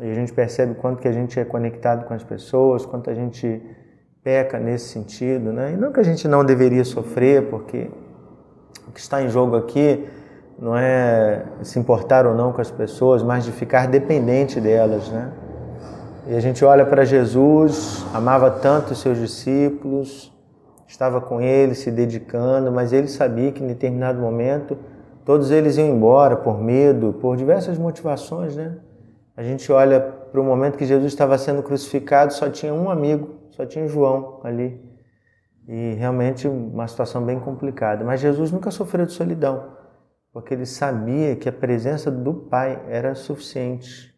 e 0.00 0.10
a 0.10 0.14
gente 0.14 0.32
percebe 0.32 0.74
quanto 0.74 1.00
que 1.00 1.06
a 1.06 1.12
gente 1.12 1.38
é 1.38 1.44
conectado 1.44 2.04
com 2.04 2.14
as 2.14 2.24
pessoas, 2.24 2.84
quanto 2.84 3.08
a 3.08 3.14
gente 3.14 3.62
peca 4.24 4.58
nesse 4.58 4.88
sentido, 4.88 5.52
né? 5.52 5.74
E 5.74 5.76
não 5.76 5.92
que 5.92 6.00
a 6.00 6.04
gente 6.04 6.26
não 6.26 6.44
deveria 6.44 6.84
sofrer, 6.84 7.48
porque 7.48 7.88
o 8.88 8.90
que 8.90 8.98
está 8.98 9.22
em 9.22 9.28
jogo 9.28 9.54
aqui 9.54 10.04
não 10.58 10.76
é 10.76 11.44
se 11.62 11.78
importar 11.78 12.26
ou 12.26 12.34
não 12.34 12.52
com 12.52 12.60
as 12.60 12.70
pessoas, 12.70 13.22
mas 13.22 13.44
de 13.44 13.52
ficar 13.52 13.86
dependente 13.86 14.60
delas, 14.60 15.08
né? 15.08 15.30
E 16.26 16.34
a 16.34 16.40
gente 16.40 16.64
olha 16.64 16.84
para 16.84 17.04
Jesus, 17.04 18.04
amava 18.12 18.50
tanto 18.50 18.92
os 18.92 18.98
seus 19.00 19.18
discípulos, 19.18 20.32
estava 20.86 21.20
com 21.20 21.40
eles, 21.40 21.78
se 21.78 21.90
dedicando, 21.90 22.72
mas 22.72 22.92
ele 22.92 23.06
sabia 23.06 23.52
que 23.52 23.62
em 23.62 23.68
determinado 23.68 24.20
momento 24.20 24.76
todos 25.24 25.50
eles 25.50 25.78
iam 25.78 25.88
embora 25.88 26.36
por 26.36 26.60
medo, 26.60 27.14
por 27.20 27.36
diversas 27.36 27.78
motivações, 27.78 28.56
né? 28.56 28.76
A 29.36 29.44
gente 29.44 29.70
olha 29.70 30.00
para 30.00 30.40
o 30.40 30.44
momento 30.44 30.76
que 30.76 30.84
Jesus 30.84 31.12
estava 31.12 31.38
sendo 31.38 31.62
crucificado, 31.62 32.32
só 32.32 32.50
tinha 32.50 32.74
um 32.74 32.90
amigo, 32.90 33.36
só 33.52 33.64
tinha 33.64 33.86
João 33.86 34.40
ali. 34.42 34.84
E 35.68 35.94
realmente 35.94 36.48
uma 36.48 36.88
situação 36.88 37.22
bem 37.22 37.38
complicada. 37.38 38.04
Mas 38.04 38.20
Jesus 38.20 38.50
nunca 38.50 38.70
sofreu 38.72 39.06
de 39.06 39.12
solidão 39.12 39.77
porque 40.38 40.54
ele 40.54 40.66
sabia 40.66 41.34
que 41.34 41.48
a 41.48 41.52
presença 41.52 42.12
do 42.12 42.32
Pai 42.32 42.80
era 42.86 43.12
suficiente. 43.16 44.16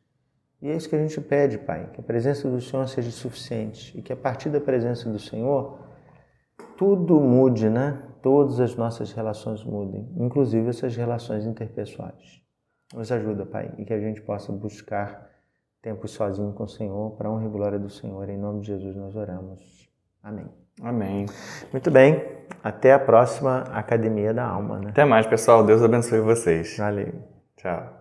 E 0.61 0.69
é 0.69 0.77
isso 0.77 0.87
que 0.87 0.95
a 0.95 0.99
gente 0.99 1.19
pede, 1.19 1.57
Pai, 1.57 1.89
que 1.95 2.01
a 2.03 2.05
presença 2.05 2.47
do 2.47 2.61
Senhor 2.61 2.87
seja 2.89 3.11
suficiente 3.11 3.99
e 3.99 4.03
que 4.03 4.13
a 4.13 4.17
partir 4.17 4.51
da 4.51 4.61
presença 4.61 5.09
do 5.09 5.19
Senhor 5.19 5.79
tudo 6.77 7.19
mude, 7.19 7.71
né? 7.71 8.03
Todas 8.21 8.61
as 8.61 8.77
nossas 8.77 9.13
relações 9.13 9.65
mudem, 9.65 10.13
inclusive 10.19 10.69
essas 10.69 10.95
relações 10.95 11.47
interpessoais. 11.47 12.43
Nos 12.95 13.11
ajuda, 13.11 13.47
Pai, 13.47 13.73
e 13.79 13.87
que 13.87 13.95
a 13.95 13.99
gente 13.99 14.21
possa 14.21 14.53
buscar 14.53 15.27
tempo 15.81 16.07
sozinho 16.07 16.53
com 16.53 16.65
o 16.65 16.69
Senhor, 16.69 17.17
para 17.17 17.31
honra 17.31 17.47
e 17.47 17.49
glória 17.49 17.79
do 17.79 17.89
Senhor. 17.89 18.29
Em 18.29 18.37
nome 18.37 18.61
de 18.61 18.67
Jesus 18.67 18.95
nós 18.95 19.17
oramos. 19.17 19.91
Amém. 20.23 20.60
Amém. 20.83 21.27
Muito 21.73 21.91
bem. 21.91 22.23
Até 22.63 22.93
a 22.93 22.99
próxima 22.99 23.65
Academia 23.73 24.35
da 24.35 24.45
Alma. 24.45 24.79
Né? 24.79 24.91
Até 24.91 25.05
mais, 25.05 25.27
pessoal. 25.27 25.65
Deus 25.65 25.83
abençoe 25.83 26.21
vocês. 26.21 26.77
Valeu. 26.77 27.13
Tchau. 27.57 28.00